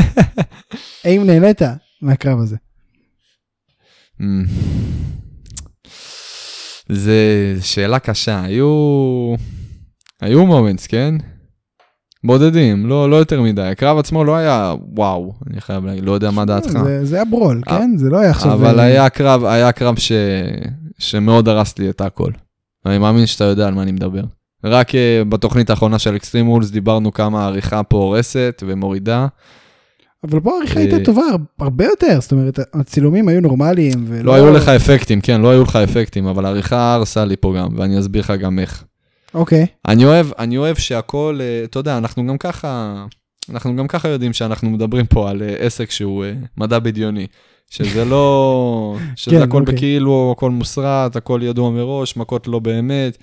האם 1.03 1.25
נהנית 1.25 1.62
מהקרב 2.01 2.39
הזה? 2.39 2.55
Mm. 4.21 4.25
זה 6.89 7.55
שאלה 7.62 7.99
קשה, 7.99 8.41
היו, 8.43 8.67
היו 10.21 10.45
מומנטס, 10.45 10.88
כן? 10.88 11.15
בודדים, 12.23 12.86
לא, 12.86 13.10
לא 13.10 13.15
יותר 13.15 13.41
מדי. 13.41 13.62
הקרב 13.62 13.97
עצמו 13.97 14.23
לא 14.23 14.36
היה 14.36 14.73
וואו, 14.95 15.34
אני 15.51 15.62
חייב 15.62 15.86
להגיד, 15.86 16.03
לא 16.03 16.12
יודע 16.12 16.31
מה 16.31 16.45
דעתך. 16.45 16.69
זה, 16.69 17.05
זה 17.05 17.15
היה 17.15 17.25
ברול, 17.25 17.62
כן? 17.65 17.97
זה 17.97 18.10
לא 18.10 18.19
היה 18.19 18.29
עכשיו... 18.29 18.53
אבל 18.53 18.79
היה 18.79 19.10
קרב, 19.10 19.45
היה 19.45 19.71
קרב 19.71 19.99
ש... 19.99 20.12
שמאוד 20.99 21.49
הרס 21.49 21.77
לי 21.77 21.89
את 21.89 22.01
הכל. 22.01 22.31
אני 22.86 22.97
מאמין 22.97 23.25
שאתה 23.25 23.43
יודע 23.43 23.67
על 23.67 23.73
מה 23.73 23.81
אני 23.81 23.91
מדבר. 23.91 24.23
רק 24.63 24.89
uh, 24.89 24.93
בתוכנית 25.29 25.69
האחרונה 25.69 25.99
של 25.99 26.15
אקסטרים 26.15 26.49
וולס 26.49 26.69
דיברנו 26.69 27.13
כמה 27.13 27.43
העריכה 27.43 27.84
פה 27.84 27.97
הורסת 27.97 28.63
ומורידה. 28.67 29.27
אבל 30.23 30.39
פה 30.39 30.51
העריכה 30.53 30.79
הייתה 30.79 30.95
אה, 30.97 31.05
טובה 31.05 31.23
הרבה 31.60 31.86
יותר, 31.86 32.21
זאת 32.21 32.31
אומרת, 32.31 32.60
הצילומים 32.73 33.27
היו 33.27 33.41
נורמליים. 33.41 34.05
ולא... 34.07 34.23
לא 34.23 34.34
היו 34.36 34.53
לך 34.53 34.69
אפקטים, 34.69 35.21
כן, 35.21 35.41
לא 35.41 35.49
היו 35.49 35.63
לך 35.63 35.75
אפקטים, 35.75 36.27
אבל 36.27 36.45
העריכה 36.45 36.93
הרסה 36.93 37.25
לי 37.25 37.36
פה 37.38 37.53
גם, 37.57 37.67
ואני 37.77 37.99
אסביר 37.99 38.21
לך 38.21 38.34
גם 38.39 38.60
איך. 38.60 38.84
אוקיי. 39.34 39.63
Okay. 39.63 39.67
אני 39.88 40.05
אוהב, 40.05 40.27
אני 40.39 40.57
אוהב 40.57 40.75
שהכל, 40.75 41.39
uh, 41.39 41.69
אתה 41.69 41.79
יודע, 41.79 41.97
אנחנו 41.97 42.27
גם 42.27 42.38
ככה, 42.38 43.05
אנחנו 43.49 43.75
גם 43.75 43.88
ככה 43.88 44.07
יודעים 44.07 44.34
שאנחנו 44.34 44.69
מדברים 44.69 45.05
פה 45.05 45.29
על 45.29 45.41
uh, 45.41 45.62
עסק 45.62 45.91
שהוא 45.91 46.25
מדע 46.57 46.79
בדיוני. 46.79 47.27
שזה 47.71 48.05
לא, 48.05 48.95
שזה 49.15 49.36
כן, 49.36 49.41
הכל 49.41 49.62
אוקיי. 49.62 49.75
בכאילו, 49.75 50.34
הכל 50.38 50.51
מוסרט, 50.51 51.15
הכל 51.15 51.39
ידוע 51.43 51.69
מראש, 51.69 52.17
מכות 52.17 52.47
לא 52.47 52.60
באמת. 52.60 53.17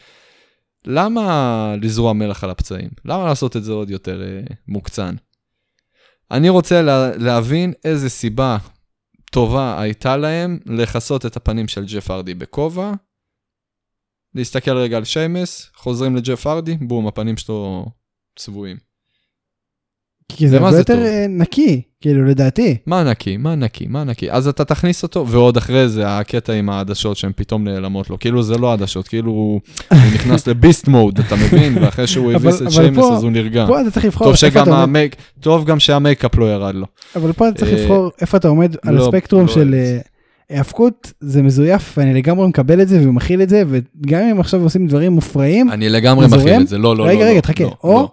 למה 0.87 1.75
לזרוע 1.83 2.13
מלח 2.13 2.45
על 2.45 2.51
הפצעים? 2.51 2.89
למה 3.05 3.25
לעשות 3.25 3.57
את 3.57 3.65
זה 3.65 3.73
עוד 3.73 3.91
יותר 3.91 4.23
אה, 4.23 4.55
מוקצן? 4.69 5.15
אני 6.31 6.49
רוצה 6.49 6.83
לה, 6.83 7.17
להבין 7.17 7.73
איזה 7.85 8.11
סיבה 8.11 8.59
טובה 9.31 9.81
הייתה 9.81 10.17
להם 10.17 10.59
לכסות 10.67 11.27
את 11.27 11.37
הפנים 11.37 11.69
של 11.69 11.85
ג'ף 11.85 12.11
ארדי 12.11 12.35
בכובע, 12.35 12.93
להסתכל 14.35 14.77
רגע 14.77 14.97
על 14.97 15.05
שיימס, 15.05 15.71
חוזרים 15.75 16.17
לג'ף 16.17 16.47
ארדי, 16.47 16.77
בום, 16.77 17.07
הפנים 17.07 17.37
שלו 17.37 17.87
צבועים. 18.39 18.88
כי 20.33 20.49
זה 20.49 20.57
הרבה 20.57 20.79
יותר 20.79 21.03
אה, 21.05 21.27
נקי, 21.29 21.83
כאילו 22.01 22.25
לדעתי. 22.25 22.77
מה 22.87 23.05
נקי? 23.05 23.37
מה 23.37 23.55
נקי? 23.55 23.87
מה 23.89 24.05
נקי? 24.05 24.31
אז 24.31 24.49
אתה 24.49 24.65
תכניס 24.65 25.03
אותו, 25.03 25.29
ועוד 25.29 25.57
אחרי 25.57 25.89
זה 25.89 26.19
הקטע 26.19 26.53
עם 26.53 26.71
העדשות 26.71 27.17
שהן 27.17 27.33
פתאום 27.37 27.65
נעלמות 27.65 28.11
לו, 28.11 28.19
כאילו 28.19 28.43
זה 28.43 28.59
לא 28.59 28.73
עדשות, 28.73 29.09
כאילו 29.09 29.31
הוא 29.31 29.61
נכנס 30.15 30.47
לביסט 30.47 30.89
מוד, 30.89 31.19
אתה 31.19 31.37
מבין? 31.37 31.79
ואחרי 31.83 32.07
שהוא 32.07 32.33
הביס 32.33 32.63
את 32.63 32.71
שיימס 32.71 33.05
אז 33.13 33.23
הוא 33.23 33.31
נרגע. 33.31 33.67
פה 33.67 33.81
אתה 33.81 33.91
צריך 33.91 34.07
לבחור 34.07 34.33
איפה 34.33 34.63
אתה 34.63 34.83
עומד. 34.83 35.09
טוב 35.41 35.65
גם 35.65 35.81
שהמייקאפ 35.81 36.39
לא 36.39 36.53
ירד 36.53 36.75
לו. 36.75 36.87
אבל 37.17 37.33
פה 37.33 37.49
אתה 37.49 37.59
צריך 37.59 37.73
אה, 37.73 37.83
לבחור 37.83 38.11
איפה 38.21 38.37
אתה 38.37 38.49
עומד 38.49 38.77
על 38.83 38.95
לא, 38.95 39.03
הספקטרום 39.03 39.47
לא 39.47 39.53
של... 39.53 39.75
האבקות 40.51 41.13
זה 41.21 41.43
מזויף 41.43 41.95
ואני 41.99 42.15
לגמרי 42.15 42.49
מקבל 42.49 42.81
את 42.81 42.89
זה 42.89 43.09
ומכיל 43.09 43.43
את 43.43 43.49
זה 43.49 43.63
וגם 43.69 44.23
אם 44.23 44.41
עכשיו 44.41 44.63
עושים 44.63 44.87
דברים 44.87 45.13
מופרעים. 45.13 45.71
אני 45.71 45.89
לגמרי 45.89 46.27
מכיל 46.27 46.63
את 46.63 46.69
זה 46.69 46.79
לא 46.79 46.97
לא 46.97 47.05
לא. 47.05 47.11
רגע 47.11 47.25
רגע 47.25 47.41
תחכה 47.41 47.65
או 47.65 48.09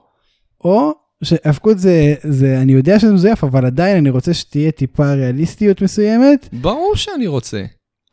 או 0.63 0.93
שהאבקות 1.23 1.79
זה, 1.79 2.15
זה, 2.23 2.61
אני 2.61 2.73
יודע 2.73 2.99
שזה 2.99 3.13
מזויף, 3.13 3.43
אבל 3.43 3.65
עדיין 3.65 3.97
אני 3.97 4.09
רוצה 4.09 4.33
שתהיה 4.33 4.71
טיפה 4.71 5.13
ריאליסטיות 5.13 5.81
מסוימת. 5.81 6.49
ברור 6.53 6.95
שאני 6.95 7.27
רוצה. 7.27 7.63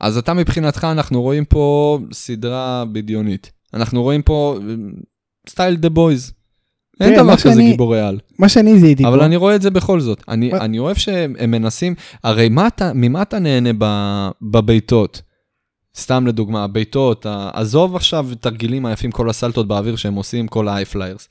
אז 0.00 0.18
אתה 0.18 0.34
מבחינתך, 0.34 0.86
אנחנו 0.90 1.22
רואים 1.22 1.44
פה 1.44 1.98
סדרה 2.12 2.84
בדיונית. 2.92 3.52
אנחנו 3.74 4.02
רואים 4.02 4.22
פה 4.22 4.58
סטייל 5.48 5.76
The 5.76 5.88
Boys. 5.88 6.32
אין 7.00 7.16
דבר 7.16 7.36
כזה 7.36 7.62
גיבורי 7.62 8.00
על. 8.00 8.18
מה 8.38 8.48
שאני 8.48 8.78
זיהיתי 8.80 9.02
פה. 9.02 9.08
אבל 9.08 9.20
אני 9.20 9.36
רואה 9.36 9.54
את 9.54 9.62
זה 9.62 9.70
בכל 9.70 10.00
זאת. 10.00 10.22
אני, 10.28 10.52
אני 10.52 10.78
אוהב 10.78 10.96
שהם 10.96 11.50
מנסים, 11.50 11.94
הרי 12.24 12.48
מה 12.48 12.66
אתה, 12.66 12.92
ממה 12.94 13.22
אתה 13.22 13.38
נהנה 13.38 13.70
בביתות? 14.42 15.22
סתם 15.96 16.26
לדוגמה, 16.26 16.64
הביתות, 16.64 17.26
עזוב 17.52 17.96
עכשיו 17.96 18.28
תרגילים 18.40 18.86
היפים, 18.86 19.10
כל 19.10 19.30
הסלטות 19.30 19.68
באוויר 19.68 19.96
שהם 19.96 20.14
עושים, 20.14 20.48
כל 20.48 20.68
ה-high 20.68 20.94
flyers. 20.94 21.27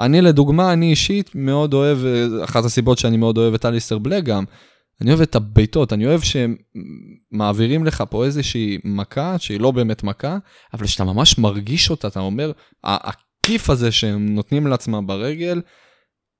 אני 0.00 0.20
לדוגמה, 0.20 0.72
אני 0.72 0.90
אישית 0.90 1.30
מאוד 1.34 1.74
אוהב, 1.74 1.98
אחת 2.44 2.64
הסיבות 2.64 2.98
שאני 2.98 3.16
מאוד 3.16 3.38
אוהב 3.38 3.54
את 3.54 3.66
אליסטר 3.66 3.98
בלק 3.98 4.24
גם, 4.24 4.44
אני 5.00 5.10
אוהב 5.10 5.20
את 5.20 5.34
הביתות, 5.34 5.92
אני 5.92 6.06
אוהב 6.06 6.20
שהם 6.20 6.56
מעבירים 7.30 7.84
לך 7.84 8.04
פה 8.10 8.24
איזושהי 8.24 8.78
מכה, 8.84 9.38
שהיא 9.38 9.60
לא 9.60 9.70
באמת 9.70 10.02
מכה, 10.02 10.38
אבל 10.74 10.86
שאתה 10.86 11.04
ממש 11.04 11.38
מרגיש 11.38 11.90
אותה, 11.90 12.08
אתה 12.08 12.20
אומר, 12.20 12.52
הכיף 12.84 13.70
הזה 13.70 13.92
שהם 13.92 14.34
נותנים 14.34 14.66
לעצמם 14.66 15.06
ברגל, 15.06 15.60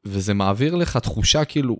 וזה 0.06 0.34
מעביר 0.34 0.74
לך 0.74 0.96
תחושה 0.96 1.44
כאילו, 1.44 1.76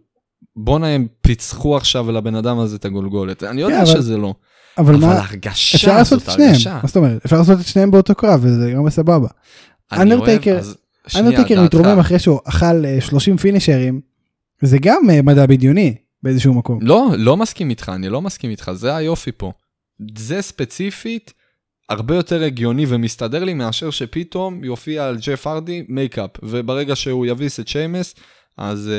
בואנה 0.57 0.87
הם 0.87 1.07
פיצחו 1.21 1.77
עכשיו 1.77 2.13
לבן 2.13 2.35
אדם 2.35 2.59
הזה 2.59 2.77
את 2.77 2.85
הגולגולת. 2.85 3.43
אני 3.43 3.61
יודע 3.61 3.83
yeah, 3.83 3.87
כן, 3.87 3.93
שזה 3.93 4.17
לא. 4.17 4.35
אבל, 4.79 4.95
אבל 4.95 5.07
מה, 5.07 5.19
הרגשה 5.19 5.77
אפשר 5.77 5.97
לעשות 5.97 6.23
את 6.23 6.31
שניהם, 6.31 6.53
מה 6.83 6.87
זאת 6.87 6.97
אומרת? 6.97 7.25
אפשר 7.25 7.37
לעשות 7.39 7.61
את 7.61 7.67
שניהם 7.67 7.91
באותו 7.91 8.15
קרב 8.15 8.41
וזה 8.43 8.73
גם 8.77 8.85
בסבבה. 8.85 9.29
אנדרטייקר, 9.93 10.59
אז... 10.59 10.77
אנדרטיקר 11.17 11.63
מתרומם 11.63 11.99
אחרי 11.99 12.19
שהוא 12.19 12.41
אכל 12.45 12.85
30 13.01 13.35
אה, 13.35 13.39
פינישרים, 13.39 14.01
זה 14.63 14.79
גם 14.81 15.11
אה, 15.11 15.23
מדע 15.23 15.47
בדיוני 15.47 15.95
באיזשהו 16.23 16.55
מקום. 16.55 16.79
לא, 16.83 17.11
לא 17.19 17.37
מסכים 17.37 17.71
איתך, 17.71 17.93
אני 17.95 18.09
לא 18.09 18.23
מסכים 18.23 18.51
איתך, 18.51 18.71
זה 18.75 18.97
היופי 18.97 19.33
פה. 19.37 19.53
זה 20.19 20.43
ספציפית, 20.43 21.33
הרבה 21.89 22.17
יותר 22.17 22.43
הגיוני 22.43 22.85
ומסתדר 22.89 23.45
לי 23.45 23.55
מאשר 23.55 23.91
שפתאום 23.91 24.65
יופיע 24.65 25.07
על 25.07 25.17
ג'ף 25.27 25.47
ארדי 25.47 25.85
מייקאפ, 25.89 26.31
וברגע 26.43 26.97
שהוא 26.97 27.27
יביס 27.27 27.61
את 27.61 27.69
שיימוס, 27.69 28.15
אז 28.59 28.91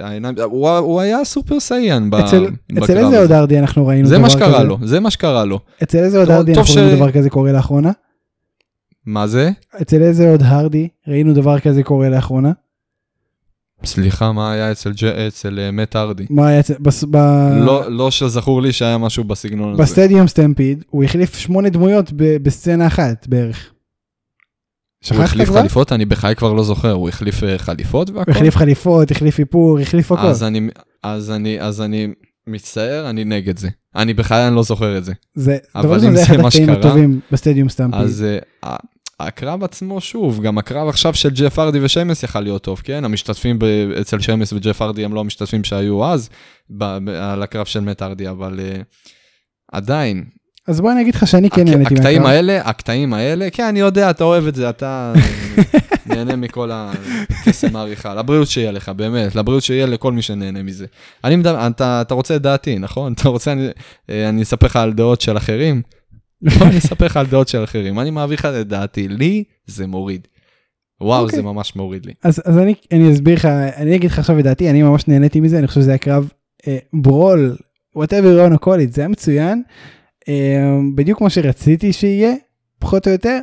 uh, 0.00 0.04
העיניים, 0.04 0.34
הוא, 0.44 0.70
הוא 0.70 1.00
היה 1.00 1.24
Super 1.24 1.60
Saiyan 1.60 2.10
בקרב 2.10 2.24
אצל, 2.24 2.46
אצל 2.84 2.96
איזה 2.96 3.18
עוד 3.18 3.32
הארדי 3.32 3.58
אנחנו 3.58 3.86
ראינו 3.86 4.08
זה 4.08 4.14
דבר 4.14 4.22
מה 4.22 4.30
שקרה 4.30 4.58
כזה? 4.58 4.64
לו, 4.64 4.78
זה 4.84 5.00
מה 5.00 5.10
שקרה 5.10 5.44
לו. 5.44 5.58
אצל 5.82 5.98
איזה 5.98 6.18
עוד 6.18 6.30
הרדי 6.30 6.54
טוב 6.54 6.64
אנחנו 6.66 6.82
ראינו 6.82 6.96
דבר 6.96 7.12
כזה 7.12 7.30
קורה 7.30 7.52
לאחרונה? 7.52 7.90
מה 9.06 9.26
זה? 9.26 9.50
אצל 9.82 10.02
איזה 10.02 10.30
עוד 10.30 10.42
הרדי 10.42 10.88
ראינו 11.08 11.34
דבר 11.34 11.60
כזה 11.60 11.82
קורה 11.82 12.08
לאחרונה? 12.08 12.52
סליחה, 13.84 14.32
מה 14.32 14.52
היה 14.52 14.72
אצל, 14.72 14.92
ג'... 14.92 15.04
אצל 15.04 15.58
uh, 15.68 15.72
מאט 15.72 15.96
הארדי? 15.96 16.26
מה 16.30 16.48
היה 16.48 16.60
אצל... 16.60 16.74
בס... 16.80 17.04
ב... 17.10 17.16
לא, 17.60 17.92
לא 17.92 18.10
שזכור 18.10 18.62
לי 18.62 18.72
שהיה 18.72 18.98
משהו 18.98 19.24
בסגנון 19.24 19.72
הזה. 19.72 19.82
בסטדיום 19.82 20.28
סטמפיד 20.28 20.84
הוא 20.90 21.04
החליף 21.04 21.36
שמונה 21.36 21.68
דמויות 21.68 22.12
ב... 22.12 22.36
בסצנה 22.42 22.86
אחת 22.86 23.26
בערך. 23.26 23.72
הוא 25.10 25.22
החליף 25.22 25.48
כבר? 25.48 25.60
חליפות? 25.60 25.92
אני 25.92 26.04
בחיי 26.04 26.36
כבר 26.36 26.52
לא 26.52 26.64
זוכר, 26.64 26.92
הוא 26.92 27.08
החליף 27.08 27.42
uh, 27.42 27.46
חליפות 27.56 28.10
והכל? 28.10 28.30
הוא 28.30 28.36
החליף 28.36 28.56
חליפות, 28.56 29.10
החליף 29.10 29.38
איפור, 29.38 29.78
החליף 29.78 30.12
הכל. 30.12 30.26
אז 30.26 30.42
אני, 30.42 30.68
אז 31.02 31.30
אני, 31.30 31.60
אז 31.60 31.80
אני 31.80 32.08
מצטער, 32.46 33.10
אני 33.10 33.24
נגד 33.24 33.58
זה. 33.58 33.68
אני 33.96 34.14
בחיי 34.14 34.46
אני 34.46 34.54
לא 34.54 34.62
זוכר 34.62 34.98
את 34.98 35.04
זה. 35.04 35.12
זה 35.34 35.58
אבל 35.74 35.94
אם 35.94 36.10
זה 36.10 36.16
זה 36.16 36.22
אחד 36.22 36.36
מה 36.36 36.48
הקטעים 36.48 36.66
שקרה, 36.66 36.78
הטובים 36.78 37.20
בסטדיום 37.32 37.68
סטמפיד. 37.68 38.00
אז 38.00 38.24
uh, 38.64 38.68
הקרב 39.20 39.64
עצמו, 39.64 40.00
שוב, 40.00 40.42
גם 40.42 40.58
הקרב 40.58 40.88
עכשיו 40.88 41.14
של 41.14 41.30
ג'ף 41.30 41.58
ארדי 41.58 41.78
ושמס 41.82 42.22
יכל 42.22 42.40
להיות 42.40 42.62
טוב, 42.62 42.80
כן? 42.84 43.04
המשתתפים 43.04 43.58
ב- 43.58 43.90
אצל 44.00 44.20
שמס 44.20 44.52
וג'ף 44.52 44.82
ארדי 44.82 45.04
הם 45.04 45.14
לא 45.14 45.20
המשתתפים 45.20 45.64
שהיו 45.64 46.04
אז 46.06 46.28
ב- 46.70 46.98
ב- 47.04 47.08
על 47.08 47.42
הקרב 47.42 47.66
של 47.66 47.80
מת 47.80 48.02
ארדי, 48.02 48.28
אבל 48.28 48.60
uh, 48.60 48.82
עדיין, 49.72 50.24
אז 50.68 50.80
בוא 50.80 50.92
אני 50.92 51.00
אגיד 51.00 51.14
לך 51.14 51.26
שאני 51.26 51.50
כן 51.50 51.64
נהניתי 51.64 51.94
הקטעים 51.94 52.22
מהקרב. 52.22 52.36
האלה, 52.36 52.60
הקטעים 52.64 53.14
האלה, 53.14 53.50
כן, 53.50 53.64
אני 53.64 53.80
יודע, 53.80 54.10
אתה 54.10 54.24
אוהב 54.24 54.46
את 54.46 54.54
זה, 54.54 54.70
אתה 54.70 55.12
נהנה 56.06 56.36
מכל 56.36 56.70
הקסם 56.72 57.76
העריכה. 57.76 58.14
לבריאות 58.14 58.48
שיהיה 58.48 58.72
לך, 58.72 58.88
באמת, 58.88 59.34
לבריאות 59.34 59.62
שיהיה 59.62 59.86
לכל 59.86 60.12
מי 60.12 60.22
שנהנה 60.22 60.62
מזה. 60.62 60.86
אני 61.24 61.36
מדבר, 61.36 61.66
אתה, 61.66 62.00
אתה 62.00 62.14
רוצה 62.14 62.36
את 62.36 62.42
דעתי, 62.42 62.78
נכון? 62.78 63.12
אתה 63.12 63.28
רוצה, 63.28 63.52
אני, 63.52 63.68
אה, 64.10 64.28
אני 64.28 64.42
אספר 64.42 64.66
לך 64.66 64.76
על 64.76 64.92
דעות 64.92 65.20
של 65.20 65.36
אחרים? 65.36 65.82
בוא 66.58 66.66
אני 66.66 66.78
אספר 66.78 67.06
לך 67.06 67.16
על 67.16 67.26
דעות 67.26 67.48
של 67.48 67.64
אחרים. 67.64 68.00
אני 68.00 68.10
מעביר 68.10 68.36
לך 68.38 68.44
את 68.44 68.68
דעתי, 68.68 69.08
לי 69.08 69.44
זה 69.66 69.86
מוריד. 69.86 70.26
וואו, 71.00 71.22
אוקיי. 71.22 71.36
זה 71.36 71.42
ממש 71.42 71.76
מוריד 71.76 72.06
לי. 72.06 72.12
אז, 72.22 72.42
אז 72.44 72.58
אני, 72.58 72.74
אני 72.92 73.12
אסביר 73.12 73.34
לך, 73.34 73.44
אני 73.76 73.96
אגיד 73.96 74.10
לך 74.10 74.18
עכשיו 74.18 74.38
את 74.38 74.44
דעתי, 74.44 74.70
אני 74.70 74.82
ממש 74.82 75.08
נהניתי 75.08 75.40
מזה, 75.40 75.58
אני 75.58 75.66
חושב 75.66 75.80
שזה 75.80 75.90
היה 75.90 75.98
קרב 75.98 76.28
אה, 76.68 76.78
ברול, 76.92 77.56
whatever 77.96 78.02
you 78.02 78.50
want 78.50 78.54
to 78.54 78.64
call 78.64 78.88
it, 78.88 78.94
זה 78.94 79.00
היה 79.00 79.08
מצוין, 79.08 79.62
אה, 80.28 80.78
בדיוק 80.94 81.18
כמו 81.18 81.30
שרציתי 81.30 81.92
שיהיה, 81.92 82.34
פחות 82.78 83.06
או 83.06 83.12
יותר. 83.12 83.38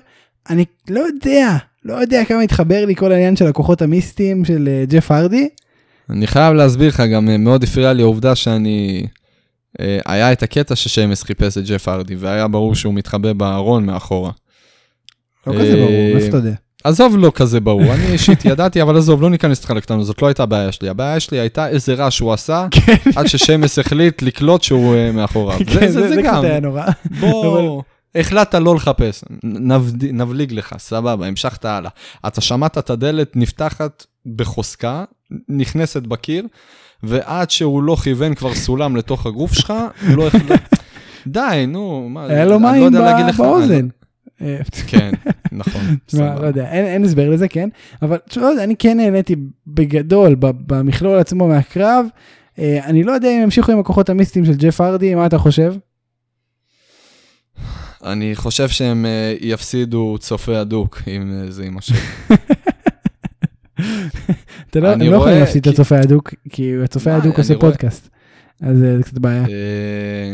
אני 0.49 0.65
לא 0.89 0.99
יודע, 0.99 1.57
לא 1.85 1.93
יודע 1.93 2.25
כמה 2.25 2.41
התחבר 2.41 2.85
לי 2.85 2.95
כל 2.95 3.11
העניין 3.11 3.35
של 3.35 3.47
הכוחות 3.47 3.81
המיסטיים 3.81 4.45
של 4.45 4.69
אה, 4.71 4.83
ג'ף 4.87 5.11
הרדי. 5.11 5.49
אני 6.09 6.27
חייב 6.27 6.53
להסביר 6.53 6.87
לך, 6.87 7.03
גם 7.13 7.43
מאוד 7.43 7.63
הפריע 7.63 7.93
לי 7.93 8.01
העובדה 8.01 8.35
שאני... 8.35 9.07
אה, 9.79 9.99
היה 10.05 10.31
את 10.31 10.43
הקטע 10.43 10.75
ששיימס 10.75 11.23
חיפש 11.23 11.57
את 11.57 11.63
ג'ף 11.65 11.87
ארדי, 11.87 12.15
והיה 12.15 12.47
ברור 12.47 12.75
שהוא 12.75 12.93
מתחבא 12.93 13.33
בארון 13.33 13.85
מאחורה. 13.85 14.31
לא 15.47 15.53
כזה 15.53 15.75
ברור, 15.75 15.89
אה, 15.89 16.11
מאיפה 16.13 16.27
אתה 16.27 16.37
יודע? 16.37 16.53
עזוב, 16.83 17.15
לא 17.17 17.31
כזה 17.35 17.59
ברור, 17.59 17.93
אני 17.93 18.05
אישית 18.05 18.45
ידעתי, 18.45 18.81
אבל 18.81 18.97
עזוב, 18.97 19.21
לא 19.21 19.29
ניכנס 19.29 19.59
איתך 19.59 19.69
לקטנות, 19.71 20.05
זאת 20.05 20.21
לא 20.21 20.27
הייתה 20.27 20.43
הבעיה 20.43 20.71
שלי. 20.71 20.89
הבעיה 20.89 21.19
שלי 21.19 21.39
הייתה 21.39 21.67
איזה 21.67 21.93
רעש 21.93 22.17
שהוא 22.17 22.33
עשה, 22.33 22.67
עד 23.15 23.27
ששמס 23.27 23.79
החליט 23.79 24.21
לקלוט 24.21 24.63
שהוא 24.63 24.95
אה, 24.95 25.11
מאחוריו. 25.11 25.59
כן, 25.79 25.87
זה- 25.87 26.21
גם, 26.23 26.43
היה 26.45 26.59
נורא. 26.59 26.83
בוא, 27.19 27.81
החלטת 28.15 28.55
לא 28.59 28.75
לחפש, 28.75 29.23
נבליג 30.13 30.53
לך, 30.53 30.75
סבבה, 30.77 31.27
המשכת 31.27 31.65
הלאה. 31.65 31.91
אתה 32.27 32.41
שמעת 32.41 32.77
את 32.77 32.89
הדלת 32.89 33.35
נפתחת 33.35 34.05
בחוזקה, 34.35 35.03
נכנסת 35.49 36.01
בקיר, 36.03 36.45
ועד 37.03 37.49
שהוא 37.49 37.83
לא 37.83 37.95
כיוון 37.95 38.33
כבר 38.33 38.53
סולם 38.53 38.95
לתוך 38.95 39.25
הגוף 39.25 39.53
שלך, 39.53 39.73
לא 40.15 40.27
החלט... 40.27 40.73
די, 41.27 41.65
נו, 41.67 42.09
מה, 42.09 42.25
היה 42.25 42.45
לו 42.45 42.51
לא 42.51 42.59
מים 42.59 42.91
באוזן. 43.37 43.87
אה, 44.41 44.57
כן, 44.87 45.11
נכון, 45.51 45.81
תשמע, 46.05 46.29
לא 46.29 46.35
סבבה. 46.35 46.47
יודע, 46.47 46.71
אין, 46.71 47.05
הסבר 47.05 47.29
לזה, 47.29 47.47
כן? 47.47 47.69
אבל 48.01 48.17
לא 48.37 48.63
אני 48.63 48.75
כן 48.75 48.97
נהניתי 48.97 49.35
בגדול, 49.67 50.35
במכלול 50.39 51.19
עצמו 51.19 51.47
מהקרב. 51.47 52.05
אה, 52.59 52.85
אני 52.85 53.03
לא 53.03 53.11
יודע 53.11 53.29
אם 53.29 53.41
ימשיכו 53.43 53.71
עם 53.71 53.79
הכוחות 53.79 54.09
המיסטיים 54.09 54.45
של 54.45 54.55
ג'ף 54.55 54.81
הרדי, 54.81 55.15
מה 55.15 55.25
אתה 55.25 55.37
חושב? 55.37 55.73
אני 58.03 58.35
חושב 58.35 58.69
שהם 58.69 59.05
אה, 59.05 59.35
יפסידו 59.39 60.17
צופה 60.19 60.59
הדוק 60.59 61.01
אם 61.07 61.45
זה 61.49 61.63
יימשך. 61.63 62.29
אתה 64.71 64.79
לא, 64.79 64.93
אני 64.93 65.05
הם 65.05 65.11
לא 65.11 65.15
יכולים 65.15 65.33
רואה, 65.33 65.39
להפסיד 65.39 65.67
את 65.67 65.73
הצופה 65.73 65.95
ההדוק, 65.95 66.33
כי 66.49 66.73
הצופה 66.83 67.11
ההדוק 67.11 67.37
עושה 67.37 67.59
פודקאסט. 67.59 68.09
אז 68.61 68.83
אה, 68.83 68.97
זה 68.97 69.03
קצת 69.03 69.17
בעיה. 69.17 69.43
אה, 69.43 70.33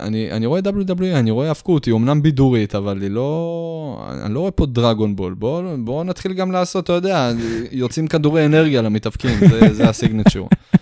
אני, 0.00 0.32
אני 0.32 0.46
רואה 0.46 0.60
WWE, 0.60 1.14
אני 1.14 1.30
רואה 1.30 1.50
הפקות, 1.50 1.84
היא 1.84 1.94
אמנם 1.94 2.22
בידורית, 2.22 2.74
אבל 2.74 3.02
היא 3.02 3.10
לא... 3.10 4.06
אני 4.24 4.34
לא 4.34 4.40
רואה 4.40 4.50
פה 4.50 4.66
דרגון 4.66 5.16
בול. 5.16 5.34
בואו 5.34 5.62
בוא 5.84 6.04
נתחיל 6.04 6.32
גם 6.32 6.52
לעשות, 6.52 6.84
אתה 6.84 6.92
יודע, 6.92 7.32
יוצאים 7.70 8.06
כדורי 8.06 8.46
אנרגיה 8.46 8.82
למתאבקים, 8.82 9.38
זה, 9.50 9.74
זה 9.74 9.88
הסיגנצ'ור. 9.88 10.48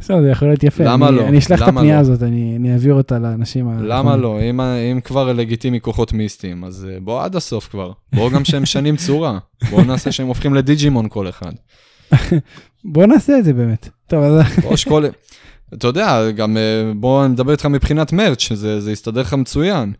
בסדר, 0.00 0.22
זה 0.22 0.28
יכול 0.28 0.48
להיות 0.48 0.64
יפה. 0.64 0.84
למה 0.84 1.08
אני- 1.08 1.16
לא? 1.16 1.28
אני 1.28 1.38
אשלח 1.38 1.62
את 1.62 1.68
הפנייה 1.68 1.94
לא? 1.96 2.00
הזאת, 2.00 2.22
אני 2.22 2.56
אני 2.56 2.72
אעביר 2.72 2.94
אותה 2.94 3.18
לאנשים. 3.18 3.70
למה. 3.82 4.16
לא? 4.16 4.40
אם, 4.50 4.60
אם 4.60 5.00
כבר 5.04 5.32
לגיטימי 5.32 5.80
כוחות 5.80 6.12
מיסטיים, 6.12 6.64
אז 6.64 6.86
אה, 6.90 7.00
בוא 7.00 7.24
עד 7.24 7.36
הסוף 7.36 7.68
כבר. 7.68 7.92
בואו 8.14 8.30
גם 8.30 8.44
שהם 8.44 8.62
משנים 8.62 8.96
צורה. 8.96 9.38
בואו 9.70 9.84
נעשה 9.84 10.12
שהם 10.12 10.26
הופכים 10.26 10.54
לדיג'ימון 10.54 11.06
כל 11.08 11.28
אחד. 11.28 11.52
בוא 12.84 13.06
נעשה 13.06 13.38
את 13.38 13.44
זה 13.44 13.52
באמת. 13.52 13.88
טוב, 14.06 14.24
אז 14.24 14.42
או 14.64 14.76
שכל... 14.76 15.04
אתה 15.74 15.86
יודע, 15.86 16.30
גם 16.30 16.56
אה, 16.56 16.62
בוא 16.96 17.26
נדבר 17.26 17.52
איתך 17.52 17.66
מבחינת 17.66 18.12
merch, 18.12 18.52
זה, 18.52 18.80
זה 18.80 18.92
יסתדר 18.92 19.20
לך 19.20 19.34
מצוין. 19.34 19.92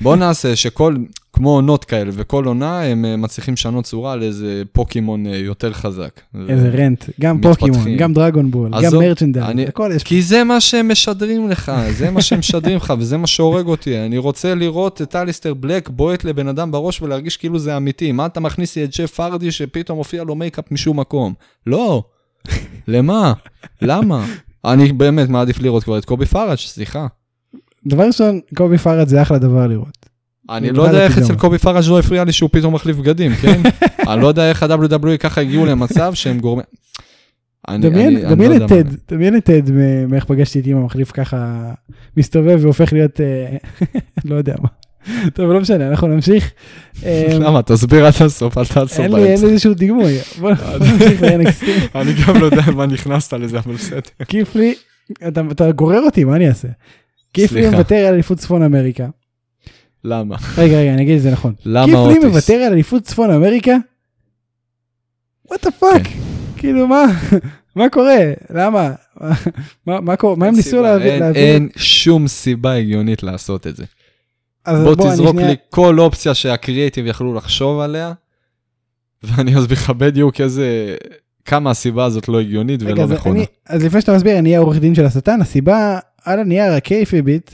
בוא 0.00 0.16
נעשה 0.16 0.56
שכל, 0.56 0.96
כמו 1.40 1.50
עונות 1.50 1.84
כאלה, 1.84 2.10
וכל 2.14 2.44
עונה 2.44 2.82
הם 2.82 3.04
אה, 3.04 3.16
מצליחים 3.16 3.54
לשנות 3.54 3.84
צורה 3.84 4.16
לאיזה 4.16 4.62
פוקימון 4.72 5.26
אה, 5.26 5.36
יותר 5.36 5.72
חזק. 5.72 6.20
איזה 6.48 6.68
רנט, 6.68 7.04
גם 7.20 7.36
מתפתחים. 7.36 7.72
פוקימון, 7.72 7.96
גם 7.96 8.12
דרגון 8.12 8.50
בול, 8.50 8.70
גם 8.82 8.90
אני- 9.50 9.66
הכל 9.66 9.90
יש. 9.96 10.02
כי 10.04 10.22
זה 10.22 10.44
מה 10.44 10.60
שהם 10.60 10.90
משדרים 10.90 11.48
לך, 11.48 11.72
זה 11.90 12.10
מה 12.10 12.22
שהם 12.22 12.38
משדרים 12.38 12.76
לך, 12.76 12.94
וזה 12.98 13.16
מה 13.16 13.26
שהורג 13.26 13.66
אותי. 13.66 13.98
אני 13.98 14.18
רוצה 14.18 14.54
לראות 14.54 15.02
את 15.02 15.16
אליסטר 15.16 15.54
בלק 15.54 15.88
בועט 15.88 16.24
לבן 16.24 16.48
אדם 16.48 16.70
בראש 16.70 17.02
ולהרגיש 17.02 17.36
כאילו 17.36 17.58
זה 17.58 17.76
אמיתי. 17.76 18.12
מה 18.12 18.26
אתה 18.26 18.40
מכניס 18.40 18.76
לי 18.76 18.84
את 18.84 18.90
ג'ף 18.98 19.20
הארדי 19.20 19.50
שפתאום 19.52 19.98
מופיע 19.98 20.24
לו 20.24 20.34
מייקאפ 20.34 20.72
משום 20.72 21.00
מקום? 21.00 21.34
לא. 21.66 22.02
למה? 22.88 23.32
למה? 23.82 24.26
אני 24.64 24.92
באמת 24.92 25.28
מעדיף 25.28 25.60
לראות 25.60 25.84
כבר 25.84 25.98
את 25.98 26.04
קובי 26.04 26.26
פראג', 26.26 26.58
סליחה. 26.58 27.06
דבר 27.86 28.06
ראשון, 28.06 28.40
קובי 28.56 28.78
פראג' 28.78 29.08
זה 29.08 29.22
אחלה 29.22 29.38
דבר 29.38 29.66
לראות. 29.66 30.09
אני 30.50 30.70
לא 30.72 30.82
יודע 30.82 31.04
איך. 31.04 31.18
אצל 31.18 31.34
קובי 31.34 31.58
פראג' 31.58 31.84
לא 31.88 31.98
הפריע 31.98 32.24
לי 32.24 32.32
שהוא 32.32 32.50
פתאום 32.52 32.74
מחליף 32.74 32.96
בגדים, 32.96 33.32
כן? 33.34 33.60
אני 34.12 34.22
לא 34.22 34.28
יודע 34.28 34.48
איך 34.48 34.62
ה-WWE 34.62 35.16
ככה 35.18 35.40
הגיעו 35.40 35.66
למצב 35.66 36.14
שהם 36.14 36.38
גורמים... 36.38 36.64
אני- 37.68 37.90
דמיין, 37.90 38.16
לא 38.60 38.64
את. 38.64 38.68
טד, 38.68 38.84
דמיין 39.14 39.36
את 39.36 39.44
טד 39.44 39.62
מאיך 40.08 40.24
פגשתי 40.24 40.60
את 40.60 40.66
אמא 40.66 40.80
מחליף 40.80 41.10
ככה, 41.12 41.70
מסתובב 42.16 42.58
והופך 42.62 42.92
להיות, 42.92 43.20
אה, 43.20 43.56
לא 44.30 44.34
יודע 44.34 44.54
מה. 44.62 44.68
טוב, 45.34 45.52
לא 45.52 45.60
משנה, 45.60 45.88
אנחנו 45.88 46.08
נמשיך. 46.08 46.50
אה, 47.04 47.26
למה? 47.40 47.62
תסביר 47.62 48.06
עד 48.06 48.12
הסוף, 48.20 48.58
אל 48.58 48.64
תעצור 48.66 49.06
לי 49.06 49.16
אין 49.16 49.26
באמצע. 49.26 49.46
לי 49.46 49.52
איזשהו 49.52 49.74
דימוי. 49.74 50.18
בוא 50.40 50.52
בוא 50.54 50.86
נמשיך 50.86 51.22
ל-NXT. 51.22 51.66
אני 51.98 52.12
גם 52.26 52.40
לא 52.40 52.44
יודע 52.44 52.62
מה 52.76 52.86
נכנסת 52.86 53.32
לזה, 53.32 53.58
אבל 53.58 53.74
בסדר. 53.74 54.00
קית' 54.28 54.54
לי, 54.56 54.74
אתה- 55.28 55.70
גורר 55.72 56.00
אותי, 56.02 56.24
מה 56.24 56.36
אני 56.36 56.48
אעשה? 56.48 56.68
קית' 57.34 57.52
לי. 57.52 57.70
מוותר 57.70 57.94
על 57.96 58.14
אליפות 58.14 58.38
צפון 58.38 58.62
אמריקה. 58.62 59.06
למה? 60.04 60.36
רגע, 60.58 60.78
רגע, 60.80 60.94
אני 60.94 61.02
אגיד 61.02 61.16
את 61.16 61.22
זה 61.22 61.30
נכון. 61.30 61.52
למה 61.66 61.86
קית' 61.86 61.94
לי 61.94 62.00
אוטיס? 62.00 62.24
מוותר 62.24 62.54
על 62.54 62.72
אליפות 62.72 63.02
צפון 63.02 63.30
אמריקה? 63.30 63.76
What 65.48 65.64
the 65.64 65.70
fuck? 65.70 66.02
כאילו 66.56 66.86
מה? 66.88 67.04
מה 67.76 67.88
קורה? 67.88 68.18
למה? 68.54 68.92
מה- 69.86 70.00
מה 70.00 70.16
קורה? 70.16 70.36
מה 70.36 70.46
הם 70.46 70.54
ניסו 70.54 70.82
להביא? 70.82 71.10
אין- 71.10 71.20
להביא? 71.20 71.40
אין 71.40 71.68
שום 71.76 72.28
סיבה 72.28 72.72
הגיונית 72.74 73.22
לעשות 73.22 73.66
את 73.66 73.76
זה. 73.76 73.84
בוא 74.68 74.94
תזרוק 74.94 75.30
שנייה- 75.36 75.48
לי 75.48 75.56
כל 75.70 75.98
אופציה 75.98 76.34
שהקריאיטיב 76.34 77.06
יכלו 77.06 77.34
לחשוב 77.34 77.80
עליה, 77.80 78.12
ואני 79.22 79.58
אסביר 79.58 79.78
לך 79.78 79.90
בדיוק 79.90 80.40
איזה... 80.40 80.96
כמה 81.44 81.70
הסיבה 81.70 82.04
הזאת 82.04 82.28
לא 82.28 82.40
הגיונית 82.40 82.82
רגע, 82.82 82.92
ולא 82.92 83.02
אז 83.02 83.10
נכונה. 83.12 83.34
אני- 83.34 83.46
אז 83.68 83.84
לפני 83.84 84.00
שאתה 84.00 84.14
מסביר, 84.16 84.38
אני 84.38 84.48
אהיה 84.48 84.60
עורך 84.60 84.78
דין 84.78 84.94
של 84.94 85.04
השטן, 85.04 85.40
הסיבה 85.40 85.98
על 86.24 86.38
הנייר 86.38 86.72
הקייפיביט 86.72 87.50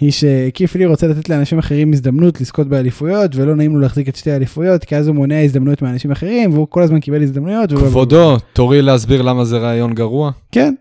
היא 0.00 0.12
שכיף 0.12 0.74
לי 0.74 0.86
רוצה 0.86 1.06
לתת 1.06 1.28
לאנשים 1.28 1.58
אחרים 1.58 1.92
הזדמנות 1.92 2.40
לזכות 2.40 2.66
באליפויות 2.66 3.36
ולא 3.36 3.56
נעים 3.56 3.74
לו 3.74 3.80
להחזיק 3.80 4.08
את 4.08 4.16
שתי 4.16 4.30
האליפויות 4.30 4.84
כי 4.84 4.96
אז 4.96 5.08
הוא 5.08 5.16
מונע 5.16 5.40
הזדמנויות 5.40 5.82
מאנשים 5.82 6.10
אחרים 6.10 6.52
והוא 6.52 6.66
כל 6.70 6.82
הזמן 6.82 7.00
קיבל 7.00 7.22
הזדמנויות. 7.22 7.70
כבודו, 7.70 8.36
תורי 8.52 8.82
להסביר 8.82 9.22
למה 9.22 9.44
זה 9.44 9.58
רעיון 9.58 9.94
גרוע? 9.94 10.30
כן. 10.52 10.74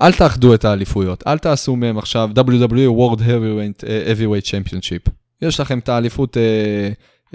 אל 0.00 0.12
תאחדו 0.12 0.54
את 0.54 0.64
האליפויות, 0.64 1.24
אל 1.26 1.38
תעשו 1.38 1.76
מהם 1.76 1.98
עכשיו 1.98 2.30
WWE 2.36 2.98
World 2.98 3.20
Heavyweight, 3.20 3.84
uh, 3.84 3.86
Heavyweight 3.86 4.46
Championship. 4.46 5.10
יש 5.42 5.60
לכם 5.60 5.78
את 5.78 5.88
האליפות, 5.88 6.36
uh, 6.36 6.40
uh, 7.30 7.34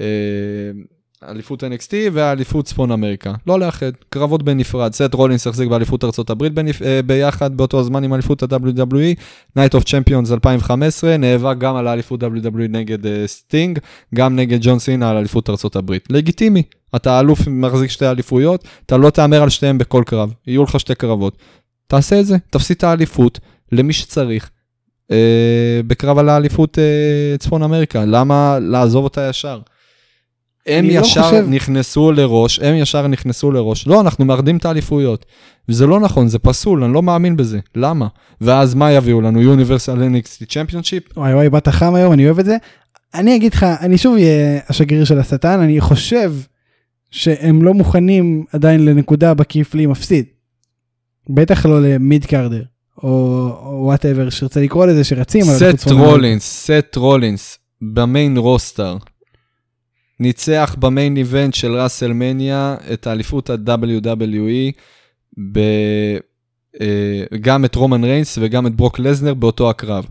אליפות 1.23 1.63
NXT 1.63 1.93
והאליפות 2.11 2.65
צפון 2.65 2.91
אמריקה. 2.91 3.33
לא 3.47 3.59
לאחד, 3.59 3.91
קרבות 4.09 4.43
בנפרד. 4.43 4.93
סת' 4.93 5.13
רולינס 5.13 5.47
החזיק 5.47 5.69
באליפות 5.69 6.03
ארה"ב 6.03 6.47
בנפ... 6.47 6.81
uh, 6.81 6.85
ביחד 7.05 7.57
באותו 7.57 7.79
הזמן 7.79 8.03
עם 8.03 8.13
אליפות 8.13 8.43
ה-WWE, 8.43 9.19
Night 9.57 9.79
of 9.79 9.83
Champions 9.83 10.33
2015, 10.33 11.17
נאבק 11.17 11.57
גם 11.57 11.75
על 11.75 11.87
האליפות 11.87 12.23
WWE 12.23 12.69
נגד 12.69 13.05
uh, 13.05 13.07
סטינג, 13.25 13.79
גם 14.15 14.35
נגד 14.35 14.57
ג'ון 14.61 14.79
סינה 14.79 15.09
על 15.09 15.17
אליפות 15.17 15.49
ארה"ב. 15.49 15.93
לגיטימי, 16.09 16.63
אתה 16.95 17.19
אלוף 17.19 17.47
מחזיק 17.47 17.89
שתי 17.89 18.07
אליפויות, 18.07 18.63
אתה 18.85 18.97
לא 18.97 19.09
תהמר 19.09 19.43
על 19.43 19.49
שתיהם 19.49 19.77
בכל 19.77 20.03
קרב, 20.05 20.33
יהיו 20.47 20.63
לך 20.63 20.79
שתי 20.79 20.95
קרבות. 20.95 21.37
תעשה 21.87 22.19
את 22.19 22.25
זה, 22.25 22.37
תפסיד 22.49 22.77
את 22.77 22.83
האליפות 22.83 23.39
למי 23.71 23.93
שצריך. 23.93 24.49
אה, 25.11 25.81
בקרב 25.87 26.17
על 26.17 26.29
האליפות 26.29 26.79
אה, 26.79 27.37
צפון 27.37 27.63
אמריקה, 27.63 28.05
למה 28.05 28.57
לעזוב 28.61 29.03
אותה 29.03 29.29
ישר? 29.29 29.59
הם 30.67 30.85
לא 30.85 30.91
ישר 30.91 31.23
חושב- 31.23 31.45
נכנסו 31.49 32.11
לראש, 32.11 32.59
הם 32.59 32.75
ישר 32.75 33.07
נכנסו 33.07 33.51
לראש, 33.51 33.87
לא, 33.87 34.01
אנחנו 34.01 34.25
מאחדים 34.25 34.57
את 34.57 34.65
האליפויות. 34.65 35.25
וזה 35.69 35.87
לא 35.87 35.99
נכון, 35.99 36.27
זה 36.27 36.39
פסול, 36.39 36.83
אני 36.83 36.93
לא 36.93 37.03
מאמין 37.03 37.37
בזה. 37.37 37.59
למה? 37.75 38.07
ואז 38.41 38.73
מה 38.75 38.91
יביאו 38.91 39.21
לנו? 39.21 39.41
יוניברסל 39.41 40.03
NXT 40.03 40.45
צ'מפיונשיפ? 40.49 41.03
וואי 41.17 41.33
וואי, 41.33 41.49
באת 41.49 41.67
חם 41.67 41.95
היום, 41.95 42.13
אני 42.13 42.25
אוהב 42.25 42.39
את 42.39 42.45
זה. 42.45 42.57
אני 43.15 43.35
אגיד 43.35 43.53
לך, 43.53 43.63
אני 43.81 43.97
שוב 43.97 44.13
אהיה 44.15 44.59
השגריר 44.69 45.03
של 45.05 45.19
השטן, 45.19 45.59
אני 45.59 45.81
חושב 45.81 46.33
שהם 47.11 47.63
לא 47.63 47.73
מוכנים 47.73 48.45
עדיין 48.53 48.85
לנקודה 48.85 49.33
שקית' 49.33 49.75
לי 49.75 49.85
מפסיד. 49.85 50.25
בטח 51.29 51.65
לא 51.65 51.81
ל 51.81 52.25
mid-carder, 52.25 52.63
או 53.03 53.49
whatever 53.83 54.29
שרצה 54.29 54.61
לקרוא 54.61 54.85
לזה 54.85 55.03
שרצים. 55.03 55.43
סת'. 55.45 55.91
רולינס, 55.91 56.43
סת' 56.71 56.95
רולינס, 56.95 57.57
ב 57.81 57.93
main 57.93 58.37
roster, 58.37 58.97
ניצח 60.19 60.75
ב 60.79 60.87
main 60.87 61.17
event 61.17 61.53
של 61.53 61.75
ראסלמניה 61.75 62.75
את 62.93 63.07
האליפות 63.07 63.49
ה-WWE, 63.49 64.71
ב... 65.51 65.59
אה, 66.81 66.87
גם 67.41 67.65
את 67.65 67.75
רומן 67.75 68.03
ריינס 68.03 68.37
וגם 68.41 68.67
את 68.67 68.75
ברוק 68.75 68.99
לזנר 68.99 69.33
באותו 69.33 69.69
הקרב. 69.69 70.05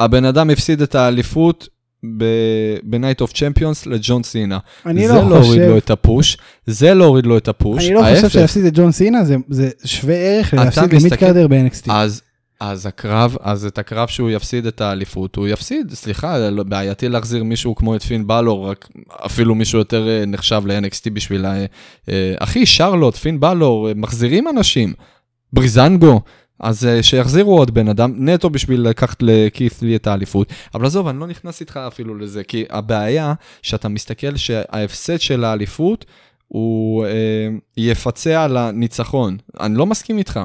הבן 0.00 0.24
אדם 0.24 0.50
הפסיד 0.50 0.82
את 0.82 0.94
האליפות 0.94 1.68
ב-Night 2.18 3.22
of 3.24 3.30
Champions 3.32 3.86
לג'ון 3.90 4.22
סינה. 4.22 4.58
אני 4.86 5.08
זה 5.08 5.14
לא 5.14 5.20
להוריד 5.20 5.42
חושב, 5.60 5.68
לו 5.68 5.78
את 5.78 5.90
הפוש, 5.90 6.36
זה 6.66 6.94
להוריד 6.94 7.26
לו 7.26 7.36
את 7.36 7.48
הפוש. 7.48 7.84
אני 7.84 7.94
לא 7.94 8.00
חושב. 8.14 8.28
שלהפסיד 8.28 8.64
את 8.64 8.72
ג'ון 8.76 8.92
סינה 8.92 9.24
זה- 9.24 9.36
זה 9.48 9.70
שווה 9.84 10.14
ערך 10.14 10.54
ללהפסיד 10.54 10.82
למיד 10.82 10.94
מסתכל- 11.06 11.16
קארדר 11.16 11.48
ב-NXT. 11.48 11.90
אז, 11.92 12.22
אז 12.60 12.86
הקרב, 12.86 13.36
אז 13.40 13.66
את 13.66 13.78
הקרב 13.78 14.08
שהוא 14.08 14.30
יפסיד 14.30 14.66
את 14.66 14.80
האליפות, 14.80 15.36
הוא 15.36 15.48
יפסיד, 15.48 15.92
סליחה, 15.94 16.50
לא- 16.50 16.62
בעייתי 16.62 17.08
להחזיר 17.08 17.44
מישהו 17.44 17.74
כמו 17.74 17.96
את 17.96 18.02
פין 18.02 18.26
בלור, 18.26 18.70
רק 18.70 18.88
אפילו 19.26 19.54
מישהו 19.54 19.78
יותר 19.78 20.08
אה, 20.08 20.26
נחשב 20.26 20.62
ל-NXT 20.66 21.10
בשביל 21.12 21.44
ה... 21.44 21.54
אה, 22.08 22.34
אחי, 22.38 22.66
שרלוט, 22.66 23.16
פין 23.16 23.40
בלור, 23.40 23.88
אה, 23.88 23.92
מחזירים 23.96 24.48
אנשים, 24.48 24.92
בריזנגו, 25.52 26.20
אז 26.60 26.88
שיחזירו 27.02 27.58
עוד 27.58 27.74
בן 27.74 27.88
אדם, 27.88 28.28
נטו 28.28 28.50
בשביל 28.50 28.80
לקחת 28.80 29.16
לכיף 29.20 29.82
לי 29.82 29.96
את 29.96 30.06
האליפות. 30.06 30.52
אבל 30.74 30.86
עזוב, 30.86 31.08
אני 31.08 31.20
לא 31.20 31.26
נכנס 31.26 31.60
איתך 31.60 31.76
אפילו 31.76 32.14
לזה, 32.14 32.44
כי 32.44 32.64
הבעיה 32.70 33.34
שאתה 33.62 33.88
מסתכל 33.88 34.36
שההפסד 34.36 35.20
של 35.20 35.44
האליפות, 35.44 36.04
הוא 36.48 37.06
אה, 37.06 37.48
יפצה 37.76 38.44
על 38.44 38.56
הניצחון. 38.56 39.36
אני 39.60 39.74
לא 39.74 39.86
מסכים 39.86 40.18
איתך. 40.18 40.40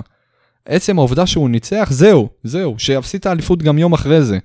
עצם 0.65 0.99
העובדה 0.99 1.27
שהוא 1.27 1.49
ניצח, 1.49 1.87
זהו, 1.91 2.29
זהו, 2.43 2.75
שיפסיד 2.77 3.19
את 3.19 3.25
האליפות 3.25 3.63
גם 3.63 3.77
יום 3.77 3.93
אחרי 3.93 4.21
זה. 4.21 4.37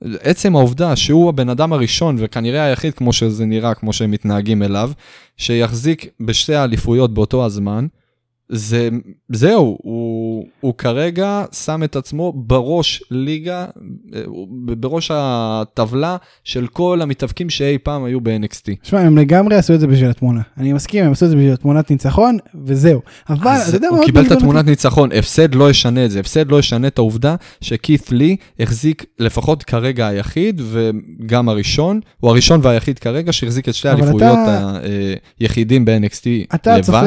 עצם 0.00 0.56
העובדה 0.56 0.96
שהוא 0.96 1.28
הבן 1.28 1.48
אדם 1.48 1.72
הראשון, 1.72 2.16
וכנראה 2.18 2.64
היחיד, 2.64 2.94
כמו 2.94 3.12
שזה 3.12 3.46
נראה, 3.46 3.74
כמו 3.74 3.92
שהם 3.92 4.10
מתנהגים 4.10 4.62
אליו, 4.62 4.90
שיחזיק 5.36 6.06
בשתי 6.20 6.54
האליפויות 6.54 7.14
באותו 7.14 7.44
הזמן, 7.44 7.86
זה, 8.56 8.88
זהו, 9.28 9.78
הוא, 9.82 10.46
הוא 10.60 10.74
כרגע 10.78 11.44
שם 11.52 11.82
את 11.84 11.96
עצמו 11.96 12.32
בראש 12.36 13.02
ליגה, 13.10 13.66
אה, 14.14 14.20
בראש 14.76 15.10
הטבלה 15.14 16.16
של 16.44 16.66
כל 16.66 16.98
המתאבקים 17.02 17.50
שאי 17.50 17.78
פעם 17.78 18.04
היו 18.04 18.20
ב-NXT. 18.20 18.72
שמע, 18.82 19.00
הם 19.00 19.18
לגמרי 19.18 19.56
עשו 19.56 19.74
את 19.74 19.80
זה 19.80 19.86
בשביל 19.86 20.10
התמונה. 20.10 20.40
אני 20.58 20.72
מסכים, 20.72 21.04
הם 21.04 21.12
עשו 21.12 21.24
את 21.24 21.30
זה 21.30 21.36
בשביל 21.36 21.56
תמונת 21.56 21.90
ניצחון, 21.90 22.38
וזהו. 22.64 23.00
אבל, 23.28 23.56
אתה 23.68 23.76
יודע 23.76 23.88
מה 23.90 23.96
הוא 23.96 24.04
קיבל 24.06 24.26
את? 24.26 24.30
התמונת 24.32 24.64
ניצחון, 24.66 25.12
הפסד 25.12 25.54
לא 25.54 25.70
ישנה 25.70 26.04
את 26.04 26.10
זה, 26.10 26.20
הפסד 26.20 26.50
לא 26.50 26.58
ישנה 26.58 26.86
את 26.86 26.98
העובדה 26.98 27.34
שכית 27.60 28.12
לי 28.12 28.36
החזיק 28.60 29.04
לפחות 29.18 29.62
כרגע 29.62 30.06
היחיד 30.06 30.60
וגם 30.64 31.48
הראשון, 31.48 32.00
הוא 32.20 32.30
הראשון 32.30 32.60
והיחיד 32.62 32.98
כרגע 32.98 33.32
שהחזיק 33.32 33.68
את 33.68 33.74
שתי 33.74 33.88
האליפויות 33.88 34.22
אתה- 34.22 34.78
היחידים 35.40 35.84
ב-NXT 35.84 36.54
אתה 36.54 36.72
לבד. 36.74 36.82
צופה, 36.84 37.00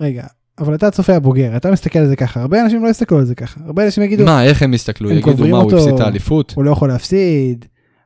רגע, 0.00 0.24
אבל 0.58 0.74
אתה 0.74 0.90
צופה 0.90 1.16
הבוגר, 1.16 1.56
אתה 1.56 1.70
מסתכל 1.70 1.98
על 1.98 2.08
זה 2.08 2.16
ככה, 2.16 2.40
הרבה 2.40 2.62
אנשים 2.62 2.84
לא 2.84 2.88
יסתכלו 2.88 3.18
על 3.18 3.24
זה 3.24 3.34
ככה, 3.34 3.60
הרבה 3.66 3.84
אנשים 3.84 4.02
יגידו, 4.02 4.24
מה, 4.24 4.44
איך 4.44 4.62
הם 4.62 4.74
יסתכלו? 4.74 5.10
הם 5.10 5.16
יגידו 5.16 5.48
מה, 5.48 5.56
הוא 5.56 5.64
אותו. 5.64 5.76
הפסיד 5.76 5.94
את 5.94 6.00
האליפות? 6.00 6.52
הוא 6.56 6.64
לא 6.64 6.70
יכול 6.70 6.88
להפסיד, 6.88 7.64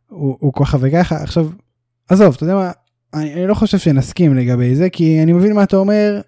הוא 0.09 0.37
הוא 0.41 0.53
ככה 0.59 0.79
וככה, 0.81 1.17
עכשיו, 1.23 1.49
עזוב, 2.09 2.35
אתה 2.35 2.45
יודע 2.45 2.55
מה, 2.55 2.71
אני, 3.15 3.35
אני 3.35 3.47
לא 3.47 3.55
חושב 3.55 3.79
שנסכים 3.79 4.37
לגבי 4.37 4.75
זה, 4.75 4.91
כי 4.91 5.23
אני 5.23 5.33
מבין 5.33 5.53
מה 5.53 5.63
אתה 5.63 5.77
אומר, 5.77 6.21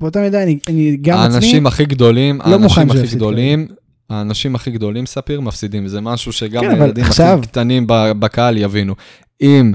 באותה 0.00 0.20
מידה 0.20 0.42
אני, 0.42 0.58
אני 0.68 0.96
גם 1.00 1.18
עצמי, 1.18 1.34
האנשים 1.34 1.66
הכי 1.66 1.84
גדולים, 1.84 2.38
לא 2.46 2.52
האנשים 2.52 2.90
הכי 2.90 3.16
גדולים, 3.16 3.66
האנשים 4.10 4.54
הכי 4.54 4.70
גדולים, 4.70 5.06
ספיר, 5.06 5.40
מפסידים. 5.40 5.88
זה 5.88 6.00
משהו 6.00 6.32
שגם 6.32 6.62
כן, 6.62 6.70
הילדים 6.70 7.04
עכשיו- 7.04 7.38
הכי 7.38 7.48
קטנים 7.48 7.84
בקהל 7.88 8.56
יבינו. 8.56 8.94
אם, 9.40 9.72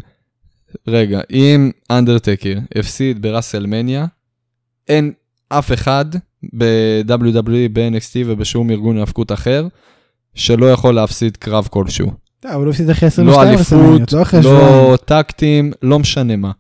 רגע, 0.88 1.22
אם 1.32 1.72
אנדרטקר 1.92 2.58
הפסיד 2.76 3.22
בראסלמניה, 3.22 4.06
אין 4.88 5.12
אף 5.60 5.72
אחד 5.72 6.06
ב-WWE, 6.58 7.70
ב-NXT 7.74 8.16
ובשום 8.26 8.72
ארגון 8.72 8.98
האבקות 8.98 9.32
אחר, 9.32 9.68
שלא 10.36 10.72
יכול 10.72 10.96
להפסיד 10.96 11.38
קרב 11.38 11.68
כלשהו. 11.70 12.12
אבל 12.46 12.64
הוא 12.64 12.70
הפסיד 12.70 12.90
אחרי 12.90 13.08
לא 13.08 13.14
22 13.14 13.48
אליפות, 13.48 13.62
רסלמניות, 13.62 14.14
לא 14.14 14.22
אחרי 14.22 14.44
שבועיים. 14.44 14.92
לא 14.92 14.98
טקטים, 15.06 15.72
לא 15.82 16.00
משנה 16.00 16.36
מה. 16.36 16.52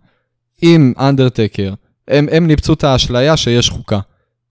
אם 0.63 0.93
אנדרטקר, 0.99 1.73
הם, 2.07 2.47
ניפצו 2.47 2.73
את 2.73 2.83
האשליה 2.83 3.37
שיש 3.37 3.69
חוקה. 3.69 3.99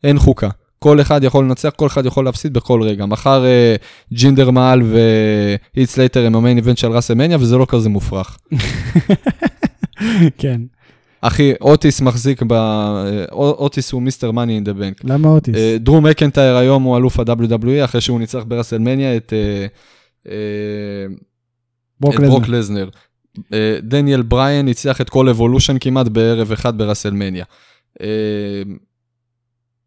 אין 0.04 0.18
חוקה. 0.18 0.48
כל 0.78 1.00
אחד 1.00 1.24
יכול 1.24 1.44
לנצח, 1.44 1.70
כל 1.76 1.86
אחד 1.86 2.06
יכול 2.06 2.24
להפסיד 2.24 2.52
בכל 2.52 2.82
רגע. 2.82 3.06
מחר 3.06 3.44
אה, 3.44 3.76
ג'ינדר 4.12 4.50
מאהל 4.50 4.82
והיט 4.82 5.88
סלייטר 5.88 6.26
הם 6.26 6.34
ה 6.34 6.38
main 6.38 6.56
event 6.56 6.78
של 6.78 6.92
ראסלמניה, 6.92 7.36
וזה 7.40 7.56
לא 7.56 7.66
כזה 7.68 7.88
מופרך. 7.88 8.38
כן, 10.38 10.60
אחי, 11.22 11.52
אוטיס 11.60 12.00
מחזיק 12.00 12.42
ב... 12.42 12.52
אה, 12.52 13.24
אוטיס 13.32 13.92
הוא 13.92 14.02
Mr. 14.02 14.30
Money 14.30 14.54
in 14.54 14.64
the 14.64 14.72
Bank. 14.72 15.04
למה 15.04 15.28
אוטיס? 15.28 15.56
אה, 15.56 15.76
דרו 15.80 16.00
מקנטייר 16.00 16.56
היום 16.56 16.82
הוא 16.82 16.96
אלוף 16.96 17.20
ה-WWE, 17.20 17.84
אחרי 17.84 18.00
שהוא 18.00 18.20
ניצח 18.20 18.44
בראסלמניה 18.48 19.16
את... 19.16 19.32
אה, 20.28 21.06
ברוק 22.00 22.14
את 22.14 22.20
לזנר. 22.20 22.30
ברוק 22.30 22.48
לזנר. 22.48 22.88
דניאל 23.82 24.22
בריין 24.22 24.66
ניצח 24.66 25.00
את 25.00 25.10
כל 25.10 25.28
אבולושן 25.28 25.78
כמעט 25.80 26.08
בערב 26.08 26.52
אחד 26.52 26.78
בראסלמניה. 26.78 27.44
אה, 28.02 28.62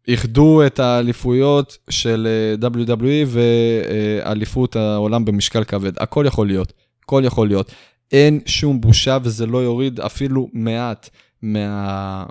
איחדו 0.08 0.66
את 0.66 0.80
האליפויות 0.80 1.78
של 1.90 2.28
WWE 2.62 3.26
ואליפות 3.26 4.76
העולם 4.76 5.24
במשקל 5.24 5.64
כבד. 5.64 5.92
הכל 5.98 6.24
יכול 6.26 6.46
להיות, 6.46 6.72
הכל 7.04 7.22
יכול 7.24 7.48
להיות. 7.48 7.72
אין 8.12 8.40
שום 8.46 8.80
בושה 8.80 9.18
וזה 9.22 9.46
לא 9.46 9.58
יוריד 9.58 10.00
אפילו 10.00 10.48
מעט 10.52 11.10
מה... 11.46 12.26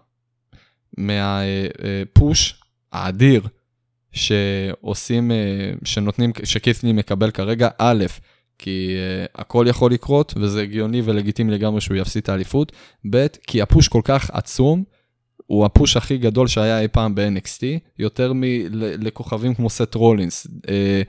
מהפוש 0.97 2.61
האדיר 2.91 3.47
שעושים, 4.11 5.31
אה, 5.31 5.71
שנותנים, 5.83 6.31
שקית'ני 6.43 6.93
מקבל 6.93 7.31
כרגע, 7.31 7.69
א', 7.77 8.05
כי 8.59 8.95
uh, 8.95 9.41
הכל 9.41 9.65
יכול 9.69 9.91
לקרות, 9.91 10.33
וזה 10.37 10.61
הגיוני 10.61 11.01
ולגיטימי 11.05 11.51
לגמרי 11.51 11.81
שהוא 11.81 11.97
יפסיד 11.97 12.23
את 12.23 12.29
האליפות. 12.29 12.71
ב', 13.09 13.27
כי 13.47 13.61
הפוש 13.61 13.87
כל 13.87 14.01
כך 14.03 14.29
עצום, 14.33 14.83
הוא 15.45 15.65
הפוש 15.65 15.97
הכי 15.97 16.17
גדול 16.17 16.47
שהיה 16.47 16.79
אי 16.79 16.87
פעם 16.87 17.15
ב-NXT, 17.15 17.63
יותר 17.99 18.33
מלכוכבים 18.35 19.55
כמו 19.55 19.69
סט 19.69 19.95
רולינס, 19.95 20.47
אה, 20.69 21.01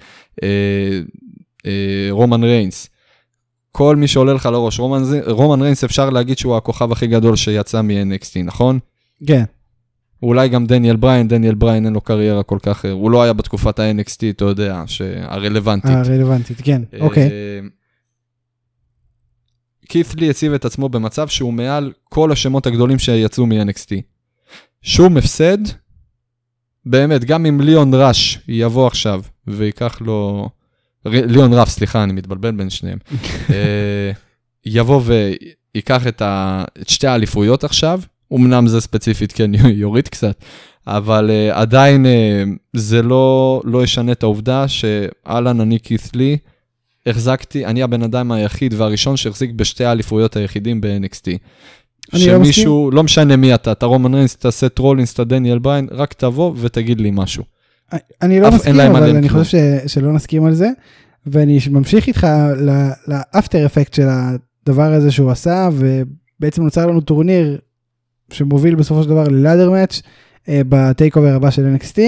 אה, 0.43 1.01
אה, 1.67 2.09
רומן 2.11 2.45
ריינס. 2.45 2.89
כל 3.77 3.97
מי 3.97 4.09
שעולה 4.09 4.33
לך 4.33 4.47
לראש, 4.47 4.81
רומן, 4.81 5.03
רומן 5.27 5.62
ריינס 5.62 5.85
אפשר 5.85 6.11
להגיד 6.11 6.39
שהוא 6.39 6.57
הכוכב 6.57 6.93
הכי 6.93 7.07
גדול 7.07 7.37
שיצא 7.37 7.83
מ-NXT, 7.83 8.45
נכון? 8.45 8.79
כן, 9.27 9.45
אולי 10.22 10.49
גם 10.49 10.66
דניאל 10.66 10.97
בריין, 10.97 11.29
דניאל 11.29 11.55
בריין 11.55 11.85
אין 11.85 11.93
לו 11.93 12.01
קריירה 12.01 12.43
כל 12.43 12.59
כך, 12.62 12.85
אה, 12.85 12.91
הוא 12.91 13.11
לא 13.11 13.22
היה 13.22 13.33
בתקופת 13.33 13.79
ה-NXT, 13.79 14.18
אתה 14.31 14.45
יודע, 14.45 14.85
הרלוונטית. 15.22 15.91
הרלוונטית, 15.91 16.61
כן, 16.61 16.83
אוקיי. 17.01 17.31
כית' 19.89 20.14
לי 20.14 20.31
הציב 20.31 20.53
את 20.53 20.64
עצמו 20.64 20.89
במצב 20.89 21.29
שהוא 21.29 21.53
מעל 21.53 21.93
כל 22.09 22.33
השמות 22.33 22.66
הגדולים 22.66 22.99
שיצאו 22.99 23.47
מ-NXT. 23.47 24.01
שום 24.83 25.16
הפסד 25.16 25.59
באמת, 26.87 27.24
גם 27.24 27.47
אם 27.47 27.61
ליאון 27.61 27.95
ראש 27.95 28.39
יבוא 28.49 28.87
עכשיו 28.87 29.22
וייקח 29.47 29.99
לו, 30.01 30.49
ליאון 31.11 31.53
רף, 31.53 31.69
סליחה, 31.69 32.03
אני 32.03 32.13
מתבלבל 32.13 32.51
בין 32.51 32.71
שניהם, 32.71 32.99
אה, 33.51 34.11
יבוא 34.67 35.01
וייקח 35.05 36.07
את, 36.07 36.23
ה... 36.23 36.65
את 36.81 36.89
שתי 36.89 37.07
האליפויות 37.07 37.65
עכשיו, 37.65 38.01
אמנם 38.33 38.67
זה 38.67 38.81
ספציפית 38.81 39.33
כן 39.33 39.51
יוריד 39.55 40.09
קצת, 40.09 40.45
אבל 40.87 41.31
uh, 41.31 41.55
עדיין 41.55 42.07
uh, 42.07 42.09
זה 42.73 43.03
לא, 43.03 43.61
לא 43.65 43.85
ישנה 43.85 44.13
את 44.13 44.23
העובדה 44.23 44.69
שאלן, 44.69 45.61
אני 45.61 45.81
קית' 45.81 46.12
לי, 46.12 46.37
החזקתי, 47.07 47.67
אני 47.67 47.83
הבן 47.83 48.03
אדם 48.03 48.33
היחיד 48.33 48.75
והראשון 48.75 49.17
שהחזיק 49.17 49.51
בשתי 49.51 49.85
האליפויות 49.85 50.37
היחידים 50.37 50.81
ב-NXT. 50.81 51.39
לא 52.13 52.19
שמישהו, 52.19 52.91
לא, 52.91 52.97
לא 52.97 53.03
משנה 53.03 53.37
מי 53.37 53.55
אתה, 53.55 53.73
אתה 53.73 53.87
רומן 53.87 54.15
ריינס, 54.15 54.37
אתה 54.37 54.68
סת' 54.68 54.82
רולינס, 54.82 55.14
אתה 55.15 55.25
דניאל 55.25 55.59
בריין, 55.59 55.89
רק 55.91 56.13
תבוא 56.13 56.53
ותגיד 56.57 57.01
לי 57.01 57.11
משהו. 57.13 57.45
אני 58.22 58.41
לא 58.41 58.51
מסכים, 58.51 58.80
אבל 58.80 59.16
אני 59.16 59.28
חושב 59.28 59.45
ש, 59.45 59.93
שלא 59.93 60.12
נסכים 60.12 60.45
על 60.45 60.55
זה, 60.55 60.70
ואני 61.26 61.59
ממשיך 61.70 62.07
איתך 62.07 62.26
ל 63.09 63.18
after 63.18 63.66
effect 63.66 63.95
של 63.95 64.07
הדבר 64.09 64.93
הזה 64.93 65.11
שהוא 65.11 65.30
עשה, 65.30 65.68
ובעצם 65.72 66.62
נוצר 66.62 66.87
לנו 66.87 67.01
טורניר 67.01 67.59
שמוביל 68.30 68.74
בסופו 68.74 69.03
של 69.03 69.09
דבר 69.09 69.28
ל 69.29 69.35
ladder 69.35 69.70
match 69.70 70.03
אה, 70.49 70.61
ב 70.68 71.16
TakeOver 71.16 71.35
הבא 71.34 71.51
של 71.51 71.76
NXT. 71.76 71.99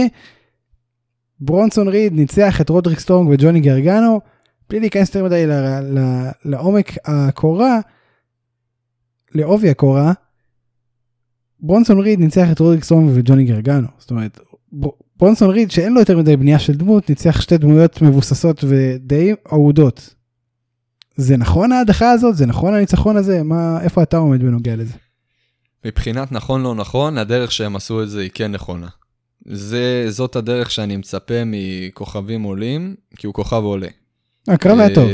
ברונסון 1.40 1.88
ריד 1.88 2.12
ניצח 2.12 2.60
את 2.60 2.68
רודריק 2.68 2.98
סטרונג 2.98 3.30
וג'וני 3.32 3.60
גרגנו, 3.60 4.20
בלי 4.70 4.80
להיכנס 4.80 5.08
יותר 5.08 5.24
מדי 5.24 5.44
לעומק 6.44 6.92
הקורה, 7.04 7.78
לעובי 9.34 9.70
הקורה, 9.70 10.12
ברונסון 11.60 12.00
ריד 12.00 12.20
ניצח 12.20 12.52
את 12.52 12.58
רודריק 12.58 12.84
סטרונג 12.84 13.10
וג'וני 13.14 13.44
גרגנו. 13.44 13.86
זאת 13.98 14.10
אומרת, 14.10 14.40
ברונסון 15.18 15.50
ריד 15.50 15.70
שאין 15.70 15.92
לו 15.92 16.00
יותר 16.00 16.18
מדי 16.18 16.36
בנייה 16.36 16.58
של 16.58 16.72
דמות, 16.72 17.08
ניצח 17.08 17.40
שתי 17.40 17.58
דמויות 17.58 18.02
מבוססות 18.02 18.64
ודי 18.68 19.32
אהודות. 19.52 20.14
זה 21.16 21.36
נכון 21.36 21.72
ההדחה 21.72 22.10
הזאת? 22.10 22.36
זה 22.36 22.46
נכון 22.46 22.74
הניצחון 22.74 23.16
הזה? 23.16 23.42
מה, 23.42 23.78
איפה 23.82 24.02
אתה 24.02 24.16
עומד 24.16 24.42
בנוגע 24.42 24.76
לזה? 24.76 24.94
מבחינת 25.84 26.32
נכון 26.32 26.62
לא 26.62 26.74
נכון, 26.74 27.18
הדרך 27.18 27.52
שהם 27.52 27.76
עשו 27.76 28.02
את 28.02 28.10
זה 28.10 28.20
היא 28.20 28.30
כן 28.34 28.52
נכונה. 28.52 28.88
זה, 29.46 30.04
זאת 30.08 30.36
הדרך 30.36 30.70
שאני 30.70 30.96
מצפה 30.96 31.42
מכוכבים 31.46 32.42
עולים, 32.42 32.94
כי 33.16 33.26
הוא 33.26 33.34
כוכב 33.34 33.62
עולה. 33.62 33.88
הקרב 34.48 34.78
היה 34.78 34.94
טוב. 34.94 35.08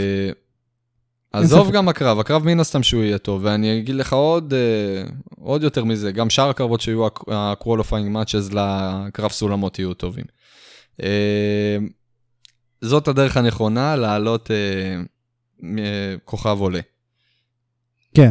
אה, 1.35 1.41
עזוב 1.41 1.71
גם 1.71 1.89
הקרב, 1.89 2.19
הקרב 2.19 2.45
מן 2.45 2.61
הסתם 2.61 2.83
שהוא 2.83 3.03
יהיה 3.03 3.19
טוב, 3.19 3.41
ואני 3.45 3.79
אגיד 3.79 3.95
לך 3.95 4.13
עוד, 4.13 4.53
uh, 4.53 5.13
עוד 5.41 5.63
יותר 5.63 5.85
מזה, 5.85 6.13
גם 6.13 6.31
שאר 6.31 6.49
הקרבות 6.49 6.81
שיהיו 6.81 7.07
ה-qualifying 7.07 8.15
matches 8.15 8.55
לקרב 8.55 9.31
סולמות 9.31 9.79
יהיו 9.79 9.95
טובים. 9.95 10.25
Uh, 11.01 11.05
זאת 12.81 13.09
הדרך 13.09 13.37
הנכונה 13.37 13.97
לעלות 13.97 14.51
uh, 14.51 15.63
כוכב 16.25 16.57
עולה. 16.61 16.81
כן. 18.15 18.31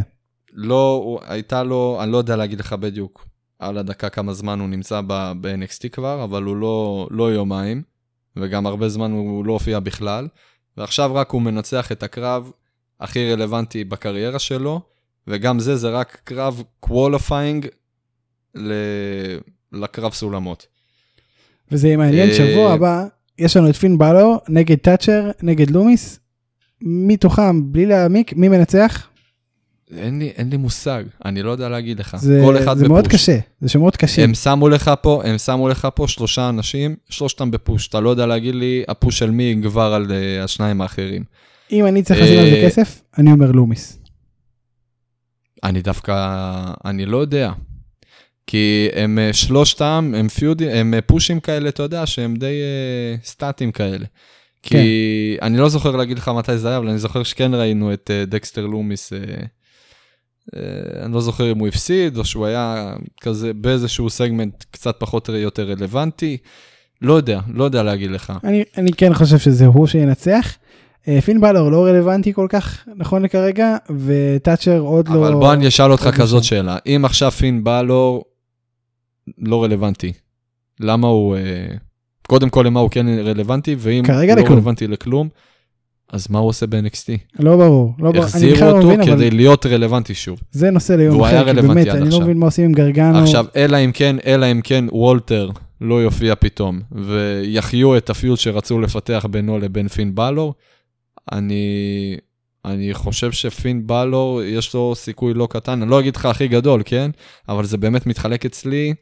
לא, 0.54 1.20
הייתה 1.28 1.64
לו, 1.64 2.00
אני 2.04 2.12
לא 2.12 2.18
יודע 2.18 2.36
להגיד 2.36 2.60
לך 2.60 2.74
בדיוק 2.74 3.28
על 3.60 3.78
הדקה 3.78 4.10
כמה 4.10 4.34
זמן 4.34 4.60
הוא 4.60 4.70
נמצא 4.70 5.02
ב-NXT 5.08 5.90
כבר, 5.92 6.24
אבל 6.24 6.44
הוא 6.44 6.56
לא, 6.56 7.08
לא 7.12 7.32
יומיים, 7.32 7.82
וגם 8.36 8.66
הרבה 8.66 8.90
זמן 8.90 9.12
הוא 9.12 9.46
לא 9.46 9.54
הופיע 9.54 9.80
בכלל, 9.80 10.28
ועכשיו 10.78 11.16
רק 11.16 11.32
הוא 11.32 11.42
מנצח 11.42 11.92
את 11.92 12.04
הקרב 12.04 12.52
הכי 13.04 13.34
רלוונטי 13.34 13.84
בקריירה 13.84 14.40
שלו, 14.40 14.82
וגם 15.28 15.60
זה, 15.60 15.76
זה 15.76 15.90
רק 15.90 16.22
קרב 16.24 16.64
qualifying 16.80 17.68
ל... 18.56 18.74
לקרב 19.72 20.14
סולמות. 20.14 20.68
וזה 21.72 21.88
יהיה 21.88 21.98
מעניין, 21.98 22.30
אה, 22.30 22.36
שבוע 22.36 22.74
הבא 22.74 23.06
יש 23.40 23.58
לנו 23.58 23.70
את 23.70 23.76
פין 23.76 23.98
בלור 23.98 24.42
נגד 24.50 24.78
תאצ'ר, 24.78 25.32
נגד 25.42 25.72
לומיס, 25.72 26.20
מתוכם, 26.82 27.72
בלי 27.72 27.86
להעמיק, 27.86 28.34
מי 28.34 28.50
מנצח? 28.50 29.08
אין 29.98 30.20
לי, 30.20 30.28
אין 30.36 30.50
לי 30.50 30.58
מושג, 30.58 31.04
אני 31.26 31.44
לא 31.44 31.52
יודע 31.52 31.70
להגיד 31.70 32.00
לך. 32.00 32.16
זה, 32.20 32.42
כל 32.46 32.58
אחד 32.58 32.78
זה 32.78 32.86
ב 32.86 32.87
push. 32.87 32.90
מאוד 32.90 33.08
קשה, 33.08 33.38
זה 33.62 33.70
שמות 33.70 33.98
קשים. 33.98 34.24
הם 34.24 34.34
שמו 34.34 34.70
לך 34.70 34.92
פה, 35.02 35.22
הם 35.26 35.38
שמו 35.38 35.70
לך 35.70 35.88
פה 35.96 36.08
שלושה 36.08 36.50
אנשים, 36.50 36.96
שלושתם 37.10 37.52
ב 37.52 37.58
push. 37.58 37.88
אתה 37.88 38.00
לא 38.00 38.10
יודע 38.10 38.26
להגיד 38.26 38.56
לי, 38.56 38.84
ה 38.88 38.94
push 38.94 39.20
של 39.20 39.32
מי 39.32 39.44
יגבר 39.44 39.94
על 39.94 40.06
אה, 40.06 40.44
השניים 40.44 40.82
האחרים. 40.82 41.24
אם 41.72 41.86
אני 41.86 42.04
צריך 42.04 42.22
לשים 42.22 42.40
על 42.40 42.50
זה 42.50 42.56
אה, 42.56 42.66
כסף, 42.66 43.02
אני 43.18 43.32
אומר 43.32 43.52
לומיס. 43.52 44.00
אני 45.64 45.82
דווקא, 45.82 46.14
אני 46.86 47.06
לא 47.06 47.18
יודע. 47.18 47.52
כי 48.48 48.90
הם 48.94 49.20
אה, 49.20 49.34
שלושתם, 49.34 50.14
הם 50.18 50.28
פיודים, 50.28 50.70
הם 50.70 50.94
פושים 51.06 51.40
כאלה, 51.40 51.70
אתה 51.70 51.84
יודע, 51.84 52.06
שהם 52.06 52.36
די 52.36 52.62
אה, 53.24 53.26
סטטים 53.28 53.72
כאלה. 53.72 54.06
כי 54.64 54.70
כן. 55.40 55.46
אני 55.46 55.58
לא 55.58 55.70
זוכר 55.70 55.96
להגיד 55.96 56.18
לך 56.18 56.32
מתי 56.38 56.58
זה 56.58 56.68
היה, 56.68 56.78
אבל 56.78 56.90
אני 56.90 56.98
זוכר 56.98 57.24
שכן 57.24 57.54
ראינו 57.54 57.94
את 57.94 58.10
אה, 58.10 58.30
דקסטר 58.30 58.66
לומיס. 58.66 59.14
אה, 59.14 59.16
אה, 60.56 61.06
אני 61.06 61.14
לא 61.14 61.22
זוכר 61.22 61.52
אם 61.52 61.60
הוא 61.60 61.68
הפסיד, 61.68 62.18
או 62.18 62.26
שהוא 62.26 62.46
היה 62.46 62.94
כזה 63.22 63.54
באיזשהו 63.54 64.10
סגמנט 64.10 64.64
קצת 64.72 64.96
פחות 65.00 65.30
או 65.30 65.36
יותר 65.36 65.70
רלוונטי. 65.70 66.38
לא 67.02 67.14
יודע, 67.14 67.40
לא 67.54 67.64
יודע 67.64 67.84
להגיד 67.84 68.12
לך. 68.12 68.34
אני, 68.44 68.64
אני 68.78 68.94
כן 68.94 69.14
חושב 69.14 69.38
שזה 69.38 69.66
הוא 69.66 69.88
שינצח. 69.88 70.58
אה, 71.08 71.22
פין 71.22 71.42
בלור 71.42 71.72
לא 71.72 71.86
רלוונטי 71.86 72.34
כל 72.34 72.48
כך 72.50 72.88
נכון 72.96 73.22
לכרגע, 73.22 73.76
וטאצ'ר 74.06 74.80
עוד 74.80 75.08
אבל 75.08 75.18
לא... 75.18 75.28
אבל 75.28 75.34
בוא 75.34 75.54
אני 75.54 75.68
אשאל 75.68 75.92
אותך 75.92 76.10
כזאת 76.18 76.44
שאלה. 76.44 76.78
אם 76.86 77.02
עכשיו 77.06 77.32
פין 77.32 77.64
בלור 77.64 78.24
לא 79.38 79.64
רלוונטי, 79.64 80.14
למה 80.80 81.08
הוא... 81.08 81.36
אה, 81.36 81.76
קודם 82.28 82.50
כל 82.50 82.64
למה 82.66 82.80
הוא 82.80 82.90
כן 82.90 83.08
רלוונטי, 83.08 83.76
ואם 83.80 84.04
הוא 84.06 84.16
לא 84.16 84.24
לכלום. 84.24 84.54
רלוונטי 84.54 84.88
לכלום, 84.88 85.30
אז 86.14 86.28
מה 86.30 86.40
הוא 86.40 86.50
עושה 86.50 86.68
ב-NXT? 86.68 87.40
לא 87.40 87.58
ברור, 87.58 87.94
לא 88.00 88.12
ברור. 88.12 88.26
החזירו 88.26 88.60
לא 88.60 88.72
אותו 88.72 88.88
מבין, 88.88 89.06
כדי 89.06 89.28
אבל... 89.28 89.36
להיות 89.36 89.66
רלוונטי 89.66 90.14
שוב. 90.14 90.40
זה 90.52 90.72
נושא 90.72 90.94
ליום 90.94 91.24
אחר, 91.24 91.54
כי 91.54 91.62
באמת, 91.62 91.88
אני 91.88 92.00
לא 92.00 92.06
עכשיו. 92.06 92.20
לא 92.20 92.26
מבין 92.26 92.38
מה 92.38 92.46
עושים 92.46 92.66
עם 92.66 92.72
גרגנו. 92.72 93.18
עכשיו, 93.18 93.46
אלא 93.56 93.78
אם 93.78 93.92
כן, 93.94 94.16
אלא 94.26 94.52
אם 94.52 94.62
כן 94.64 94.86
וולטר 94.92 95.50
לא 95.82 96.04
יופיע 96.04 96.36
פתאום, 96.36 96.80
ויחיו 96.92 97.98
את 97.98 98.10
הפיוט 98.10 98.40
שרצו 98.40 98.80
לפתח 98.80 99.26
בינו 99.32 99.60
לבין 99.60 99.88
פין 99.88 100.16
בלור, 100.16 100.54
אני, 101.32 102.18
אני 102.66 102.94
חושב 102.94 103.32
שפין 103.32 103.88
בלור, 103.88 104.44
יש 104.44 104.74
לו 104.74 104.96
סיכוי 104.96 105.34
לא 105.34 105.48
קטן, 105.52 105.82
אני 105.82 105.92
לא 105.92 106.00
אגיד 106.00 106.16
לך 106.16 106.26
הכי 106.26 106.48
גדול, 106.48 106.82
כן? 106.86 107.12
אבל 107.50 107.66
זה 107.66 107.78
באמת 107.78 108.06
מתחלק 108.06 108.46
אצלי. 108.46 108.94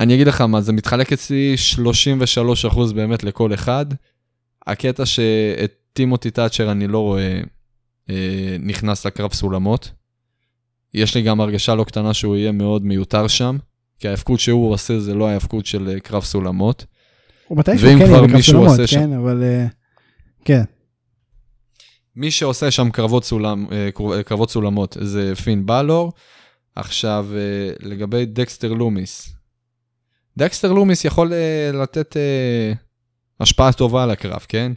אני 0.00 0.14
אגיד 0.14 0.26
לך 0.26 0.40
מה, 0.40 0.60
זה 0.60 0.72
מתחלק 0.72 1.12
אצלי 1.12 1.54
33% 2.70 2.92
באמת 2.94 3.24
לכל 3.24 3.54
אחד. 3.54 3.86
הקטע 4.66 5.06
שאת 5.06 5.72
טימותי 5.92 6.30
תאצ'ר 6.30 6.70
אני 6.72 6.86
לא 6.86 6.98
רואה 6.98 7.40
אה, 8.10 8.56
נכנס 8.60 9.06
לקרב 9.06 9.32
סולמות. 9.32 9.90
יש 10.94 11.14
לי 11.14 11.22
גם 11.22 11.40
הרגשה 11.40 11.74
לא 11.74 11.84
קטנה 11.84 12.14
שהוא 12.14 12.36
יהיה 12.36 12.52
מאוד 12.52 12.84
מיותר 12.84 13.28
שם, 13.28 13.56
כי 13.98 14.08
התפקוד 14.08 14.38
שהוא 14.38 14.72
עושה 14.72 15.00
זה 15.00 15.14
לא 15.14 15.28
התפקוד 15.28 15.66
של 15.66 15.88
אה, 15.88 16.00
קרב 16.00 16.24
סולמות. 16.24 16.84
הוא 17.48 17.58
מתישהו 17.58 17.88
כן 17.88 17.98
יהיה 18.00 18.22
בקרב 18.22 18.40
סולמות, 18.40 18.76
כן, 18.76 18.86
שם... 18.86 19.12
אבל 19.12 19.42
אה, 19.42 19.66
כן. 20.44 20.62
מי 22.16 22.30
שעושה 22.30 22.70
שם 22.70 22.90
קרבות, 22.90 23.24
סולם, 23.24 23.66
אה, 23.72 23.88
אה, 24.16 24.22
קרבות 24.22 24.50
סולמות 24.50 24.96
זה 25.00 25.32
פין 25.44 25.66
בלור. 25.66 26.12
עכשיו, 26.76 27.26
לגבי 27.80 28.26
דקסטר 28.26 28.72
לומיס. 28.72 29.32
דקסטר 30.36 30.72
לומיס 30.72 31.04
יכול 31.04 31.32
לתת 31.72 32.16
השפעה 33.40 33.72
טובה 33.72 34.02
על 34.02 34.10
הקרב, 34.10 34.46
כן? 34.48 34.72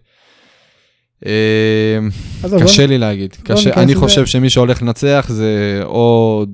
קשה 2.64 2.86
לי 2.88 2.98
להגיד, 2.98 3.36
אני 3.78 3.96
חושב 3.96 4.26
שמי 4.26 4.50
שהולך 4.50 4.82
לנצח 4.82 5.26
זה 5.30 5.82
או, 5.84 6.46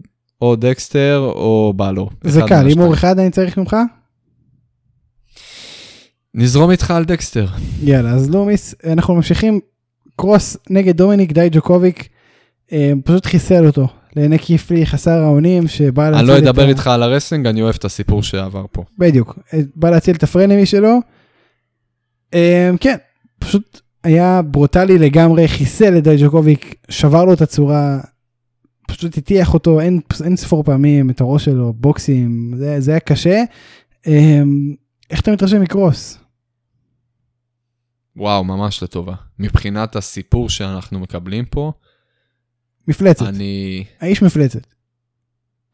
או 0.41 0.55
דקסטר 0.55 1.31
או 1.35 1.73
בלור. 1.75 2.09
זה 2.23 2.41
קל, 2.47 2.67
הימור 2.67 2.93
אחד 2.93 3.19
אני 3.19 3.31
צריך 3.31 3.57
ממך? 3.57 3.75
נזרום 6.35 6.71
איתך 6.71 6.91
על 6.91 7.05
דקסטר. 7.05 7.47
יאללה, 7.83 8.09
אז 8.09 8.29
לומיס, 8.29 8.75
אנחנו 8.85 9.15
ממשיכים 9.15 9.59
קרוס 10.15 10.57
נגד 10.69 10.97
דומיניק 10.97 11.31
דיג'אקוביק, 11.31 12.09
אמ, 12.71 13.01
פשוט 13.05 13.25
חיסל 13.25 13.65
אותו. 13.65 13.87
לעיני 14.15 14.39
קית' 14.39 14.70
לי 14.70 14.85
חסר 14.85 15.23
האונים 15.23 15.67
שבא 15.67 16.09
להציל 16.09 16.25
את 16.25 16.29
ה... 16.29 16.33
אני 16.33 16.43
לא 16.43 16.49
אדבר 16.49 16.69
איתך 16.69 16.87
על 16.87 17.03
ה 17.03 17.07
wrestling, 17.07 17.47
אני 17.47 17.61
אוהב 17.61 17.75
את 17.75 17.85
הסיפור 17.85 18.23
שעבר 18.23 18.65
פה. 18.71 18.83
בדיוק, 18.97 19.39
בא 19.75 19.89
להציל 19.89 20.15
את 20.15 20.23
ה 20.23 20.28
frenemy 20.28 20.65
שלו. 20.65 20.99
Um, 22.35 22.77
כן, 22.79 22.95
פשוט 23.39 23.81
היה 24.03 24.41
ברוטלי 24.41 24.97
לגמרי, 24.97 25.47
חיסל 25.47 25.97
את 25.97 26.03
דייג'וקוביק, 26.03 26.75
שבר 26.89 27.25
לו 27.25 27.33
את 27.33 27.41
הצורה, 27.41 27.99
פשוט 28.87 29.17
הטיח 29.17 29.53
אותו 29.53 29.79
אין, 29.79 29.99
אין 30.23 30.35
ספור 30.35 30.63
פעמים 30.63 31.09
את 31.09 31.21
הראש 31.21 31.45
שלו, 31.45 31.73
בוקסים, 31.73 32.53
זה, 32.57 32.79
זה 32.79 32.91
היה 32.91 32.99
קשה. 32.99 33.43
איך 35.09 35.21
אתה 35.21 35.31
מתרשם 35.31 35.61
מקרוס? 35.61 36.17
וואו, 38.15 38.43
ממש 38.43 38.83
לטובה. 38.83 39.13
מבחינת 39.39 39.95
הסיפור 39.95 40.49
שאנחנו 40.49 40.99
מקבלים 40.99 41.45
פה, 41.45 41.71
מפלצת. 42.87 43.27
אני... 43.27 43.83
האיש 43.99 44.21
מפלצת. 44.21 44.67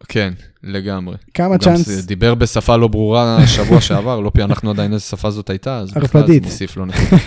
כן, 0.07 0.33
לגמרי. 0.63 1.15
כמה 1.33 1.57
צ'אנס, 1.57 2.05
דיבר 2.05 2.35
בשפה 2.35 2.77
לא 2.77 2.87
ברורה 2.87 3.47
שבוע 3.47 3.81
שעבר, 3.87 4.19
לא 4.19 4.31
פענחנו 4.33 4.69
עדיין 4.69 4.93
איזה 4.93 5.03
שפה 5.03 5.31
זאת 5.31 5.49
הייתה, 5.49 5.77
אז 5.77 5.91
בכלל. 5.93 6.27
זה 6.27 6.39
מוסיף 6.43 6.77
לו 6.77 6.85
נקודה. 6.89 7.17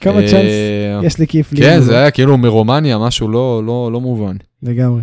כמה 0.00 0.20
אה, 0.20 0.28
צ'אנס 0.28 0.50
יש 1.02 1.20
לכיף 1.20 1.52
לי. 1.52 1.60
כן, 1.60 1.80
זה 1.80 1.98
היה 1.98 2.10
כאילו 2.10 2.38
מרומניה, 2.38 2.98
משהו 2.98 3.28
לא, 3.28 3.62
לא, 3.66 3.90
לא 3.92 4.00
מובן. 4.00 4.36
לגמרי. 4.62 5.02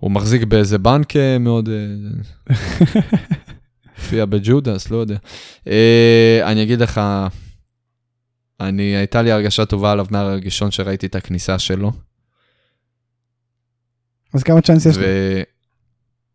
הוא 0.00 0.10
מחזיק 0.10 0.44
באיזה 0.44 0.78
בנק 0.78 1.16
אה, 1.16 1.38
מאוד... 1.38 1.68
הופיע 4.00 4.24
בג'ודס, 4.24 4.90
לא 4.90 4.96
יודע. 4.96 5.16
אה, 5.66 6.40
אני 6.44 6.62
אגיד 6.62 6.80
לך, 6.80 7.00
אני, 8.60 8.82
הייתה 8.82 9.22
לי 9.22 9.32
הרגשה 9.32 9.66
טובה 9.66 9.92
עליו 9.92 10.06
מהראשון 10.10 10.70
שראיתי 10.70 11.06
את 11.06 11.14
הכניסה 11.14 11.58
שלו. 11.58 11.92
אז 14.34 14.42
כמה 14.42 14.60
צ'אנס 14.60 14.86
יש? 14.86 14.96
ו... 14.96 15.02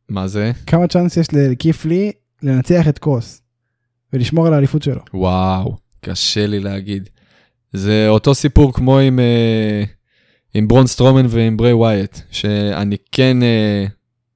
מה 0.09 0.27
זה? 0.27 0.51
כמה 0.67 0.87
צ'אנס 0.87 1.17
יש 1.17 1.27
לכיף 1.33 1.85
לי 1.85 2.11
לנצח 2.43 2.87
את 2.87 2.99
קרוס 2.99 3.41
ולשמור 4.13 4.47
על 4.47 4.53
האליפות 4.53 4.83
שלו. 4.83 5.01
וואו, 5.13 5.77
קשה 6.01 6.47
לי 6.47 6.59
להגיד. 6.59 7.09
זה 7.73 8.05
אותו 8.09 8.35
סיפור 8.35 8.73
כמו 8.73 8.99
עם, 8.99 9.19
אה, 9.19 9.83
עם 10.53 10.67
ברון 10.67 10.87
סטרומן 10.87 11.25
ועם 11.29 11.57
בריי 11.57 11.73
ווייט, 11.73 12.17
שאני 12.31 12.97
כן 13.11 13.43
אה, 13.43 13.85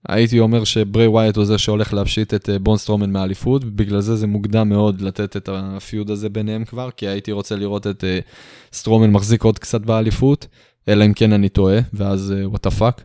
הייתי 0.07 0.39
אומר 0.39 0.63
שבריי 0.63 1.07
ווייט 1.07 1.35
הוא 1.35 1.45
זה 1.45 1.57
שהולך 1.57 1.93
להפשיט 1.93 2.33
את 2.33 2.49
אה, 2.49 2.59
ברון 2.59 2.77
סטרומן 2.77 3.11
מהאליפות, 3.11 3.63
ובגלל 3.65 3.99
זה 3.99 4.15
זה 4.15 4.27
מוקדם 4.27 4.69
מאוד 4.69 5.01
לתת 5.01 5.37
את 5.37 5.49
ה 5.51 5.63
feud 5.63 6.11
הזה 6.11 6.29
ביניהם 6.29 6.65
כבר, 6.65 6.89
כי 6.91 7.07
הייתי 7.07 7.31
רוצה 7.31 7.55
לראות 7.55 7.87
את 7.87 8.03
אה, 8.03 8.19
סטרומן 8.73 9.11
מחזיק 9.11 9.43
עוד 9.43 9.59
קצת 9.59 9.81
באליפות, 9.81 10.47
אלא 10.87 11.05
אם 11.05 11.13
כן 11.13 11.33
אני 11.33 11.49
טועה, 11.49 11.79
ואז 11.93 12.33
what 12.43 12.63
the 12.63 12.71
fuck. 12.71 13.03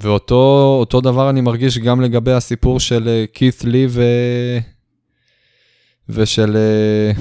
ואותו 0.00 0.76
אותו 0.80 1.00
דבר 1.00 1.30
אני 1.30 1.40
מרגיש 1.40 1.78
גם 1.78 2.00
לגבי 2.00 2.32
הסיפור 2.32 2.80
של 2.80 3.24
כית 3.32 3.64
לי 3.64 3.86
ו... 3.88 4.02
ושל 6.08 6.56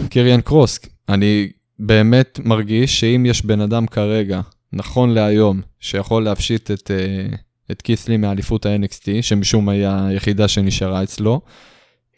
קיריאן 0.10 0.42
קרוס. 0.42 0.80
אני 1.10 1.50
באמת 1.80 2.40
מרגיש 2.44 3.00
שאם 3.00 3.26
יש 3.26 3.46
בן 3.46 3.62
אדם 3.62 3.88
כרגע, 3.88 4.42
נכון 4.74 5.10
להיום, 5.10 5.62
שיכול 5.80 6.24
להפשיט 6.24 6.72
את, 6.72 6.92
uh, 6.92 7.36
את 7.72 7.82
כיסלי 7.82 8.18
מאליפות 8.18 8.66
ה-NXT, 8.66 9.22
שמשום 9.22 9.66
מה 9.66 9.72
היא 9.72 9.88
היחידה 9.88 10.48
שנשארה 10.48 11.04
אצלו, 11.04 11.42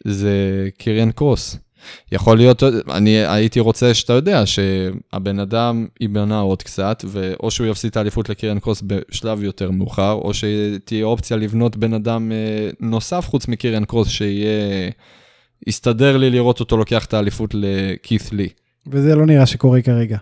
זה 0.04 0.68
קיריאן 0.78 1.10
קרוס. 1.12 1.56
יכול 2.12 2.36
להיות, 2.36 2.62
אני 2.90 3.10
הייתי 3.26 3.60
רוצה 3.60 3.94
שאתה 3.94 4.12
יודע 4.12 4.46
שהבן 4.46 5.38
אדם 5.38 5.86
ייבנה 6.00 6.40
עוד 6.40 6.62
קצת, 6.62 7.04
ואו 7.08 7.50
שהוא 7.50 7.66
יפסיד 7.66 7.90
את 7.90 7.96
האליפות 7.96 8.28
לקיריאן 8.28 8.58
קרוס 8.58 8.82
בשלב 8.86 9.42
יותר 9.42 9.70
מאוחר, 9.70 10.12
או 10.12 10.30
שתהיה 10.34 11.04
אופציה 11.04 11.36
לבנות 11.36 11.76
בן 11.76 11.94
אדם 11.94 12.32
אה, 12.32 12.70
נוסף 12.80 13.26
חוץ 13.28 13.48
מקיריאן 13.48 13.84
קרוס, 13.84 14.08
שיהיה... 14.08 14.90
יסתדר 15.66 16.16
לי 16.16 16.30
לראות 16.30 16.60
אותו 16.60 16.76
לוקח 16.76 17.04
את 17.04 17.14
האליפות 17.14 17.54
לקית' 17.54 18.32
לי. 18.32 18.48
וזה 18.86 19.14
לא 19.14 19.26
נראה 19.26 19.46
שקורה 19.46 19.82
כרגע. 19.82 20.18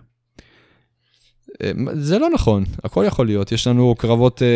זה 1.95 2.19
לא 2.19 2.29
נכון, 2.35 2.65
הכל 2.85 3.05
יכול 3.07 3.27
להיות, 3.27 3.53
יש 3.53 3.67
לנו 3.67 3.95
קרבות 3.99 4.43
אה, 4.43 4.47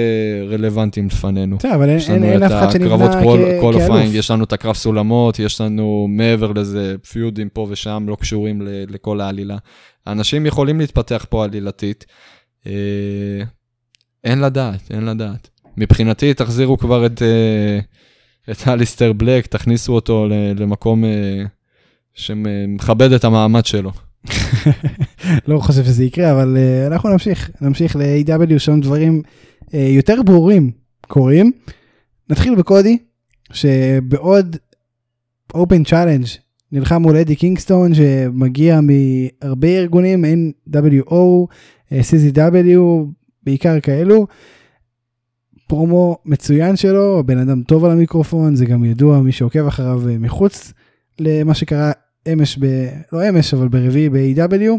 רלוונטיים 0.49 1.07
לפנינו. 1.07 1.57
בסדר, 1.57 1.75
אבל 1.75 1.89
אין- 1.89 1.97
יש 1.99 2.11
לנו 2.11 2.37
את 2.37 2.43
אף 2.43 2.53
אחד 2.53 2.71
שנבנה 2.71 2.95
הקרבות 2.95 3.11
כ- 3.11 3.61
qualifying, 3.61 3.91
כאלוף. 4.01 4.15
יש 4.15 4.31
לנו 4.31 4.45
את 4.45 4.53
הקרב 4.53 4.75
סולמות, 4.75 5.39
יש 5.39 5.61
לנו 5.61 6.07
מעבר 6.11 6.53
לזה 6.53 6.95
פיודים 7.13 7.49
פה 7.49 7.67
ושם 7.71 8.05
לא 8.09 8.17
קשורים 8.21 8.63
ל- 8.63 8.69
לכל 8.89 9.21
העלילה. 9.21 9.57
האנשים 10.07 10.47
יכולים 10.47 10.81
להתפתח 10.81 11.27
פה 11.29 11.45
עלילתית. 11.45 12.05
אה, 12.67 12.73
אין 14.25 14.41
לדעת, 14.41 14.81
אין 14.91 15.05
לדעת. 15.07 15.49
מבחינתי 15.77 16.35
תחזירו 16.35 16.79
כבר 16.79 17.07
את, 17.07 17.23
אה, 17.23 17.79
את 18.53 18.69
אליסטר 18.69 19.13
בלק, 19.13 19.47
תכניסו 19.47 19.93
אותו 19.95 20.27
למקום 20.57 21.05
שמכבד 22.15 23.13
את 23.13 23.25
המעמד 23.25 23.67
שלו. 23.67 23.91
לא 25.49 25.59
חושב 25.59 25.85
שזה 25.85 26.05
יקרה, 26.05 26.33
אבל 26.33 26.57
uh, 26.57 26.87
אנחנו 26.93 27.09
נמשיך, 27.09 27.51
נמשיך 27.61 27.97
ל-AW, 27.97 28.59
שם 28.59 28.81
דברים 28.81 29.23
uh, 29.63 29.77
יותר 29.77 30.23
ברורים 30.23 30.71
קורים. 31.09 31.53
נתחיל 32.31 32.55
בקודי, 32.55 32.99
שבעוד 33.53 34.57
Open 35.57 35.89
Challenge 35.91 36.39
נלחם 36.73 37.03
מול 37.03 37.17
אדי 37.17 37.37
קינגסטון, 37.37 37.95
שמגיע 37.95 38.81
מהרבה 38.81 39.69
ארגונים, 39.69 40.25
NWO, 40.25 41.15
אה, 41.93 42.01
CZW, 42.01 42.79
בעיקר 43.43 43.81
כאלו. 43.81 44.27
פרומו 45.67 46.19
מצוין 46.25 46.77
שלו, 46.77 47.23
בן 47.27 47.39
אדם 47.39 47.63
טוב 47.63 47.85
על 47.85 47.91
המיקרופון, 47.91 48.57
זה 48.57 48.67
גם 48.67 48.85
ידוע, 48.85 49.21
מי 49.21 49.33
שעוקב 49.33 49.67
אחריו 49.67 50.03
מחוץ 50.21 50.73
למה 51.19 51.55
שקרה 51.55 51.93
אמש, 52.33 52.59
ב... 52.61 52.67
לא 53.13 53.29
אמש, 53.29 53.55
אבל 53.55 53.69
ברביעי 53.69 54.09
ב-AW. 54.09 54.79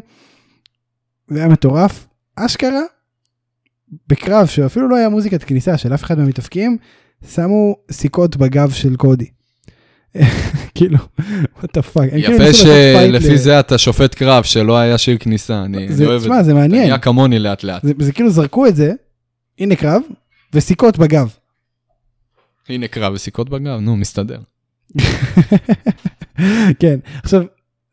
זה 1.28 1.40
היה 1.40 1.48
מטורף. 1.48 2.08
אשכרה, 2.36 2.82
בקרב 4.08 4.48
שאפילו 4.48 4.90
לא 4.90 4.96
היה 4.96 5.10
מוזיקת 5.10 5.44
כניסה 5.44 5.78
של 5.78 5.94
אף 5.94 6.04
אחד 6.04 6.18
מהמתאפקים, 6.20 6.78
שמו 7.34 7.76
סיכות 7.92 8.38
בגב 8.38 8.72
של 8.72 8.96
קודי. 8.96 9.30
כאילו, 10.76 10.98
what 11.60 11.68
the 11.78 11.82
fuck. 11.94 12.10
כאילו 12.10 12.34
יפה 12.34 12.50
fight 12.50 12.54
שלפי 12.54 13.38
זה 13.38 13.60
אתה 13.60 13.78
שופט 13.78 14.16
קרב, 14.16 14.44
שלא 14.44 14.78
היה 14.78 14.98
שיר 14.98 15.18
כניסה, 15.18 15.64
אני 15.64 15.94
זה, 15.94 16.06
אוהב 16.06 16.22
את 16.22 16.22
תשמע, 16.22 16.38
זה. 16.38 16.44
זה 16.44 16.54
מעניין. 16.54 16.84
נהיה 16.84 16.98
כמוני 16.98 17.40
לאט 17.40 17.64
לאט. 17.64 17.84
זה, 17.84 17.94
זה 18.00 18.12
כאילו 18.12 18.30
זרקו 18.30 18.68
את 18.68 18.76
זה, 18.76 18.94
הנה 19.60 19.76
קרב, 19.76 20.02
וסיכות 20.54 20.98
בגב. 20.98 21.34
הנה 22.70 22.88
קרב 22.88 23.14
וסיכות 23.14 23.50
בגב, 23.50 23.80
נו, 23.80 23.98
מסתדר. 23.98 24.40
כן, 26.80 27.00
עכשיו, 27.24 27.44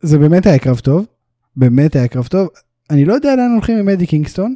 זה 0.01 0.19
באמת 0.19 0.47
היה 0.47 0.59
קרב 0.59 0.79
טוב, 0.79 1.07
באמת 1.57 1.97
היה 1.97 2.09
קרב 2.09 2.27
טוב. 2.27 2.49
אני 2.91 3.05
לא 3.05 3.15
יודע 3.15 3.37
לאן 3.37 3.51
הולכים 3.53 3.79
עם 3.79 3.89
אדי 3.89 4.07
קינגסטון, 4.07 4.55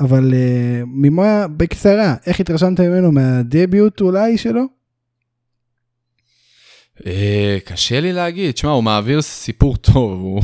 אבל 0.00 0.30
uh, 0.30 0.84
ממה, 0.86 1.46
בקצרה, 1.48 2.14
איך 2.26 2.40
התרשמת 2.40 2.80
ממנו 2.80 3.12
מהדביוט 3.12 4.00
אולי 4.00 4.38
שלו? 4.38 4.62
אה, 7.06 7.58
קשה 7.64 8.00
לי 8.00 8.12
להגיד, 8.12 8.50
תשמע, 8.50 8.70
הוא 8.70 8.82
מעביר 8.84 9.22
סיפור 9.22 9.76
טוב, 9.76 10.20
הוא 10.20 10.42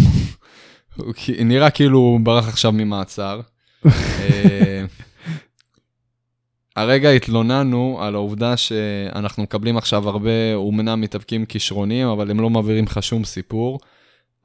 הוא 0.96 1.14
נראה 1.44 1.70
כאילו 1.70 1.98
הוא 1.98 2.20
ברח 2.20 2.48
עכשיו 2.48 2.72
ממעצר. 2.72 3.40
אה, 3.86 4.84
הרגע 6.76 7.10
התלוננו 7.10 7.98
על 8.00 8.14
העובדה 8.14 8.56
שאנחנו 8.56 9.42
מקבלים 9.42 9.76
עכשיו 9.76 10.08
הרבה, 10.08 10.54
אומנם 10.54 11.00
מתאבקים 11.00 11.46
כישרוניים, 11.46 12.08
אבל 12.08 12.30
הם 12.30 12.40
לא 12.40 12.50
מעבירים 12.50 12.84
לך 12.84 13.02
שום 13.02 13.24
סיפור. 13.24 13.78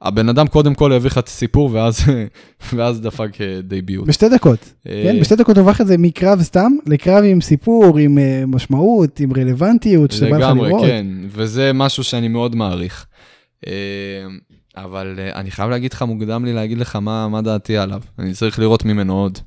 הבן 0.02 0.28
אדם 0.28 0.46
קודם 0.46 0.74
כל 0.74 0.92
הביא 0.92 1.10
לך 1.10 1.18
את 1.18 1.28
הסיפור, 1.28 1.70
ואז, 1.72 2.00
ואז 2.76 3.00
דפק 3.00 3.40
אה, 3.40 3.60
דייביוט. 3.62 4.06
בשתי 4.08 4.28
דקות, 4.28 4.72
אה, 4.88 5.02
כן? 5.04 5.20
בשתי 5.20 5.36
דקות 5.36 5.58
הוא 5.58 5.70
הפך 5.70 5.80
את 5.80 5.86
זה 5.86 5.98
מקרב 5.98 6.42
סתם 6.42 6.72
לקרב 6.86 7.24
עם 7.24 7.40
סיפור, 7.40 7.98
עם 7.98 8.18
uh, 8.18 8.46
משמעות, 8.46 9.20
עם 9.20 9.32
רלוונטיות, 9.36 10.10
שבא 10.10 10.28
לך 10.28 10.36
לגמרי, 10.36 10.68
לראות. 10.68 10.86
כן, 10.86 11.06
וזה 11.28 11.72
משהו 11.74 12.04
שאני 12.04 12.28
מאוד 12.28 12.56
מעריך. 12.56 13.06
אה, 13.66 13.72
אבל 14.76 15.14
אה, 15.18 15.40
אני 15.40 15.50
חייב 15.50 15.70
להגיד 15.70 15.92
לך, 15.92 16.02
מוקדם 16.02 16.44
לי 16.44 16.52
להגיד 16.52 16.78
לך 16.78 16.96
מה, 16.96 17.28
מה 17.28 17.42
דעתי 17.42 17.76
עליו. 17.76 18.02
אני 18.18 18.32
צריך 18.32 18.58
לראות 18.58 18.84
ממנו 18.84 19.20
עוד, 19.20 19.38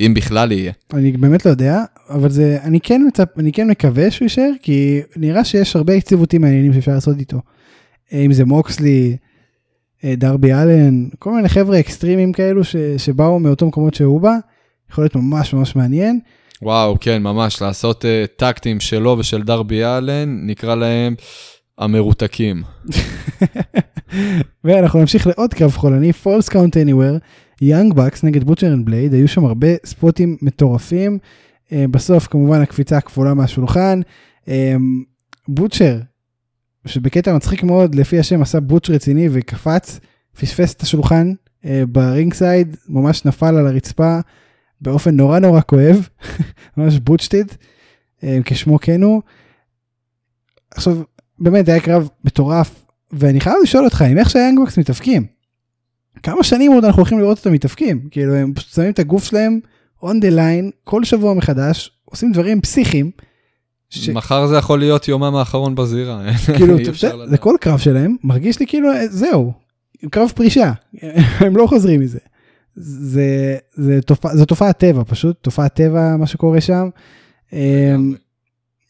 אם 0.00 0.12
בכלל 0.16 0.52
יהיה. 0.52 0.72
אני 0.94 1.12
באמת 1.12 1.46
לא 1.46 1.50
יודע, 1.50 1.84
אבל 2.08 2.30
זה, 2.30 2.58
אני 2.62 2.80
כן 2.80 3.02
מצפ, 3.08 3.38
אני 3.38 3.52
כן 3.52 3.70
מקווה 3.70 4.10
שהוא 4.10 4.26
יישאר, 4.26 4.50
כי 4.62 5.00
נראה 5.16 5.44
שיש 5.44 5.76
הרבה 5.76 5.94
יריבויות 5.94 6.40
מעניינים 6.40 6.72
שאפשר 6.72 6.92
לעשות 6.92 7.18
איתו. 7.18 7.40
אה, 8.12 8.18
אם 8.18 8.32
זה 8.32 8.44
מוקסלי, 8.44 9.10
אה, 9.10 9.29
דרבי 10.04 10.52
אלן, 10.52 11.04
כל 11.18 11.32
מיני 11.32 11.48
חבר'ה 11.48 11.80
אקסטרימיים 11.80 12.32
כאלו 12.32 12.64
ש, 12.64 12.76
שבאו 12.76 13.38
מאותו 13.38 13.66
מקומות 13.66 13.94
שהוא 13.94 14.20
בא, 14.20 14.36
יכול 14.90 15.04
להיות 15.04 15.16
ממש 15.16 15.54
ממש 15.54 15.76
מעניין. 15.76 16.20
וואו, 16.62 16.96
כן, 17.00 17.22
ממש, 17.22 17.62
לעשות 17.62 18.04
אה, 18.04 18.08
tag 18.36 18.55
team 18.55 18.80
שלו 18.80 19.16
ושל 19.18 19.42
דרבי 19.42 19.84
אלן, 19.84 20.46
נקרא 20.46 20.74
להם 20.74 21.14
המרותקים. 21.78 22.62
ואנחנו 24.64 25.00
נמשיך 25.00 25.26
לעוד 25.26 25.54
קרב 25.54 25.70
חולני, 25.70 26.12
falls 26.12 26.48
count 26.48 26.76
anywhere, 26.76 27.16
יאנג 27.62 27.94
בקס 27.94 28.24
נגד 28.24 28.44
בוטשר 28.44 28.66
אנד 28.66 28.84
בלייד, 28.84 29.14
היו 29.14 29.28
שם 29.28 29.44
הרבה 29.44 29.68
ספוטים 29.86 30.36
מטורפים. 30.42 31.18
אה, 31.72 31.84
בסוף 31.90 32.26
כמובן 32.26 32.60
הקפיצה 32.60 32.96
הכפולה 32.96 33.34
מהשולחן. 33.34 34.00
אה, 34.48 34.74
בוטשר, 35.48 35.98
שבקטע 36.86 37.36
מצחיק 37.36 37.62
מאוד, 37.62 37.94
לפי 37.94 38.18
השם 38.18 38.42
עשה 38.42 38.60
botch 38.60 38.90
רציני 38.90 39.28
וקפץ, 39.32 40.00
פספס 40.40 40.74
את 40.74 40.80
השולחן 40.80 41.32
אה, 41.64 41.82
ב 41.88 42.34
ringside, 42.34 42.76
ממש 42.88 43.24
נפל 43.24 43.56
על 43.56 43.66
הרצפה 43.66 44.18
באופן 44.80 45.16
נורא 45.16 45.38
נורא 45.38 45.60
כואב, 45.66 46.08
ממש 46.76 46.98
botched, 46.98 47.52
אה, 48.24 48.38
כשמו 48.44 48.78
כן 48.78 49.02
הוא. 49.02 49.22
עכשיו, 50.70 51.02
באמת 51.38 51.68
היה 51.68 51.80
קרב 51.80 52.08
מטורף, 52.24 52.84
ואני 53.12 53.40
חייב 53.40 53.56
לשאול 53.62 53.84
אותך, 53.84 54.02
עם 54.02 54.18
איך 54.18 54.30
שהיאנגבקס 54.30 54.78
מתאפקים, 54.78 55.26
כמה 56.22 56.44
שנים 56.44 56.72
עוד 56.72 56.84
אנחנו 56.84 57.00
הולכים 57.00 57.18
לראות 57.18 57.38
אותם 57.38 57.52
מתאפקים? 57.52 58.08
כאילו, 58.10 58.34
הם 58.34 58.54
פשוט 58.54 58.74
שמים 58.74 58.90
את 58.90 58.98
הגוף 58.98 59.24
שלהם 59.24 59.60
on 60.02 60.14
the 60.22 60.36
line 60.36 60.70
כל 60.84 61.04
שבוע 61.04 61.34
מחדש, 61.34 61.90
עושים 62.04 62.32
דברים 62.32 62.60
פסיכיים. 62.60 63.10
ש... 63.90 64.08
מחר 64.08 64.46
זה 64.46 64.56
יכול 64.56 64.78
להיות 64.78 65.08
יומם 65.08 65.34
האחרון 65.34 65.74
בזירה. 65.74 66.22
כאילו, 66.56 66.76
זה 67.26 67.38
כל 67.38 67.54
קרב 67.60 67.78
שלהם, 67.78 68.16
מרגיש 68.24 68.60
לי 68.60 68.66
כאילו, 68.66 68.92
אה, 68.92 69.08
זהו, 69.08 69.52
קרב 70.10 70.32
פרישה, 70.34 70.72
הם 71.40 71.56
לא 71.56 71.66
חוזרים 71.66 72.00
מזה. 72.00 72.18
זה, 72.76 73.56
זה, 73.74 74.02
תופע, 74.02 74.36
זה 74.36 74.46
תופעת 74.46 74.78
טבע, 74.78 75.02
פשוט 75.06 75.36
תופעת 75.42 75.74
טבע 75.74 76.16
מה 76.16 76.26
שקורה 76.26 76.60
שם. 76.60 76.88
אמ, 77.52 78.14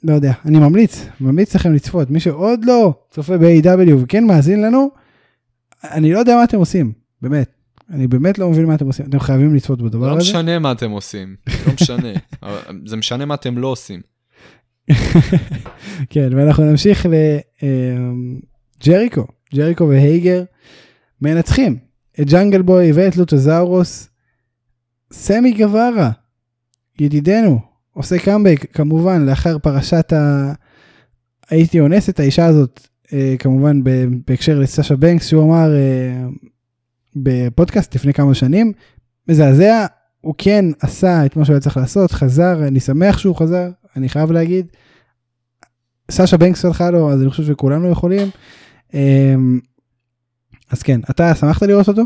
לא 0.05 0.15
יודע, 0.15 0.33
אני 0.45 0.59
ממליץ, 0.59 1.07
ממליץ 1.21 1.55
לכם 1.55 1.73
לצפות, 1.73 2.11
מי 2.11 2.21
שעוד 2.21 2.65
לא 2.65 2.95
צופה 3.11 3.39
ב-AW 3.39 3.95
וכן 4.03 4.25
מאזין 4.25 4.61
לנו, 4.63 4.91
אני 5.85 6.13
לא 6.13 6.19
יודע 6.19 6.37
מה 6.37 6.45
אתם 6.45 6.59
עושים, 6.59 6.93
באמת. 7.23 7.51
אני 7.91 8.07
באמת 8.07 8.39
לא 8.39 8.51
מבין 8.51 8.65
מה 8.65 8.75
אתם 8.75 8.87
עושים, 8.87 9.07
אתם 9.07 9.21
חייבים 9.21 9.55
לצפות 9.55 9.83
בדבר 9.83 10.07
לא 10.07 10.17
הזה. 10.17 10.33
לא 10.33 10.41
משנה 10.41 10.59
מה 10.59 10.73
אתם 10.73 10.91
עושים, 10.91 11.37
לא 11.67 11.73
משנה, 11.73 12.13
זה 12.87 12.97
משנה 12.97 13.25
מה 13.25 13.35
אתם 13.35 13.59
לא 13.59 13.67
עושים. 13.67 14.01
כן, 16.11 16.29
ואנחנו 16.37 16.65
נמשיך 16.65 17.07
לג'ריקו, 18.83 19.27
ג'ריקו 19.55 19.89
והייגר 19.89 20.45
מנצחים 21.23 21.79
את 22.21 22.27
ג'אנגל 22.27 22.63
בוי 22.63 22.93
ואת 22.93 23.17
לוטוזאורוס. 23.17 24.09
סמי 25.13 25.53
גווארה, 25.53 26.11
ידידנו, 26.99 27.61
עושה 27.93 28.19
קאמבק 28.19 28.67
כמובן 28.73 29.27
לאחר 29.27 29.59
פרשת 29.59 30.13
ה... 30.13 30.53
הייתי 31.51 31.81
אונס 31.81 32.09
את 32.09 32.21
האישה 32.21 32.47
הזאת 32.47 32.81
אה, 33.13 33.35
כמובן 33.39 33.81
בהקשר 34.27 34.59
לסשה 34.59 34.97
בנקס 34.97 35.27
שהוא 35.27 35.45
אמר 35.45 35.75
אה, 35.75 36.27
בפודקאסט 37.17 37.95
לפני 37.95 38.13
כמה 38.13 38.35
שנים 38.35 38.73
מזעזע 39.29 39.87
הוא 40.21 40.35
כן 40.39 40.65
עשה 40.81 41.27
את 41.27 41.37
מה 41.37 41.45
שהוא 41.45 41.55
היה 41.55 41.61
צריך 41.61 41.77
לעשות 41.77 42.13
חזר 42.13 42.69
אני 42.69 42.81
שמח 42.81 43.19
שהוא 43.19 43.37
חזר 43.37 43.71
אני 43.97 44.09
חייב 44.09 44.33
להגיד. 44.33 44.67
סשה 46.11 46.37
בנקס 46.37 46.65
הלכה 46.65 46.91
לו 46.91 47.13
אז 47.13 47.23
אני 47.23 47.31
חושב 47.31 47.45
שכולנו 47.47 47.91
יכולים. 47.91 48.29
אה, 48.95 49.35
אז 50.71 50.83
כן 50.83 51.01
אתה 51.11 51.35
שמחת 51.35 51.63
לראות 51.63 51.89
אותו? 51.89 52.03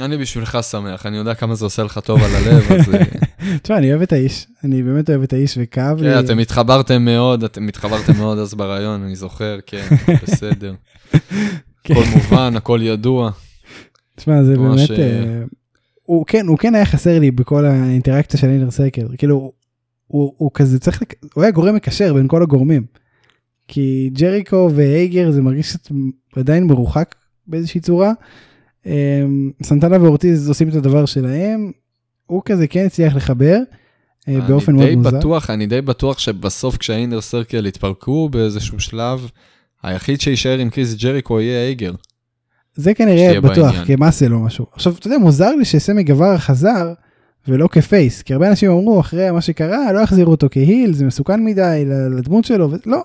אני 0.00 0.16
בשבילך 0.16 0.58
שמח, 0.70 1.06
אני 1.06 1.16
יודע 1.16 1.34
כמה 1.34 1.54
זה 1.54 1.64
עושה 1.64 1.82
לך 1.82 1.98
טוב 1.98 2.22
על 2.22 2.30
הלב, 2.34 2.72
אז... 2.72 2.94
אה, 2.94 3.04
תשמע, 3.62 3.78
אני 3.78 3.90
אוהב 3.90 4.02
את 4.02 4.12
האיש, 4.12 4.46
אני 4.64 4.82
באמת 4.82 5.10
אוהב 5.10 5.22
את 5.22 5.32
האיש 5.32 5.58
וכאב 5.60 6.02
לי. 6.02 6.10
כן, 6.10 6.24
אתם 6.24 6.38
התחברתם 6.38 7.04
מאוד, 7.04 7.44
אתם 7.44 7.68
התחברתם 7.68 8.16
מאוד 8.16 8.38
אז 8.38 8.54
ברעיון, 8.54 9.02
אני 9.02 9.16
זוכר, 9.16 9.58
כן, 9.66 9.88
בסדר. 10.22 10.74
כן. 11.84 11.94
הכל 11.94 12.04
מובן, 12.14 12.56
הכל 12.56 12.80
ידוע. 12.82 13.30
תשמע, 14.16 14.44
זה 14.44 14.56
באמת... 14.56 14.90
אה, 14.90 15.42
הוא 16.02 16.26
כן, 16.26 16.46
הוא 16.46 16.58
כן 16.58 16.74
היה 16.74 16.86
חסר 16.86 17.18
לי 17.18 17.30
בכל 17.30 17.64
האינטראקציה 17.64 18.40
של 18.40 18.48
אינר 18.48 18.70
סקר, 18.70 19.06
כאילו, 19.18 19.52
הוא, 20.12 20.34
הוא 20.36 20.50
כזה 20.54 20.78
צריך, 20.78 21.02
הוא 21.34 21.42
היה 21.42 21.50
גורם 21.50 21.74
מקשר 21.74 22.14
בין 22.14 22.28
כל 22.28 22.42
הגורמים. 22.42 22.84
כי 23.68 24.10
ג'ריקו 24.12 24.70
והייגר 24.74 25.30
זה 25.30 25.42
מרגיש 25.42 25.76
עדיין 26.36 26.64
מרוחק 26.64 27.14
באיזושהי 27.46 27.80
צורה. 27.80 28.12
אמ, 28.86 29.50
סנטנה 29.62 30.02
ואורטיז 30.02 30.48
עושים 30.48 30.68
את 30.68 30.74
הדבר 30.74 31.06
שלהם, 31.06 31.72
הוא 32.26 32.42
כזה 32.44 32.66
כן 32.66 32.86
הצליח 32.86 33.16
לחבר. 33.16 33.58
אה, 34.28 34.40
באופן 34.40 34.74
מאוד 34.74 34.94
מוזר. 34.94 35.18
בטוח, 35.18 35.50
אני 35.50 35.66
די 35.66 35.80
בטוח 35.80 36.18
שבסוף 36.18 36.76
כשהאינר 36.76 37.20
סרקל 37.20 37.66
יתפרקו 37.66 38.28
באיזשהו 38.28 38.80
שלב, 38.80 39.30
היחיד 39.82 40.20
שיישאר 40.20 40.58
עם 40.58 40.70
קריס 40.70 40.94
ג'ריקו 40.94 41.40
יהיה 41.40 41.66
אייגר. 41.66 41.92
זה 42.74 42.94
כנראה 42.94 43.40
בטוח, 43.40 43.74
כמאסל 43.86 44.34
או 44.34 44.40
משהו. 44.40 44.66
עכשיו, 44.72 44.94
אתה 44.98 45.06
יודע, 45.06 45.18
מוזר 45.18 45.54
לי 45.54 45.64
שסמי 45.64 46.02
גבר 46.02 46.38
חזר 46.38 46.92
ולא 47.48 47.68
כפייס, 47.72 48.22
כי 48.22 48.32
הרבה 48.32 48.48
אנשים 48.48 48.70
אמרו 48.70 49.00
אחרי 49.00 49.30
מה 49.30 49.40
שקרה, 49.40 49.92
לא 49.92 50.00
יחזירו 50.00 50.30
אותו 50.30 50.48
כהיל, 50.50 50.92
זה 50.92 51.04
מסוכן 51.04 51.44
מדי 51.44 51.84
לדמות 52.18 52.44
שלו, 52.44 52.70
ולא. 52.70 53.04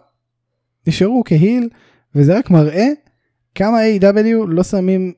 נשארו 0.88 1.24
כהיל, 1.26 1.70
וזה 2.16 2.38
רק 2.38 2.50
מראה 2.50 2.88
כמה 3.56 3.78
A.W. 3.82 4.46
לא 4.48 4.64
שמים 4.64 5.14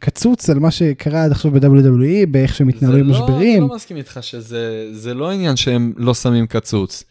קצוץ 0.00 0.50
על 0.50 0.58
מה 0.58 0.70
שקרה 0.70 1.24
עד 1.24 1.32
עכשיו 1.32 1.50
ב-WWE, 1.50 2.26
באיך 2.30 2.54
שהם 2.54 2.68
התנהלו 2.68 2.96
עם 2.96 3.06
לא- 3.08 3.12
משברים. 3.12 3.62
אני 3.62 3.68
לא 3.70 3.76
מסכים 3.76 3.96
איתך 3.96 4.18
שזה 4.20 5.14
לא 5.14 5.30
עניין 5.30 5.56
שהם 5.56 5.92
לא 5.96 6.14
שמים 6.14 6.46
קצוץ. 6.46 7.04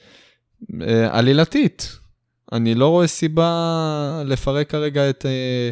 אה, 0.82 1.18
עלילתית. 1.18 1.98
אני 2.52 2.76
לא 2.76 2.88
רואה 2.88 3.08
סיבה 3.08 4.24
לפרק 4.26 4.70
כרגע 4.70 5.10
את, 5.10 5.26
אה, 5.26 5.70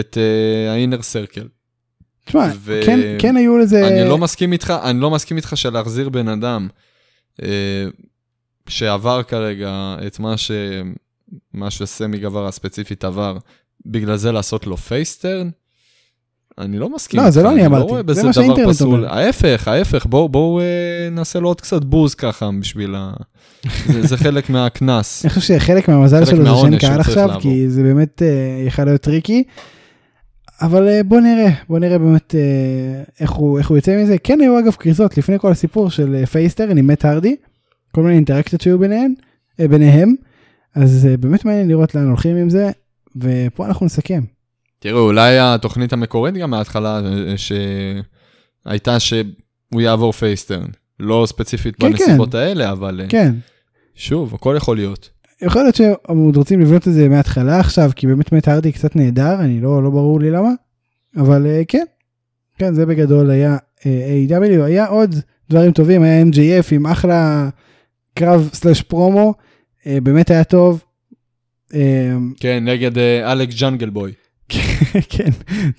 את 0.00 0.16
ה-inner 0.70 1.00
circle. 1.00 1.48
תשמע, 2.26 2.50
כן, 2.84 3.00
כן 3.18 3.36
היו 3.36 3.58
לזה... 3.58 3.88
אני 3.88 4.08
לא 4.08 4.18
מסכים 4.18 4.52
איתך, 4.52 4.74
אני 4.82 5.00
לא 5.00 5.10
מסכים 5.10 5.36
איתך 5.36 5.52
שלהחזיר 5.56 6.08
בן 6.08 6.28
אדם 6.28 6.68
אה, 7.42 7.86
שעבר 8.68 9.22
כרגע 9.22 9.96
את 10.06 10.18
מה 10.18 10.36
ש... 10.36 10.50
מה 11.54 11.70
שסמי 11.70 12.18
גבר 12.18 12.46
הספציפית 12.46 13.04
עבר, 13.04 13.36
בגלל 13.86 14.16
זה 14.16 14.32
לעשות 14.32 14.66
לו 14.66 14.76
פייסטרן. 14.76 15.50
אני 16.58 16.78
לא 16.78 16.94
מסכים. 16.94 17.20
לא, 17.20 17.30
זה 17.30 17.42
לא 17.42 17.52
אני 17.52 17.66
אמרתי, 17.66 18.14
זה 18.14 18.22
מה 18.22 18.32
שהאינטרנט 18.32 18.80
אומר. 18.80 19.12
ההפך, 19.12 19.68
ההפך, 19.68 20.06
בואו 20.06 20.28
בוא, 20.28 20.60
אה, 20.60 21.08
נעשה 21.10 21.40
לו 21.40 21.48
עוד 21.48 21.60
קצת 21.60 21.84
בוז 21.84 22.14
ככה 22.14 22.50
בשביל 22.60 22.94
ה... 22.94 23.12
זה, 23.86 24.06
זה 24.06 24.16
חלק 24.16 24.50
מהקנס. 24.50 25.24
אני 25.24 25.30
חושב 25.30 25.58
שחלק 25.58 25.88
מהמזל 25.88 26.24
שלו 26.24 26.44
זה 26.44 26.60
שאין 26.60 26.78
קהל 26.78 27.00
עכשיו, 27.00 27.26
לעבור. 27.28 27.42
כי 27.42 27.68
זה 27.68 27.82
באמת 27.82 28.22
אה, 28.22 28.64
יכול 28.66 28.84
להיות 28.84 29.00
טריקי. 29.00 29.44
אבל 30.62 30.88
אה, 30.88 31.02
בוא 31.02 31.20
נראה, 31.20 31.50
בוא 31.68 31.78
נראה 31.78 31.98
באמת 31.98 32.34
אה, 32.34 33.02
איך, 33.20 33.30
הוא, 33.30 33.58
איך 33.58 33.68
הוא 33.68 33.78
יוצא 33.78 34.02
מזה. 34.02 34.18
כן 34.18 34.40
היו 34.40 34.58
אגב 34.58 34.74
קריזות 34.74 35.18
לפני 35.18 35.38
כל 35.38 35.50
הסיפור 35.50 35.90
של 35.90 36.14
אה, 36.14 36.26
פייסטר 36.26 36.68
עם 36.70 36.86
מת 36.86 37.04
הרדי, 37.04 37.36
כל 37.94 38.02
מיני 38.02 38.14
אינטראקציות 38.14 38.60
שהיו 38.60 38.78
ביניהם, 38.78 39.14
אה, 39.60 39.68
ביניהם, 39.68 40.14
אז 40.74 41.08
באמת 41.20 41.44
מעניין 41.44 41.68
לראות 41.68 41.94
לאן 41.94 42.08
הולכים 42.08 42.36
עם 42.36 42.50
זה, 42.50 42.70
ופה 43.16 43.66
אנחנו 43.66 43.86
נסכם. 43.86 44.22
תראו, 44.78 45.00
אולי 45.00 45.38
התוכנית 45.38 45.92
המקורית 45.92 46.34
גם 46.34 46.50
מההתחלה, 46.50 47.00
שהייתה 47.36 49.00
שהוא 49.00 49.80
יעבור 49.80 50.12
פייסטרן. 50.12 50.68
לא 51.00 51.24
ספציפית 51.26 51.76
כן, 51.76 51.90
בנסיבות 51.90 52.32
כן. 52.32 52.38
האלה, 52.38 52.72
אבל 52.72 53.00
כן. 53.08 53.34
שוב, 53.94 54.34
הכל 54.34 54.54
יכול 54.56 54.76
להיות. 54.76 55.10
יכול 55.42 55.62
להיות 55.62 55.74
שהם 55.74 56.18
עוד 56.18 56.36
רוצים 56.36 56.60
לבנות 56.60 56.88
את 56.88 56.92
זה 56.92 57.08
מההתחלה 57.08 57.60
עכשיו, 57.60 57.90
כי 57.96 58.06
באמת 58.06 58.32
מת 58.32 58.48
הרדי 58.48 58.72
קצת 58.72 58.96
נהדר, 58.96 59.40
אני 59.40 59.60
לא, 59.60 59.82
לא 59.82 59.90
ברור 59.90 60.20
לי 60.20 60.30
למה, 60.30 60.50
אבל 61.16 61.46
אה, 61.46 61.62
כן, 61.68 61.84
כן, 62.58 62.74
זה 62.74 62.86
בגדול 62.86 63.30
היה 63.30 63.56
A.W. 63.80 64.62
היה 64.62 64.86
עוד 64.86 65.14
דברים 65.50 65.72
טובים, 65.72 66.02
היה 66.02 66.22
MJF 66.22 66.66
עם 66.70 66.86
אחלה 66.86 67.48
קרב 68.14 68.50
סלאש 68.52 68.82
פרומו, 68.82 69.34
באמת 69.86 70.30
היה 70.30 70.44
טוב. 70.44 70.84
כן, 72.40 72.64
נגד 72.64 72.98
אלכס 72.98 73.54
ג'אנגל 73.60 73.90
בוי. 73.90 74.12
כן, 75.10 75.30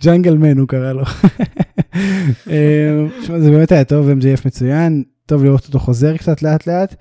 ג'אנגל 0.03 0.38
מן 0.38 0.58
הוא 0.58 0.68
קרא 0.68 0.93
לו. 0.93 1.03
אה, 2.49 3.05
זה 3.39 3.51
באמת 3.51 3.72
היה 3.72 3.84
טוב, 3.84 4.10
MJF 4.10 4.41
מצוין, 4.45 5.03
טוב 5.26 5.43
לראות 5.43 5.66
אותו 5.66 5.80
חוזר 5.80 6.18
קצת 6.18 6.41
לאט 6.41 6.68
לאט. 6.68 6.95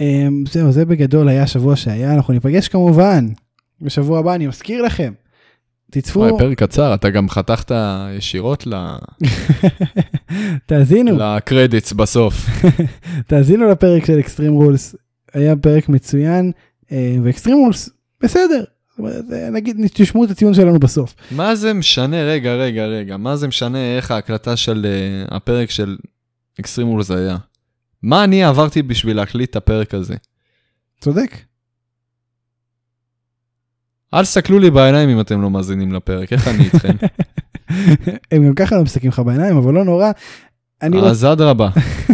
אה, 0.00 0.28
זהו, 0.52 0.72
זה 0.72 0.84
בגדול 0.84 1.28
היה 1.28 1.42
השבוע 1.42 1.76
שהיה, 1.76 2.14
אנחנו 2.14 2.34
ניפגש 2.34 2.68
כמובן 2.68 3.26
בשבוע 3.80 4.18
הבא, 4.18 4.34
אני 4.34 4.46
מזכיר 4.46 4.82
לכם. 4.82 5.12
תצפו. 5.90 6.20
וואי, 6.20 6.32
פרק 6.38 6.58
קצר, 6.62 6.94
אתה 6.94 7.10
גם 7.10 7.28
חתכת 7.28 7.74
ישירות 8.16 8.66
ל... 8.66 8.74
תאזינו. 10.66 11.16
לקרדיטס 11.18 11.92
בסוף. 11.92 12.46
תאזינו 13.28 13.68
לפרק 13.68 14.04
של 14.04 14.18
אקסטרים 14.18 14.52
רולס, 14.52 14.94
היה 15.34 15.56
פרק 15.56 15.88
מצוין, 15.88 16.52
אה, 16.92 17.16
ואקסטרים 17.22 17.56
רולס 17.56 17.90
בסדר, 18.22 18.64
אה, 19.00 19.50
נגיד, 19.50 19.76
תשמעו 19.94 20.24
את 20.24 20.30
הציון 20.30 20.54
שלנו 20.54 20.78
בסוף. 20.78 21.14
מה 21.30 21.54
זה 21.54 21.72
משנה, 21.72 22.22
רגע, 22.22 22.54
רגע, 22.54 22.86
רגע, 22.86 23.16
מה 23.16 23.36
זה 23.36 23.48
משנה 23.48 23.96
איך 23.96 24.10
ההקלטה 24.10 24.56
של 24.56 24.86
uh, 24.86 25.34
הפרק 25.34 25.70
של 25.70 25.96
אקסטרים 26.60 27.02
זה 27.02 27.18
היה? 27.18 27.36
מה 28.04 28.24
אני 28.24 28.44
עברתי 28.44 28.82
בשביל 28.82 29.16
להקליט 29.16 29.50
את 29.50 29.56
הפרק 29.56 29.94
הזה? 29.94 30.14
צודק. 31.00 31.36
אל 34.14 34.22
תסתכלו 34.22 34.58
לי 34.58 34.70
בעיניים 34.70 35.08
אם 35.08 35.20
אתם 35.20 35.42
לא 35.42 35.50
מאזינים 35.50 35.92
לפרק, 35.92 36.32
איך 36.32 36.48
אני 36.48 36.64
איתכם? 36.64 36.94
הם 38.32 38.46
גם 38.46 38.54
ככה 38.54 38.76
לא 38.76 38.82
מסתכלים 38.82 39.08
לך 39.08 39.18
בעיניים, 39.18 39.56
אבל 39.56 39.74
לא 39.74 39.84
נורא. 39.84 40.10
אז 40.80 41.24
אדרבה. 41.24 41.68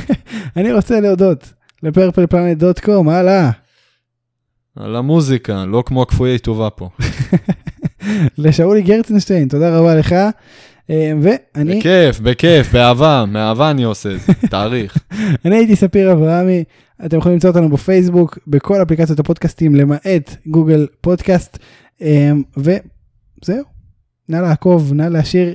אני 0.57 0.73
רוצה 0.73 1.01
להודות 1.01 1.53
לפרפלפלנט.קום, 1.83 3.09
הלאה. 3.09 3.51
על 4.77 4.97
המוזיקה, 4.97 5.65
לא 5.65 5.83
כמו 5.87 6.03
הכפויי 6.03 6.39
טובה 6.39 6.71
פה. 6.71 6.89
לשאולי 8.39 8.83
גרצנשטיין, 8.83 9.49
תודה 9.49 9.79
רבה 9.79 9.95
לך. 9.95 10.15
אה, 10.91 11.13
ואני... 11.23 11.79
בכיף, 11.79 12.21
בכיף, 12.21 12.73
באהבה, 12.73 13.25
מאהבה 13.29 13.71
אני 13.71 13.83
עושה 13.83 14.15
את 14.15 14.21
זה, 14.21 14.33
תאריך. 14.51 14.97
אני 15.45 15.57
הייתי 15.57 15.77
ספיר 15.77 16.13
אברהמי, 16.13 16.65
אתם 17.07 17.19
יכולים 17.19 17.35
למצוא 17.35 17.51
אותנו 17.51 17.69
בפייסבוק, 17.69 18.39
בכל 18.47 18.83
אפליקציות 18.83 19.21
הפודקאסטים, 19.21 19.75
למעט 19.75 20.37
גוגל 20.47 20.87
פודקאסט, 21.01 21.59
אה, 22.03 22.31
וזהו. 22.57 23.65
נא 24.29 24.37
לעקוב, 24.37 24.93
נא 24.93 25.03
להשאיר 25.03 25.55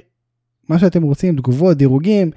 מה 0.70 0.80
שאתם 0.80 1.04
רוצים, 1.04 1.36
תגובות, 1.36 1.78
דירוגים, 1.78 2.32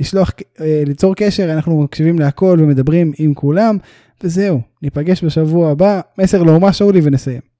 לשלוח, 0.00 0.32
אה, 0.60 0.82
ליצור 0.86 1.14
קשר, 1.14 1.52
אנחנו 1.52 1.82
מקשיבים 1.82 2.18
להכל 2.18 2.58
ומדברים 2.60 3.12
עם 3.18 3.34
כולם, 3.34 3.78
וזהו, 4.24 4.60
ניפגש 4.82 5.24
בשבוע 5.24 5.70
הבא, 5.70 6.00
מסר 6.18 6.42
לאומה 6.42 6.72
שאולי 6.72 7.00
ונסיים. 7.02 7.51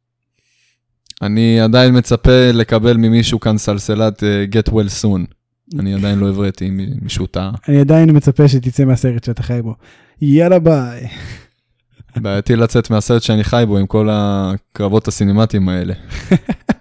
אני 1.22 1.60
עדיין 1.60 1.98
מצפה 1.98 2.50
לקבל 2.52 2.96
ממישהו 2.96 3.40
כאן 3.40 3.58
סלסלת 3.58 4.22
uh, 4.22 4.56
get 4.56 4.72
well 4.72 5.02
soon. 5.02 5.34
אני 5.78 5.94
עדיין 5.94 6.18
לא 6.18 6.28
הבראתי 6.28 6.68
אם 6.68 6.80
מישהו 7.02 7.26
טעה. 7.26 7.50
אני 7.68 7.80
עדיין 7.80 8.16
מצפה 8.16 8.48
שתצא 8.48 8.84
מהסרט 8.84 9.24
שאתה 9.24 9.42
חי 9.42 9.62
בו. 9.62 9.74
יאללה 10.22 10.58
ביי. 10.58 11.08
בעייתי 12.16 12.56
לצאת 12.56 12.90
מהסרט 12.90 13.22
שאני 13.22 13.44
חי 13.44 13.64
בו 13.66 13.78
עם 13.78 13.86
כל 13.86 14.08
הקרבות 14.10 15.08
הסינמטיים 15.08 15.68
האלה. 15.68 15.94